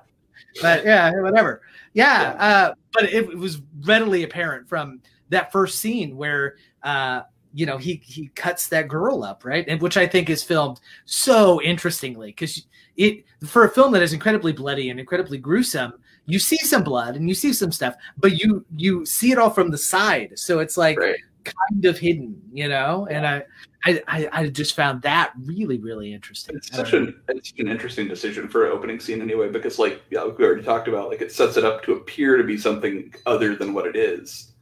but 0.63 0.85
yeah, 0.85 1.13
whatever. 1.21 1.63
Yeah, 1.93 2.37
uh, 2.39 2.75
but 2.93 3.05
it, 3.05 3.31
it, 3.31 3.39
was 3.39 3.61
readily 3.85 4.25
apparent 4.25 4.69
from 4.69 5.01
that 5.29 5.53
first 5.53 5.79
scene 5.79 6.17
where 6.17 6.57
uh, 6.83 7.23
you 7.55 7.65
know 7.65 7.79
he 7.79 8.03
he 8.05 8.29
cuts 8.35 8.67
that 8.69 8.89
girl 8.89 9.23
up 9.23 9.45
right? 9.45 9.65
And 9.69 9.81
which 9.81 9.97
i 9.97 10.07
think 10.07 10.29
is 10.29 10.43
filmed 10.43 10.81
so 11.05 11.63
interestingly 11.63 12.29
because 12.29 12.67
it 12.97 13.25
for 13.47 13.65
a 13.65 13.71
film 13.71 13.93
that 13.93 14.03
is 14.03 14.13
incredibly 14.13 14.53
bloody 14.53 14.91
and 14.91 15.01
incredibly 15.01 15.39
gruesome 15.39 15.95
you 16.27 16.39
see 16.39 16.57
some 16.59 16.83
blood 16.83 17.17
and 17.17 17.29
you 17.29 17.35
see 17.35 17.53
some 17.53 17.73
stuff 17.73 17.95
but 18.17 18.33
you 18.33 18.65
you 18.77 19.07
see 19.07 19.33
it 19.33 19.39
all 19.39 19.51
from 19.51 19.71
the 19.71 19.79
side. 19.79 20.39
So 20.39 20.59
it's 20.59 20.77
like 20.77 20.99
right. 20.99 21.17
kind 21.45 21.85
of 21.85 21.99
hidden 21.99 22.41
you 22.53 22.69
know? 22.69 23.07
And 23.11 23.27
I, 23.27 23.45
I 23.87 24.29
i 24.33 24.49
just 24.49 24.75
found 24.75 25.03
that 25.03 25.33
really 25.45 25.79
really 25.79 26.13
interesting. 26.13 26.57
It's 26.57 26.75
such 26.75 26.95
an 26.95 27.21
it's 27.29 27.53
an 27.59 27.69
interesting 27.69 28.09
decision 28.09 28.49
for 28.49 28.67
an 28.67 28.73
opening 28.73 28.99
scene 28.99 29.21
anyway 29.21 29.51
because 29.51 29.79
like 29.79 30.03
yeah 30.11 30.25
we 30.25 30.45
already 30.45 30.63
talked 30.63 30.89
about 30.89 31.11
like 31.11 31.21
it 31.21 31.33
sets 31.33 31.57
it 31.57 31.65
up 31.65 31.83
to 31.85 31.93
appear 31.93 32.37
to 32.37 32.45
be 32.45 32.57
something 32.57 33.15
other 33.27 33.55
than 33.55 33.75
what 33.75 33.87
it 33.87 33.97
is 33.97 34.54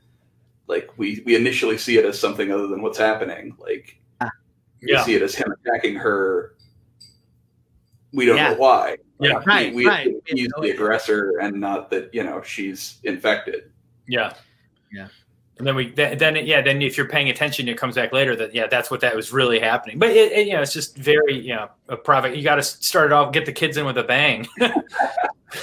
like 0.73 0.91
we 0.97 1.23
we 1.27 1.37
initially 1.37 1.79
see 1.79 1.99
it 1.99 2.05
as 2.05 2.19
something 2.19 2.51
other 2.51 2.67
than 2.67 2.83
what's 2.83 2.99
happening. 2.99 3.55
Like 3.59 3.99
ah. 4.21 4.31
we 4.81 4.93
yeah. 4.93 5.05
see 5.05 5.15
it 5.15 5.23
as 5.23 5.35
him 5.35 5.53
attacking 5.53 5.97
her. 5.97 6.55
We 8.13 8.27
don't 8.27 8.37
Yeah. 8.37 8.51
know 8.51 8.57
why. 8.57 8.97
Yeah. 9.21 9.35
Like, 9.35 9.47
Right, 9.47 9.75
We, 9.75 9.87
right. 9.87 10.07
we 10.07 10.41
he's 10.41 10.51
the 10.61 10.71
aggressor 10.71 11.39
and 11.41 11.61
not 11.61 11.91
that 11.91 12.13
you 12.15 12.25
know 12.25 12.43
she's 12.43 12.99
infected. 13.05 13.71
Yeah. 14.09 14.35
Yeah. 14.91 15.09
And 15.59 15.67
then 15.67 15.77
we 15.77 15.91
then, 15.91 16.19
then 16.19 16.37
yeah 16.47 16.63
then 16.63 16.81
if 16.83 16.97
you're 16.97 17.09
paying 17.09 17.29
attention 17.29 17.69
it 17.69 17.77
comes 17.77 17.95
back 17.95 18.13
later 18.13 18.35
that 18.37 18.55
yeah 18.55 18.67
that's 18.67 18.91
what 18.91 19.01
that 19.03 19.15
was 19.15 19.33
really 19.33 19.61
happening 19.61 19.99
but 19.99 20.11
it, 20.11 20.33
it 20.33 20.47
you 20.47 20.55
know 20.55 20.63
it's 20.63 20.73
just 20.73 20.97
very 20.97 21.39
you 21.39 21.55
know 21.55 21.69
a 21.89 21.97
private 21.97 22.37
you 22.37 22.43
got 22.43 22.57
to 22.57 22.63
start 22.63 23.07
it 23.07 23.13
off 23.13 23.33
get 23.33 23.47
the 23.47 23.53
kids 23.53 23.77
in 23.77 23.85
with 23.85 23.99
a 23.99 24.03
bang 24.03 24.49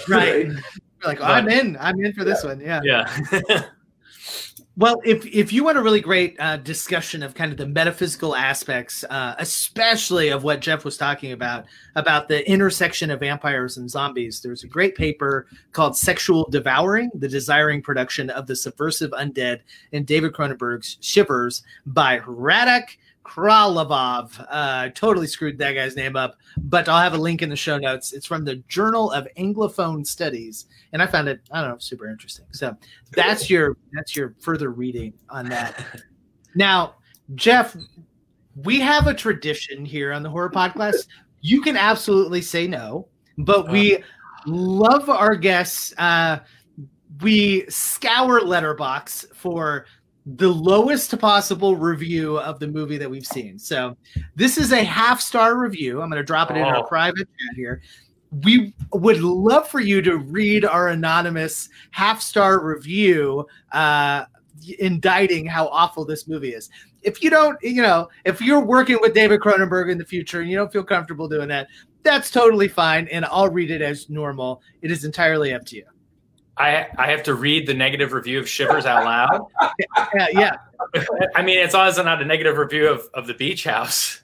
right 0.08 0.46
You're 0.48 0.62
like 1.04 1.20
oh, 1.20 1.26
i'm 1.26 1.50
in 1.50 1.76
i'm 1.82 2.00
in 2.06 2.14
for 2.14 2.24
this 2.24 2.44
one 2.44 2.62
yeah 2.62 2.80
yeah 2.84 3.66
Well, 4.80 5.02
if 5.04 5.26
if 5.26 5.52
you 5.52 5.66
want 5.66 5.78
a 5.78 5.82
really 5.82 6.00
great 6.00 6.38
uh, 6.40 6.56
discussion 6.56 7.22
of 7.22 7.36
kind 7.36 7.52
of 7.52 7.58
the 7.58 7.66
metaphysical 7.66 8.34
aspects, 8.34 9.04
uh, 9.10 9.36
especially 9.38 10.30
of 10.30 10.46
what 10.46 10.62
Jeff 10.62 10.86
was 10.86 10.96
talking 10.96 11.34
about 11.34 11.66
about 11.96 12.30
the 12.30 12.50
intersection 12.50 13.12
of 13.12 13.20
vampires 13.20 13.76
and 13.76 13.92
zombies, 13.92 14.40
there's 14.40 14.64
a 14.64 14.68
great 14.68 14.96
paper 14.96 15.48
called 15.74 15.98
"Sexual 15.98 16.50
Devouring: 16.50 17.10
The 17.14 17.28
Desiring 17.28 17.82
Production 17.82 18.30
of 18.30 18.48
the 18.48 18.56
Subversive 18.56 19.12
Undead" 19.12 19.60
in 19.92 20.06
David 20.06 20.32
Cronenberg's 20.32 20.96
Shivers 21.02 21.62
by 21.86 22.20
Radek 22.20 22.96
Kralov. 23.30 24.46
Uh, 24.50 24.90
totally 24.96 25.28
screwed 25.28 25.58
that 25.60 25.74
guy's 25.74 25.96
name 25.96 26.16
up, 26.16 26.36
but 26.58 26.90
I'll 26.90 27.02
have 27.02 27.14
a 27.14 27.18
link 27.18 27.42
in 27.42 27.50
the 27.50 27.56
show 27.56 27.78
notes. 27.78 28.12
It's 28.12 28.26
from 28.26 28.44
the 28.44 28.56
Journal 28.68 29.12
of 29.12 29.28
Anglophone 29.38 30.06
Studies, 30.06 30.66
and 30.94 31.02
I 31.02 31.06
found 31.06 31.28
it 31.28 31.42
I 31.52 31.62
don't 31.62 31.70
know 31.70 31.78
super 31.78 32.10
interesting. 32.10 32.46
So 32.52 32.76
that's 33.12 33.50
your 33.50 33.78
that's 33.94 34.16
your 34.16 34.36
further 34.40 34.72
reading 34.72 35.14
on 35.30 35.48
that. 35.50 35.86
now, 36.56 36.96
Jeff, 37.36 37.78
we 38.64 38.80
have 38.80 39.06
a 39.06 39.14
tradition 39.14 39.86
here 39.86 40.12
on 40.12 40.24
the 40.24 40.30
Horror 40.30 40.50
Podcast. 40.50 41.08
You 41.42 41.62
can 41.62 41.78
absolutely 41.78 42.42
say 42.42 42.68
no, 42.68 43.08
but 43.38 43.70
we 43.70 44.04
love 44.48 45.08
our 45.08 45.36
guests. 45.36 45.94
Uh, 45.98 46.40
we 47.22 47.66
scour 47.70 48.40
Letterboxd 48.42 49.36
for 49.36 49.86
the 50.26 50.50
lowest 50.50 51.18
possible 51.20 51.76
review 51.76 52.38
of 52.40 52.60
the 52.60 52.68
movie 52.68 52.98
that 52.98 53.10
we've 53.10 53.26
seen. 53.26 53.58
So 53.58 53.98
this 54.36 54.58
is 54.58 54.72
a 54.72 54.84
half 54.84 55.22
star 55.22 55.58
review. 55.58 56.02
I'm 56.02 56.10
going 56.10 56.22
to 56.22 56.26
drop 56.26 56.52
it 56.52 56.58
in 56.58 56.64
our 56.64 56.78
Oh. 56.78 56.84
private 56.84 57.28
chat 57.28 57.56
here. 57.56 57.82
We 58.44 58.74
would 58.94 59.22
love 59.22 59.68
for 59.68 59.80
you 59.80 60.02
to 60.04 60.18
read 60.18 60.64
our 60.66 60.90
anonymous 60.90 61.70
half 61.92 62.22
star 62.22 62.64
review, 62.64 63.48
uh, 63.72 64.26
indicting 64.78 65.46
how 65.48 65.68
awful 65.70 66.06
this 66.06 66.28
movie 66.28 66.54
is. 66.54 66.70
If 67.02 67.24
you 67.24 67.30
don't, 67.30 67.58
you 67.64 67.82
know, 67.82 68.10
if 68.26 68.40
you're 68.42 68.60
working 68.64 68.98
with 69.02 69.14
David 69.14 69.40
Cronenberg 69.40 69.90
in 69.92 69.98
the 69.98 70.06
future 70.06 70.42
and 70.42 70.50
you 70.50 70.58
don't 70.58 70.72
feel 70.72 70.84
comfortable 70.84 71.28
doing 71.28 71.48
that, 71.48 71.68
that's 72.04 72.30
totally 72.30 72.68
fine. 72.68 73.08
And 73.08 73.26
I'll 73.26 73.50
read 73.50 73.72
it 73.72 73.82
as 73.82 74.10
normal. 74.10 74.62
It 74.82 74.92
is 74.92 75.06
entirely 75.06 75.54
up 75.54 75.66
to 75.66 75.78
you. 75.78 75.86
I 76.60 76.88
I 76.98 77.10
have 77.10 77.24
to 77.24 77.34
read 77.34 77.68
the 77.68 77.74
negative 77.74 78.12
review 78.12 78.40
of 78.40 78.48
Shivers 78.48 78.86
out 78.86 79.06
loud. 79.06 79.48
Yeah, 80.14 80.28
yeah. 80.32 80.56
I 81.36 81.42
mean, 81.42 81.58
it's 81.58 81.74
also 81.74 82.04
not 82.04 82.22
a 82.22 82.26
negative 82.26 82.58
review 82.58 82.90
of, 82.90 83.10
of 83.14 83.28
the 83.28 83.34
beach 83.34 83.64
house. 83.64 84.22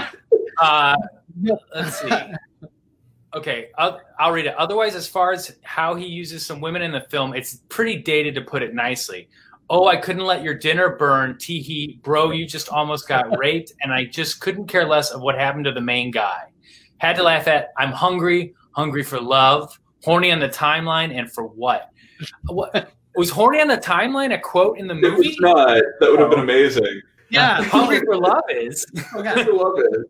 uh, 0.60 0.96
let's 1.74 2.00
see. 2.00 2.10
Okay, 3.34 3.68
I'll, 3.76 4.00
I'll 4.18 4.32
read 4.32 4.46
it. 4.46 4.54
Otherwise, 4.56 4.94
as 4.94 5.06
far 5.06 5.32
as 5.32 5.54
how 5.62 5.94
he 5.94 6.06
uses 6.06 6.46
some 6.46 6.60
women 6.60 6.82
in 6.82 6.92
the 6.92 7.02
film, 7.02 7.34
it's 7.34 7.60
pretty 7.68 7.96
dated 7.96 8.34
to 8.36 8.40
put 8.40 8.62
it 8.62 8.74
nicely. 8.74 9.28
Oh, 9.70 9.86
I 9.86 9.96
couldn't 9.96 10.24
let 10.24 10.42
your 10.42 10.54
dinner 10.54 10.96
burn. 10.96 11.34
Teehee, 11.34 12.00
bro, 12.00 12.30
you 12.30 12.46
just 12.46 12.70
almost 12.70 13.06
got 13.06 13.38
raped, 13.38 13.72
and 13.82 13.92
I 13.92 14.06
just 14.06 14.40
couldn't 14.40 14.66
care 14.66 14.86
less 14.86 15.10
of 15.10 15.20
what 15.20 15.34
happened 15.34 15.66
to 15.66 15.72
the 15.72 15.80
main 15.80 16.10
guy. 16.10 16.44
Had 16.98 17.16
to 17.16 17.22
laugh 17.22 17.46
at. 17.46 17.72
I'm 17.76 17.92
hungry, 17.92 18.54
hungry 18.72 19.02
for 19.02 19.20
love, 19.20 19.78
horny 20.04 20.30
on 20.32 20.38
the 20.40 20.48
timeline, 20.48 21.16
and 21.16 21.30
for 21.30 21.44
what? 21.44 21.90
What 22.46 22.92
was 23.14 23.30
horny 23.30 23.60
on 23.60 23.68
the 23.68 23.78
timeline? 23.78 24.34
A 24.34 24.38
quote 24.38 24.78
in 24.78 24.86
the 24.86 24.94
It 24.94 25.00
movie? 25.00 25.28
was 25.28 25.40
not. 25.40 25.82
That 26.00 26.10
would 26.10 26.20
have 26.20 26.30
been 26.30 26.40
amazing. 26.40 27.00
Yeah, 27.30 27.62
hungry 27.62 28.00
for 28.06 28.16
love 28.16 28.42
is. 28.48 28.86
Yeah. 28.94 29.34
I 29.36 29.42
love 29.42 29.74
it. 29.76 30.06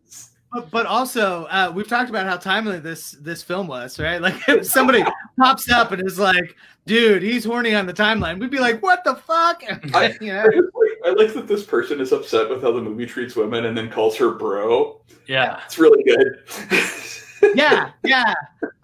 But, 0.53 0.71
but 0.71 0.85
also, 0.85 1.43
uh, 1.47 1.69
we've 1.75 1.85
talked 1.85 2.09
about 2.09 2.25
how 2.25 2.37
timely 2.37 2.79
this 2.79 3.11
this 3.19 3.43
film 3.43 3.67
was, 3.67 3.99
right? 3.99 4.21
Like, 4.21 4.35
if 4.47 4.65
somebody 4.77 5.03
pops 5.37 5.69
up 5.69 5.91
and 5.91 6.01
is 6.07 6.17
like, 6.17 6.55
"Dude, 6.85 7.21
he's 7.21 7.43
horny 7.43 7.75
on 7.75 7.85
the 7.87 7.93
timeline," 7.93 8.39
we'd 8.39 8.49
be 8.51 8.59
like, 8.61 8.81
"What 8.81 9.03
the 9.03 9.15
fuck?" 9.15 9.61
I, 9.93 10.15
you 10.21 10.31
know? 10.31 10.45
just 10.45 10.69
like, 10.73 10.97
I 11.05 11.09
like 11.09 11.33
that 11.33 11.45
this 11.49 11.65
person 11.65 11.99
is 11.99 12.13
upset 12.13 12.49
with 12.49 12.61
how 12.63 12.71
the 12.71 12.81
movie 12.81 13.05
treats 13.05 13.35
women 13.35 13.65
and 13.65 13.77
then 13.77 13.89
calls 13.91 14.15
her 14.15 14.31
bro. 14.31 15.01
Yeah, 15.27 15.59
It's 15.65 15.77
really 15.77 16.01
good. 16.05 16.39
Yeah, 17.55 17.91
yeah. 18.03 18.33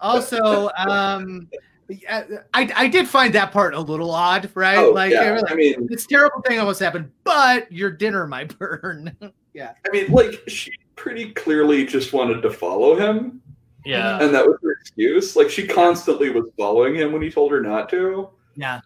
Also, 0.00 0.70
um, 0.76 1.48
I 2.08 2.24
I 2.54 2.88
did 2.88 3.06
find 3.08 3.32
that 3.34 3.52
part 3.52 3.74
a 3.74 3.80
little 3.80 4.10
odd, 4.10 4.50
right? 4.54 4.78
Oh, 4.78 4.90
like, 4.90 5.12
yeah, 5.12 5.34
like, 5.40 5.50
I 5.52 5.54
mean- 5.54 5.86
this 5.86 6.06
terrible 6.06 6.40
thing 6.42 6.58
almost 6.58 6.80
happened, 6.80 7.10
but 7.24 7.70
your 7.70 7.90
dinner 7.90 8.26
might 8.26 8.58
burn. 8.58 9.16
yeah, 9.54 9.72
I 9.86 9.90
mean, 9.90 10.10
like 10.10 10.42
she 10.48 10.72
pretty 10.96 11.30
clearly 11.32 11.84
just 11.86 12.12
wanted 12.12 12.40
to 12.42 12.50
follow 12.50 12.96
him, 12.96 13.40
Yeah. 13.84 14.18
and 14.20 14.34
that 14.34 14.46
was 14.46 14.56
her 14.62 14.72
excuse. 14.72 15.36
Like 15.36 15.48
she 15.50 15.66
constantly 15.66 16.30
was 16.30 16.46
following 16.58 16.94
him 16.94 17.12
when 17.12 17.22
he 17.22 17.30
told 17.30 17.52
her 17.52 17.60
not 17.60 17.88
to, 17.90 18.30
yeah, 18.56 18.80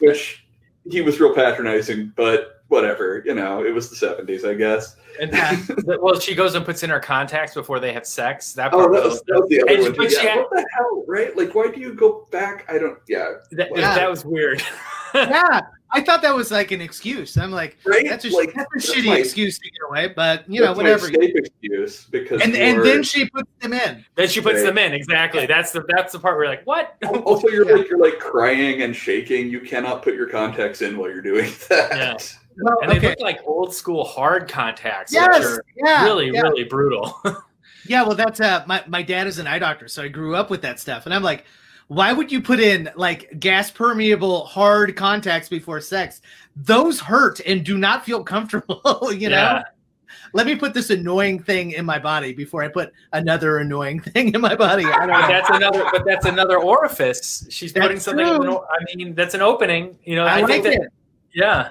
which 0.00 0.44
he 0.90 1.02
was 1.02 1.20
real 1.20 1.34
patronizing. 1.34 2.12
But 2.16 2.59
whatever, 2.70 3.22
you 3.26 3.34
know, 3.34 3.64
it 3.64 3.74
was 3.74 3.90
the 3.90 3.96
seventies, 3.96 4.44
I 4.44 4.54
guess. 4.54 4.96
And 5.20 5.30
well, 6.00 6.18
she 6.18 6.34
goes 6.34 6.54
and 6.54 6.64
puts 6.64 6.82
in 6.82 6.88
her 6.90 7.00
contacts 7.00 7.52
before 7.52 7.78
they 7.80 7.92
have 7.92 8.06
sex. 8.06 8.52
That 8.54 8.72
Oh, 8.72 8.78
part 8.78 8.92
that 8.92 9.04
was, 9.04 9.20
that 9.26 9.40
was 9.40 9.48
the 9.50 9.60
other 9.62 9.72
and 9.74 9.82
one. 9.82 9.92
but 9.92 10.04
too. 10.04 10.10
she 10.10 10.24
Yeah, 10.24 10.30
had- 10.30 10.38
what 10.38 10.50
the 10.52 10.66
hell, 10.72 11.04
right? 11.06 11.36
Like, 11.36 11.54
why 11.54 11.70
do 11.70 11.80
you 11.80 11.92
go 11.94 12.26
back? 12.30 12.64
I 12.72 12.78
don't. 12.78 12.98
Yeah, 13.08 13.34
that, 13.52 13.68
Yeah. 13.76 13.94
that 13.96 14.08
was 14.08 14.24
weird. 14.24 14.62
yeah. 15.14 15.60
I 15.92 16.00
thought 16.00 16.22
that 16.22 16.32
was 16.36 16.52
like 16.52 16.70
an 16.70 16.80
excuse. 16.80 17.36
I'm 17.36 17.50
like, 17.50 17.76
Right? 17.84 18.06
that's 18.08 18.24
a, 18.24 18.30
Like, 18.30 18.54
that's 18.54 18.64
a 18.64 18.78
that's 18.78 18.94
shitty 18.94 19.06
my- 19.06 19.16
excuse 19.18 19.58
to 19.58 19.64
get 19.68 19.80
away, 19.88 20.12
but 20.14 20.48
you 20.48 20.60
know, 20.60 20.72
whatever. 20.72 21.06
escape 21.06 21.34
excuse 21.34 22.04
because 22.06 22.40
And 22.42 22.54
and 22.56 22.80
then 22.86 23.02
she 23.02 23.28
puts 23.28 23.50
them 23.60 23.72
in. 23.72 24.04
Then 24.14 24.28
she 24.28 24.40
puts 24.40 24.58
Right. 24.58 24.66
them 24.66 24.78
in. 24.78 24.92
Exactly. 24.94 25.46
That's 25.46 25.72
the 25.72 25.84
that's 25.88 26.12
the 26.12 26.20
part 26.20 26.36
where 26.36 26.44
you're 26.44 26.54
like, 26.54 26.64
what? 26.64 26.96
also 27.24 27.48
you're 27.48 27.64
like 27.76 27.88
you're 27.90 27.98
like 27.98 28.20
crying 28.20 28.82
and 28.82 28.94
shaking. 28.94 29.50
You 29.50 29.58
cannot 29.60 30.04
put 30.04 30.14
your 30.14 30.28
contacts 30.28 30.80
in 30.80 30.96
while 30.96 31.10
you're 31.10 31.20
doing 31.22 31.50
that. 31.68 31.90
Yeah. 31.90 32.16
Well, 32.62 32.78
and 32.82 32.90
they 32.90 32.98
okay. 32.98 33.08
look 33.10 33.20
like 33.20 33.40
old 33.46 33.74
school 33.74 34.04
hard 34.04 34.48
contacts. 34.48 35.12
Yes, 35.12 35.38
which 35.38 35.44
are 35.46 35.64
yeah, 35.76 36.04
really, 36.04 36.30
yeah. 36.30 36.42
really 36.42 36.64
brutal. 36.64 37.20
Yeah, 37.86 38.02
well, 38.02 38.14
that's 38.14 38.40
uh, 38.40 38.62
my 38.68 38.84
my 38.86 39.02
dad 39.02 39.26
is 39.26 39.38
an 39.38 39.46
eye 39.46 39.58
doctor, 39.58 39.88
so 39.88 40.02
I 40.02 40.08
grew 40.08 40.36
up 40.36 40.50
with 40.50 40.60
that 40.62 40.78
stuff, 40.78 41.06
and 41.06 41.14
I'm 41.14 41.22
like, 41.22 41.46
why 41.88 42.12
would 42.12 42.30
you 42.30 42.40
put 42.42 42.60
in 42.60 42.90
like 42.94 43.40
gas 43.40 43.70
permeable 43.70 44.44
hard 44.44 44.94
contacts 44.94 45.48
before 45.48 45.80
sex? 45.80 46.20
Those 46.54 47.00
hurt 47.00 47.40
and 47.46 47.64
do 47.64 47.78
not 47.78 48.04
feel 48.04 48.22
comfortable. 48.22 49.10
you 49.14 49.30
know, 49.30 49.36
Yeah. 49.36 49.62
let 50.34 50.46
me 50.46 50.54
put 50.56 50.74
this 50.74 50.90
annoying 50.90 51.42
thing 51.42 51.72
in 51.72 51.86
my 51.86 51.98
body 51.98 52.32
before 52.34 52.62
I 52.62 52.68
put 52.68 52.92
another 53.14 53.58
annoying 53.58 53.98
thing 54.12 54.34
in 54.34 54.40
my 54.42 54.54
body. 54.54 54.84
I 54.84 55.06
don't 55.06 55.08
But 55.08 55.20
know. 55.22 55.28
that's 55.28 55.50
another. 55.50 55.84
But 55.90 56.04
that's 56.04 56.26
another 56.26 56.58
orifice. 56.60 57.46
She's 57.50 57.72
That's 57.72 57.82
putting 57.84 57.98
something. 57.98 58.26
In 58.28 58.36
true. 58.36 58.44
the, 58.44 58.50
o- 58.52 58.66
I 58.70 58.94
mean, 58.94 59.14
that's 59.14 59.34
an 59.34 59.40
opening. 59.40 59.98
You 60.04 60.16
know, 60.16 60.26
I 60.26 60.36
I, 60.36 60.40
like 60.42 60.48
think 60.50 60.64
that. 60.64 60.72
it. 60.74 60.92
Yeah, 61.34 61.70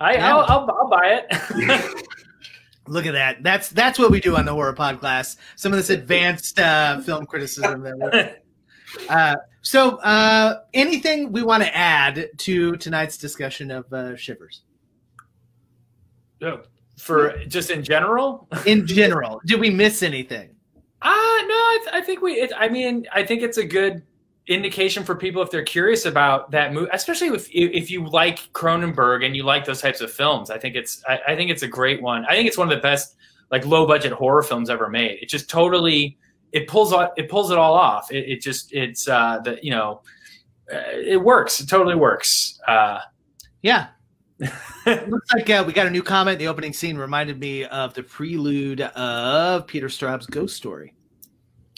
I 0.00 0.14
Yeah. 0.14 0.36
I'll, 0.36 0.44
I'll 0.48 0.70
I'll 0.80 0.88
buy 0.88 1.22
it. 1.28 2.04
Look 2.86 3.04
at 3.06 3.12
that. 3.12 3.42
That's 3.42 3.68
that's 3.68 3.98
what 3.98 4.10
we 4.10 4.20
do 4.20 4.36
on 4.36 4.44
the 4.46 4.52
horror 4.52 4.72
pod 4.72 5.00
class. 5.00 5.36
Some 5.56 5.72
of 5.72 5.78
this 5.78 5.90
advanced 5.90 6.58
uh, 6.58 7.00
film 7.00 7.26
criticism. 7.26 7.82
That 7.82 8.40
we- 8.94 9.06
uh, 9.10 9.36
so, 9.60 9.96
uh, 9.98 10.60
anything 10.72 11.30
we 11.32 11.42
want 11.42 11.62
to 11.62 11.76
add 11.76 12.30
to 12.38 12.76
tonight's 12.76 13.18
discussion 13.18 13.70
of 13.70 13.92
uh, 13.92 14.16
Shivers? 14.16 14.62
For 16.96 17.38
just 17.46 17.70
in 17.70 17.82
general. 17.84 18.48
In 18.66 18.86
general, 18.86 19.40
did 19.46 19.60
we 19.60 19.70
miss 19.70 20.02
anything? 20.02 20.50
Ah, 21.02 21.44
no, 21.46 21.54
I, 21.54 21.78
th- 21.84 21.94
I 21.94 22.00
think 22.04 22.22
we. 22.22 22.32
It, 22.34 22.52
I 22.56 22.68
mean, 22.68 23.06
I 23.12 23.24
think 23.24 23.42
it's 23.42 23.58
a 23.58 23.64
good 23.64 24.02
indication 24.48 25.04
for 25.04 25.14
people 25.14 25.42
if 25.42 25.50
they're 25.50 25.62
curious 25.64 26.06
about 26.06 26.50
that 26.50 26.72
movie, 26.72 26.88
especially 26.92 27.28
if 27.28 27.48
if 27.52 27.90
you 27.90 28.08
like 28.08 28.52
Cronenberg 28.52 29.24
and 29.24 29.36
you 29.36 29.44
like 29.44 29.64
those 29.64 29.80
types 29.80 30.00
of 30.00 30.10
films. 30.10 30.50
I 30.50 30.58
think 30.58 30.74
it's. 30.74 31.02
I, 31.08 31.20
I 31.28 31.36
think 31.36 31.50
it's 31.50 31.62
a 31.62 31.68
great 31.68 32.02
one. 32.02 32.24
I 32.26 32.32
think 32.34 32.48
it's 32.48 32.58
one 32.58 32.70
of 32.70 32.76
the 32.76 32.82
best 32.82 33.16
like 33.50 33.64
low 33.66 33.86
budget 33.86 34.12
horror 34.12 34.42
films 34.42 34.70
ever 34.70 34.88
made. 34.88 35.18
It 35.22 35.28
just 35.28 35.48
totally. 35.48 36.18
It 36.52 36.66
pulls. 36.66 36.92
It 37.16 37.28
pulls 37.28 37.50
it 37.50 37.58
all 37.58 37.74
off. 37.74 38.10
It, 38.10 38.28
it 38.28 38.40
just. 38.40 38.72
It's 38.72 39.06
uh 39.08 39.38
the 39.44 39.58
you 39.62 39.70
know. 39.70 40.02
Uh, 40.72 40.82
it 40.92 41.22
works. 41.22 41.60
It 41.60 41.66
totally 41.68 41.94
works. 41.94 42.58
Uh, 42.68 43.00
Yeah. 43.62 43.88
Looks 44.86 45.32
like 45.34 45.50
uh, 45.50 45.64
we 45.66 45.72
got 45.72 45.86
a 45.86 45.90
new 45.90 46.02
comment. 46.02 46.38
The 46.38 46.46
opening 46.48 46.72
scene 46.72 46.96
reminded 46.96 47.40
me 47.40 47.64
of 47.64 47.94
the 47.94 48.02
prelude 48.02 48.82
of 48.82 49.66
Peter 49.66 49.88
Straub's 49.88 50.26
Ghost 50.26 50.56
Story. 50.56 50.94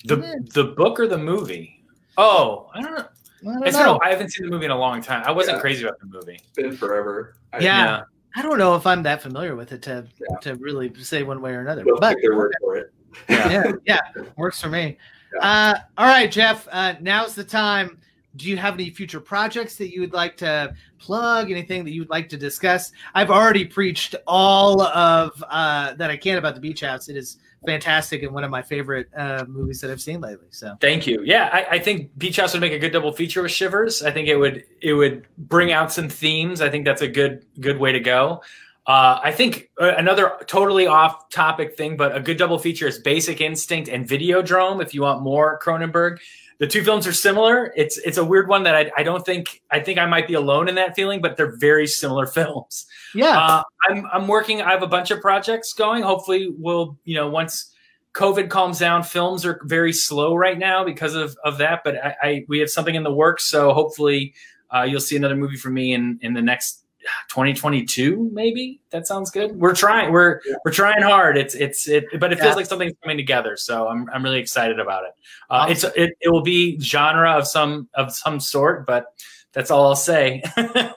the 0.05 0.45
the 0.55 0.65
book 0.65 1.01
or 1.01 1.07
the 1.07 1.17
movie? 1.19 1.80
Oh, 2.21 2.69
I 2.75 2.83
don't 2.83 2.95
know. 2.95 3.05
I 3.43 3.45
don't 3.55 3.67
It's 3.67 3.77
been 3.77 3.87
know. 3.87 3.97
a- 3.97 4.05
I 4.07 4.11
haven't 4.11 4.31
seen 4.31 4.47
the 4.47 4.53
movie 4.53 4.67
in 4.67 4.71
a 4.71 4.79
long 4.79 5.01
time. 5.03 5.23
I 5.27 5.31
wasn't 5.31 5.57
Yeah. 5.57 5.61
crazy 5.63 5.85
about 5.85 5.99
the 6.01 6.07
movie. 6.07 6.35
It's 6.35 6.53
been 6.57 6.77
forever. 6.77 7.37
I 7.53 7.59
Yeah. 7.61 8.03
I 8.37 8.43
don't 8.43 8.59
know 8.59 8.77
if 8.77 8.87
I'm 8.87 9.03
that 9.05 9.23
familiar 9.23 9.57
with 9.57 9.73
it 9.73 9.83
to 9.83 10.07
to 10.43 10.55
really 10.57 10.93
say 11.03 11.23
one 11.25 11.41
way 11.41 11.53
or 11.53 11.61
another. 11.61 11.83
don't 11.83 11.99
But 12.01 12.17
their 12.23 12.37
word 12.37 12.55
for 12.61 12.77
it. 12.77 12.93
yeah, 13.29 13.73
yeah, 13.87 14.01
works 14.37 14.61
for 14.61 14.69
me. 14.69 14.99
Uh, 15.41 15.75
all 15.99 16.07
right, 16.07 16.31
Jeff. 16.31 16.69
Uh, 16.71 16.95
now's 17.01 17.35
the 17.35 17.43
time. 17.45 17.99
Do 18.37 18.47
you 18.49 18.57
have 18.57 18.75
any 18.75 18.91
future 18.91 19.19
projects 19.19 19.75
that 19.77 19.93
you 19.93 20.01
would 20.01 20.13
like 20.13 20.37
to 20.37 20.73
plug? 21.01 21.51
Anything 21.51 21.85
that 21.85 21.91
you 21.91 22.03
would 22.03 22.11
like 22.11 22.29
to 22.29 22.37
discuss? 22.37 22.93
I've 23.15 23.31
already 23.31 23.65
preached 23.65 24.15
all 24.29 24.83
of 24.83 25.43
uh, 25.51 25.95
that 25.95 26.11
I 26.11 26.17
can 26.17 26.39
about 26.39 26.55
the 26.55 26.61
Beach 26.61 26.83
House. 26.83 27.09
It 27.09 27.17
is 27.17 27.39
fantastic 27.67 28.23
and 28.23 28.33
one 28.33 28.45
of 28.45 28.51
my 28.51 28.63
favorite 28.63 29.09
uh, 29.17 29.45
movies 29.49 29.81
that 29.81 29.91
I've 29.91 30.01
seen 30.01 30.21
lately. 30.21 30.47
So 30.51 30.77
Thank 30.81 31.07
you. 31.07 31.23
Yeah, 31.25 31.51
I, 31.53 31.77
I 31.77 31.79
think 31.79 32.17
Beach 32.19 32.37
House 32.37 32.53
would 32.53 32.61
make 32.61 32.73
a 32.73 32.79
good 32.79 32.93
double 32.93 33.13
feature 33.13 33.43
with 33.43 33.53
Shivers. 33.53 34.03
I 34.03 34.11
think 34.11 34.29
it 34.29 34.37
would 34.37 34.65
it 34.81 34.95
would 34.95 35.27
bring 35.37 35.73
out 35.73 35.93
some 35.93 36.09
themes. 36.09 36.61
I 36.61 36.71
think 36.71 36.85
that's 36.85 37.03
a 37.03 37.09
good 37.09 37.45
good 37.61 37.79
way 37.79 37.93
to 37.93 38.01
go. 38.01 38.43
Uh, 38.87 39.21
I 39.23 39.31
think 39.31 39.71
uh, 39.81 39.95
another 39.97 40.33
totally 40.47 40.87
off 40.87 41.29
topic 41.29 41.77
thing, 41.77 41.97
but 41.97 42.17
a 42.17 42.21
good 42.21 42.39
double 42.39 42.59
feature 42.59 42.89
is 42.89 42.99
Basic 42.99 43.41
Instinct 43.41 43.89
and 43.89 44.09
Videodrome. 44.09 44.83
If 44.83 44.95
you 44.95 45.03
want 45.03 45.23
more 45.23 45.61
Cronenberg, 45.63 46.19
the 46.61 46.67
two 46.67 46.85
films 46.85 47.07
are 47.07 47.13
similar. 47.13 47.73
It's 47.75 47.97
it's 47.99 48.19
a 48.19 48.25
weird 48.25 48.47
one 48.47 48.63
that 48.65 48.77
I, 48.77 48.91
I 48.99 49.03
don't 49.03 49.25
think 49.25 49.63
I 49.71 49.81
think 49.81 49.99
I 49.99 50.05
might 50.05 50.29
be 50.29 50.35
alone 50.35 50.69
in 50.69 50.75
that 50.75 50.95
feeling, 50.95 51.23
but 51.23 51.37
they're 51.37 51.57
very 51.57 51.87
similar 51.87 52.27
films. 52.39 52.87
yeah, 53.15 53.37
Uh, 53.37 53.63
I'm 53.89 54.07
I'm 54.13 54.29
working. 54.29 54.61
I 54.61 54.71
have 54.71 54.83
a 54.83 54.87
bunch 54.87 55.11
of 55.11 55.21
projects 55.23 55.73
going. 55.73 56.03
Hopefully, 56.03 56.55
we'll 56.57 56.99
you 57.05 57.15
know 57.17 57.29
once 57.31 57.75
COVID 58.13 58.51
calms 58.51 58.79
down. 58.79 59.03
Films 59.03 59.47
are 59.47 59.61
very 59.65 59.93
slow 59.93 60.35
right 60.37 60.59
now 60.59 60.85
because 60.85 61.15
of 61.15 61.35
of 61.45 61.57
that. 61.59 61.81
But 61.83 61.97
I, 62.05 62.17
I 62.23 62.45
we 62.47 62.59
have 62.59 62.69
something 62.71 62.95
in 62.95 63.05
the 63.05 63.13
works. 63.13 63.45
So 63.45 63.73
hopefully, 63.73 64.35
uh, 64.71 64.83
you'll 64.83 65.01
see 65.01 65.17
another 65.17 65.37
movie 65.37 65.57
from 65.57 65.73
me 65.75 65.95
in 65.95 66.19
in 66.21 66.35
the 66.35 66.43
next 66.43 66.85
2022. 67.29 68.31
Maybe 68.33 68.81
that 68.91 69.07
sounds 69.07 69.31
good. 69.31 69.57
We're 69.57 69.75
trying. 69.75 70.13
We're 70.13 70.41
we're 70.65 70.73
trying 70.73 71.03
hard. 71.03 71.37
It's 71.39 71.55
it's 71.55 71.89
it. 71.89 72.05
But 72.19 72.33
it 72.33 72.37
feels 72.39 72.51
Yeah. 72.51 72.55
like 72.55 72.67
something's 72.67 72.95
coming 73.03 73.17
together. 73.17 73.57
So 73.57 73.89
I'm 73.89 74.09
I'm 74.13 74.23
really 74.23 74.39
excited 74.41 74.79
about 74.81 75.05
it. 75.05 75.11
Uh, 75.49 75.67
It's 75.71 75.85
it, 75.85 76.17
it 76.21 76.29
will 76.31 76.43
be 76.43 76.79
genre 76.81 77.33
of 77.33 77.47
some 77.47 77.89
of 77.95 78.13
some 78.15 78.41
sort. 78.41 78.87
But 78.87 79.07
that's 79.53 79.71
all 79.71 79.87
I'll 79.87 79.97
say. 79.97 80.43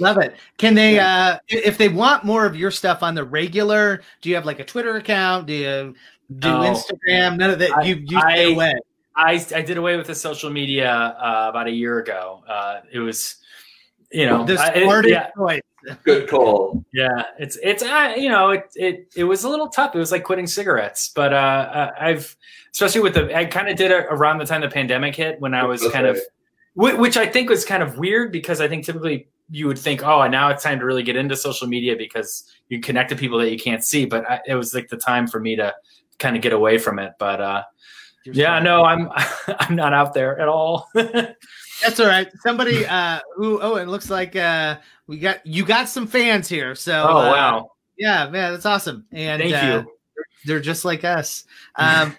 love 0.00 0.18
it. 0.18 0.36
Can 0.58 0.74
they, 0.74 0.98
uh, 0.98 1.38
if 1.48 1.78
they 1.78 1.88
want 1.88 2.22
more 2.24 2.44
of 2.44 2.54
your 2.54 2.70
stuff 2.70 3.02
on 3.02 3.14
the 3.14 3.24
regular, 3.24 4.02
do 4.20 4.28
you 4.28 4.34
have 4.34 4.44
like 4.44 4.60
a 4.60 4.64
Twitter 4.64 4.96
account? 4.96 5.46
Do 5.46 5.54
you 5.54 5.94
do 6.38 6.48
No. 6.48 6.60
Instagram? 6.60 7.38
None 7.38 7.50
of 7.50 7.58
that. 7.60 7.74
I- 7.76 7.82
you 7.84 7.96
you 7.96 8.20
stay 8.20 8.46
I- 8.46 8.52
away. 8.52 8.74
I, 9.18 9.42
I 9.54 9.62
did 9.62 9.78
away 9.78 9.96
with 9.96 10.08
the 10.08 10.14
social 10.14 10.50
media 10.50 10.92
uh, 10.92 11.46
about 11.48 11.68
a 11.68 11.70
year 11.70 12.00
ago. 12.00 12.44
Uh, 12.46 12.80
it 12.92 12.98
was, 12.98 13.36
you 14.12 14.26
know, 14.26 14.44
The 14.44 14.58
I- 14.58 14.72
it- 14.74 15.06
yeah, 15.08 15.30
choice. 15.36 15.60
Good 16.02 16.28
call. 16.28 16.84
yeah. 16.92 17.24
It's 17.38 17.56
it's 17.62 17.82
uh, 17.82 18.14
you 18.16 18.28
know 18.28 18.50
it 18.50 18.64
it 18.74 19.12
it 19.16 19.22
was 19.24 19.44
a 19.44 19.48
little 19.48 19.68
tough. 19.68 19.94
It 19.94 19.98
was 19.98 20.10
like 20.10 20.24
quitting 20.24 20.46
cigarettes, 20.48 21.10
but 21.14 21.32
uh, 21.32 21.36
uh, 21.36 21.90
I've 22.00 22.36
especially 22.72 23.02
with 23.02 23.14
the 23.14 23.32
I 23.36 23.44
kind 23.44 23.68
of 23.68 23.76
did 23.76 23.90
it 23.92 24.06
around 24.10 24.38
the 24.38 24.46
time 24.46 24.62
the 24.62 24.68
pandemic 24.68 25.14
hit 25.14 25.40
when 25.40 25.54
I 25.54 25.64
was 25.64 25.82
That's 25.82 25.92
kind 25.94 26.06
of, 26.08 26.16
right. 26.16 26.92
whi- 26.94 26.98
which 27.00 27.16
I 27.16 27.26
think 27.26 27.48
was 27.48 27.64
kind 27.64 27.84
of 27.84 27.98
weird 27.98 28.32
because 28.32 28.60
I 28.60 28.66
think 28.66 28.84
typically 28.84 29.28
you 29.48 29.68
would 29.68 29.78
think, 29.78 30.02
oh, 30.02 30.26
now 30.26 30.48
it's 30.48 30.64
time 30.64 30.80
to 30.80 30.84
really 30.84 31.04
get 31.04 31.14
into 31.14 31.36
social 31.36 31.68
media 31.68 31.94
because 31.96 32.44
you 32.68 32.80
connect 32.80 33.10
to 33.10 33.16
people 33.16 33.38
that 33.38 33.52
you 33.52 33.58
can't 33.58 33.84
see. 33.84 34.06
But 34.06 34.28
I, 34.28 34.40
it 34.44 34.54
was 34.56 34.74
like 34.74 34.88
the 34.88 34.96
time 34.96 35.28
for 35.28 35.38
me 35.38 35.54
to 35.54 35.72
kind 36.18 36.34
of 36.34 36.42
get 36.42 36.52
away 36.52 36.78
from 36.78 36.98
it. 36.98 37.12
But 37.20 37.40
uh, 37.40 37.62
You're 38.24 38.34
Yeah, 38.34 38.60
smart. 38.60 38.64
no, 38.64 38.84
I'm 38.84 39.08
I'm 39.60 39.76
not 39.76 39.92
out 39.94 40.14
there 40.14 40.36
at 40.40 40.48
all. 40.48 40.88
That's 41.82 42.00
all 42.00 42.06
right. 42.06 42.28
Somebody 42.42 42.86
uh 42.86 43.20
who 43.34 43.60
oh 43.60 43.76
it 43.76 43.86
looks 43.88 44.10
like 44.10 44.36
uh 44.36 44.78
we 45.06 45.18
got 45.18 45.44
you 45.46 45.64
got 45.64 45.88
some 45.88 46.06
fans 46.06 46.48
here. 46.48 46.74
So 46.74 47.06
Oh, 47.08 47.18
uh, 47.18 47.30
wow. 47.32 47.70
Yeah, 47.98 48.28
man, 48.28 48.52
that's 48.52 48.66
awesome. 48.66 49.06
And 49.12 49.40
Thank 49.42 49.54
uh, 49.54 49.56
you. 49.56 49.72
They're, 49.72 50.24
they're 50.44 50.60
just 50.60 50.84
like 50.84 51.04
us. 51.04 51.44
Um 51.76 52.16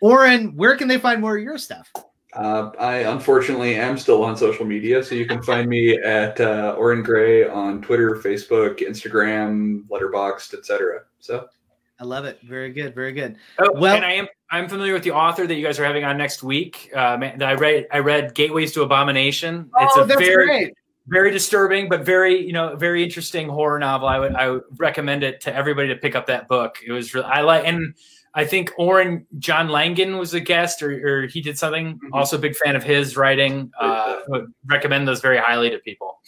Oren, 0.00 0.56
where 0.56 0.76
can 0.76 0.88
they 0.88 0.98
find 0.98 1.20
more 1.20 1.36
of 1.36 1.42
your 1.42 1.58
stuff? 1.58 1.92
Uh, 2.32 2.70
I 2.78 2.96
unfortunately 2.98 3.76
am 3.76 3.98
still 3.98 4.24
on 4.24 4.36
social 4.36 4.64
media, 4.64 5.04
so 5.04 5.14
you 5.14 5.26
can 5.26 5.42
find 5.42 5.68
me 5.68 5.98
at 5.98 6.40
uh, 6.40 6.74
Oren 6.78 7.02
Gray 7.02 7.46
on 7.46 7.82
Twitter, 7.82 8.16
Facebook, 8.16 8.78
Instagram, 8.78 9.84
Letterboxd, 9.88 10.54
etc. 10.54 11.02
So 11.20 11.46
I 12.00 12.04
love 12.04 12.24
it. 12.24 12.40
Very 12.42 12.72
good. 12.72 12.94
Very 12.94 13.12
good. 13.12 13.36
Oh, 13.58 13.70
Well- 13.74 13.94
and 13.94 14.04
I 14.04 14.12
am 14.12 14.26
I'm 14.52 14.68
familiar 14.68 14.92
with 14.92 15.02
the 15.02 15.10
author 15.12 15.46
that 15.46 15.54
you 15.54 15.64
guys 15.64 15.80
are 15.80 15.84
having 15.84 16.04
on 16.04 16.16
next 16.18 16.42
week. 16.42 16.90
Uh, 16.94 17.16
man, 17.16 17.42
I 17.42 17.54
read 17.54 17.86
I 17.90 17.98
read 18.00 18.34
Gateways 18.34 18.72
to 18.74 18.82
Abomination. 18.82 19.70
it's 19.80 19.96
Oh, 19.96 20.02
a 20.02 20.06
that's 20.06 20.20
very 20.20 20.46
great. 20.46 20.74
very 21.08 21.30
disturbing, 21.30 21.88
but 21.88 22.04
very 22.04 22.44
you 22.46 22.52
know 22.52 22.76
very 22.76 23.02
interesting 23.02 23.48
horror 23.48 23.78
novel. 23.78 24.06
I 24.08 24.18
would 24.18 24.34
I 24.36 24.50
would 24.50 24.62
recommend 24.76 25.24
it 25.24 25.40
to 25.42 25.54
everybody 25.54 25.88
to 25.88 25.96
pick 25.96 26.14
up 26.14 26.26
that 26.26 26.46
book. 26.48 26.76
It 26.86 26.92
was 26.92 27.14
really 27.14 27.26
I 27.26 27.40
like 27.40 27.66
and 27.66 27.94
I 28.34 28.44
think 28.46 28.72
Oren 28.78 29.26
John 29.38 29.68
Langan 29.68 30.16
was 30.18 30.32
a 30.32 30.40
guest 30.40 30.82
or, 30.82 30.90
or 30.90 31.26
he 31.26 31.40
did 31.42 31.58
something. 31.58 31.94
Mm-hmm. 31.96 32.14
Also, 32.14 32.36
a 32.36 32.40
big 32.40 32.54
fan 32.56 32.76
of 32.76 32.82
his 32.82 33.16
writing. 33.16 33.70
Uh, 33.78 34.20
would 34.28 34.52
recommend 34.66 35.06
those 35.08 35.20
very 35.20 35.36
highly 35.38 35.68
to 35.70 35.78
people. 35.78 36.18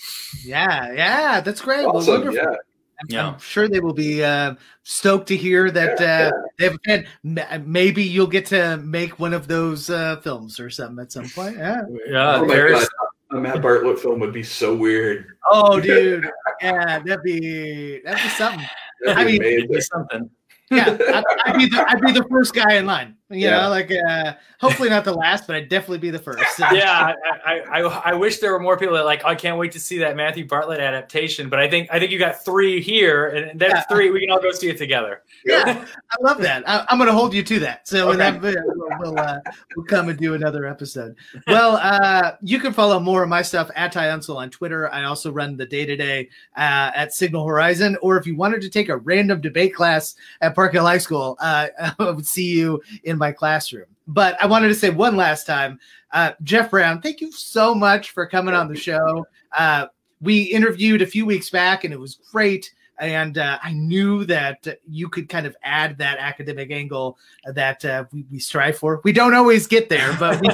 Yeah, 0.44 0.92
yeah, 0.92 1.40
that's 1.40 1.60
great. 1.62 1.86
Well, 1.86 2.04
wonderful. 2.06 2.34
yeah. 2.34 2.56
I'm, 3.00 3.06
Yeah. 3.08 3.28
I'm 3.28 3.38
sure 3.38 3.68
they 3.68 3.80
will 3.80 3.92
be 3.94 4.22
uh, 4.24 4.54
stoked 4.82 5.28
to 5.28 5.36
hear 5.36 5.70
that 5.70 6.00
uh, 6.00 6.30
they 6.58 6.64
have 6.66 6.78
and 6.88 7.06
m- 7.38 7.70
maybe 7.70 8.02
you'll 8.02 8.26
get 8.26 8.46
to 8.46 8.76
make 8.78 9.18
one 9.18 9.32
of 9.34 9.48
those 9.48 9.90
uh, 9.90 10.16
films 10.22 10.58
or 10.60 10.70
something 10.70 11.02
at 11.02 11.12
some 11.12 11.28
point. 11.28 11.56
Yeah. 11.58 11.82
Yeah, 12.08 12.36
oh 12.40 12.46
there's 12.46 12.88
a 13.32 13.36
Matt 13.36 13.60
Bartlett 13.62 13.98
film 13.98 14.20
would 14.20 14.32
be 14.32 14.42
so 14.44 14.74
weird. 14.74 15.26
Oh, 15.50 15.80
dude. 15.80 16.28
Yeah, 16.62 17.00
that'd 17.00 17.22
be 17.22 18.00
that'd 18.04 18.22
be 18.22 18.28
something. 18.30 18.66
That'd 19.04 19.18
I 19.18 19.24
mean, 19.24 19.42
amazing. 19.42 19.80
something. 19.80 20.30
Yeah, 20.70 20.96
I'd, 21.12 21.24
I'd 21.44 21.58
be 21.58 21.66
the 21.66 21.84
I'd 21.88 22.00
be 22.00 22.12
the 22.12 22.24
first 22.30 22.54
guy 22.54 22.74
in 22.74 22.86
line. 22.86 23.16
You 23.30 23.38
Yeah. 23.48 23.62
know, 23.62 23.68
like 23.70 23.90
uh, 23.90 24.34
hopefully 24.60 24.90
not 24.90 25.02
the 25.02 25.14
last, 25.14 25.46
but 25.46 25.56
I'd 25.56 25.70
definitely 25.70 25.96
be 25.98 26.10
the 26.10 26.18
first. 26.18 26.44
So- 26.56 26.66
yeah, 26.72 27.14
I, 27.46 27.60
I, 27.60 27.80
I, 27.80 28.12
wish 28.14 28.38
there 28.38 28.52
were 28.52 28.60
more 28.60 28.76
people 28.76 28.94
that 28.96 29.06
like. 29.06 29.24
I 29.24 29.34
can't 29.34 29.56
wait 29.58 29.72
to 29.72 29.80
see 29.80 29.96
that 29.98 30.14
Matthew 30.14 30.46
Bartlett 30.46 30.78
adaptation. 30.78 31.48
But 31.48 31.58
I 31.58 31.68
think 31.70 31.88
I 31.90 31.98
think 31.98 32.10
you 32.12 32.18
got 32.18 32.44
three 32.44 32.82
here, 32.82 33.28
and 33.28 33.58
that's 33.58 33.72
Yeah. 33.72 33.82
three. 33.84 34.10
We 34.10 34.20
can 34.20 34.30
all 34.30 34.42
go 34.42 34.52
see 34.52 34.68
it 34.68 34.76
together. 34.76 35.22
yeah, 35.46 35.86
I 36.12 36.16
love 36.22 36.38
that. 36.42 36.68
I, 36.68 36.84
I'm 36.90 36.98
going 36.98 37.08
to 37.08 37.14
hold 37.14 37.32
you 37.32 37.42
to 37.42 37.58
that. 37.60 37.88
So 37.88 38.08
Okay. 38.10 38.18
that 38.18 38.42
we'll, 38.42 38.88
we'll, 39.00 39.18
uh, 39.18 39.40
we'll 39.74 39.86
come 39.86 40.10
and 40.10 40.18
do 40.18 40.34
another 40.34 40.66
episode. 40.66 41.16
Well, 41.46 41.76
uh, 41.82 42.32
you 42.42 42.58
can 42.58 42.74
follow 42.74 43.00
more 43.00 43.22
of 43.22 43.30
my 43.30 43.40
stuff 43.40 43.70
at 43.74 43.90
Ty 43.92 44.08
Unsel 44.08 44.36
on 44.36 44.50
Twitter. 44.50 44.92
I 44.92 45.04
also 45.04 45.32
run 45.32 45.56
the 45.56 45.66
day 45.66 45.86
to 45.86 45.96
day 45.96 46.28
at 46.56 47.14
Signal 47.14 47.46
Horizon. 47.46 47.96
Or 48.02 48.18
if 48.18 48.26
you 48.26 48.36
wanted 48.36 48.60
to 48.60 48.68
take 48.68 48.90
a 48.90 48.98
random 48.98 49.40
debate 49.40 49.74
class 49.74 50.14
at 50.42 50.54
Park 50.54 50.72
Hill 50.74 50.84
High 50.84 50.98
School, 50.98 51.38
uh, 51.40 51.68
I 51.98 52.10
would 52.10 52.26
see 52.26 52.50
you 52.52 52.82
in 53.02 53.13
my 53.18 53.32
classroom. 53.32 53.86
But 54.06 54.40
I 54.42 54.46
wanted 54.46 54.68
to 54.68 54.74
say 54.74 54.90
one 54.90 55.16
last 55.16 55.46
time, 55.46 55.78
uh, 56.12 56.32
Jeff 56.42 56.70
Brown, 56.70 57.00
thank 57.00 57.20
you 57.20 57.32
so 57.32 57.74
much 57.74 58.10
for 58.10 58.26
coming 58.26 58.54
on 58.54 58.68
the 58.68 58.76
show. 58.76 59.26
Uh, 59.56 59.86
we 60.20 60.42
interviewed 60.42 61.02
a 61.02 61.06
few 61.06 61.26
weeks 61.26 61.50
back, 61.50 61.84
and 61.84 61.92
it 61.92 62.00
was 62.00 62.16
great 62.30 62.72
and 62.98 63.38
uh, 63.38 63.58
I 63.62 63.72
knew 63.72 64.24
that 64.26 64.66
you 64.88 65.08
could 65.08 65.28
kind 65.28 65.46
of 65.46 65.56
add 65.62 65.98
that 65.98 66.18
academic 66.18 66.70
angle 66.70 67.18
that 67.52 67.84
uh, 67.84 68.04
we, 68.12 68.24
we 68.30 68.38
strive 68.38 68.78
for. 68.78 69.00
We 69.04 69.12
don't 69.12 69.34
always 69.34 69.66
get 69.66 69.88
there, 69.88 70.14
but 70.18 70.40
we, 70.40 70.48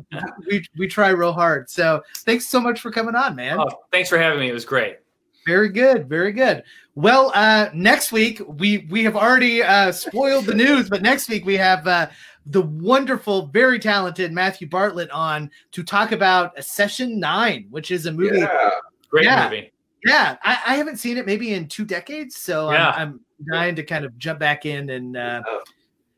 we 0.50 0.64
we 0.76 0.88
try 0.88 1.10
real 1.10 1.32
hard. 1.32 1.70
So 1.70 2.02
thanks 2.18 2.46
so 2.46 2.60
much 2.60 2.80
for 2.80 2.90
coming 2.90 3.14
on, 3.14 3.36
man. 3.36 3.58
Oh, 3.60 3.68
thanks 3.92 4.08
for 4.08 4.18
having 4.18 4.40
me. 4.40 4.48
It 4.48 4.52
was 4.52 4.64
great. 4.64 4.98
Very 5.46 5.70
good, 5.70 6.08
very 6.08 6.32
good. 6.32 6.64
Well, 6.94 7.30
uh, 7.34 7.70
next 7.72 8.12
week 8.12 8.42
we 8.46 8.86
we 8.90 9.04
have 9.04 9.16
already 9.16 9.62
uh, 9.62 9.92
spoiled 9.92 10.46
the 10.46 10.54
news, 10.54 10.88
but 10.90 11.02
next 11.02 11.28
week 11.28 11.44
we 11.44 11.56
have 11.56 11.86
uh, 11.86 12.08
the 12.46 12.62
wonderful, 12.62 13.46
very 13.46 13.78
talented 13.78 14.32
Matthew 14.32 14.68
Bartlett 14.68 15.10
on 15.10 15.50
to 15.72 15.82
talk 15.82 16.12
about 16.12 16.58
a 16.58 16.62
Session 16.62 17.20
Nine, 17.20 17.66
which 17.70 17.90
is 17.90 18.06
a 18.06 18.12
movie. 18.12 18.38
Yeah. 18.40 18.70
Great 19.08 19.24
Yeah. 19.24 19.44
movie. 19.44 19.72
Yeah, 20.04 20.36
I, 20.42 20.58
I 20.66 20.74
haven't 20.76 20.96
seen 20.96 21.18
it 21.18 21.26
maybe 21.26 21.52
in 21.52 21.68
two 21.68 21.84
decades, 21.84 22.36
so 22.36 22.72
Yeah. 22.72 22.88
I'm, 22.90 22.96
I'm 22.98 23.20
dying 23.52 23.74
to 23.76 23.82
kind 23.82 24.04
of 24.04 24.16
jump 24.16 24.38
back 24.40 24.64
in 24.64 24.88
and 24.90 25.16
uh, 25.16 25.42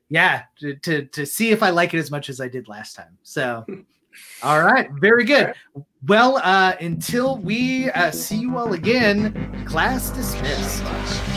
yeah, 0.09 0.43
to, 0.61 0.77
to 0.77 1.07
to 1.07 1.27
see 1.27 1.51
if 1.51 1.63
I 1.63 1.71
like 1.71 1.93
it 1.93 1.99
as 1.99 2.11
much 2.11 2.29
as 2.29 2.41
I 2.41 2.49
did 2.49 2.69
last 2.69 2.95
time. 2.95 3.19
So, 3.25 3.65
all 4.43 4.63
right, 4.63 4.89
very 5.01 5.25
good. 5.25 5.55
Well, 6.09 6.39
uh, 6.39 6.75
until 6.81 7.37
we 7.39 7.89
uh, 7.91 8.11
see 8.11 8.39
you 8.39 8.59
all 8.59 8.73
again, 8.73 9.65
class 9.67 10.11
dismissed. 10.11 11.32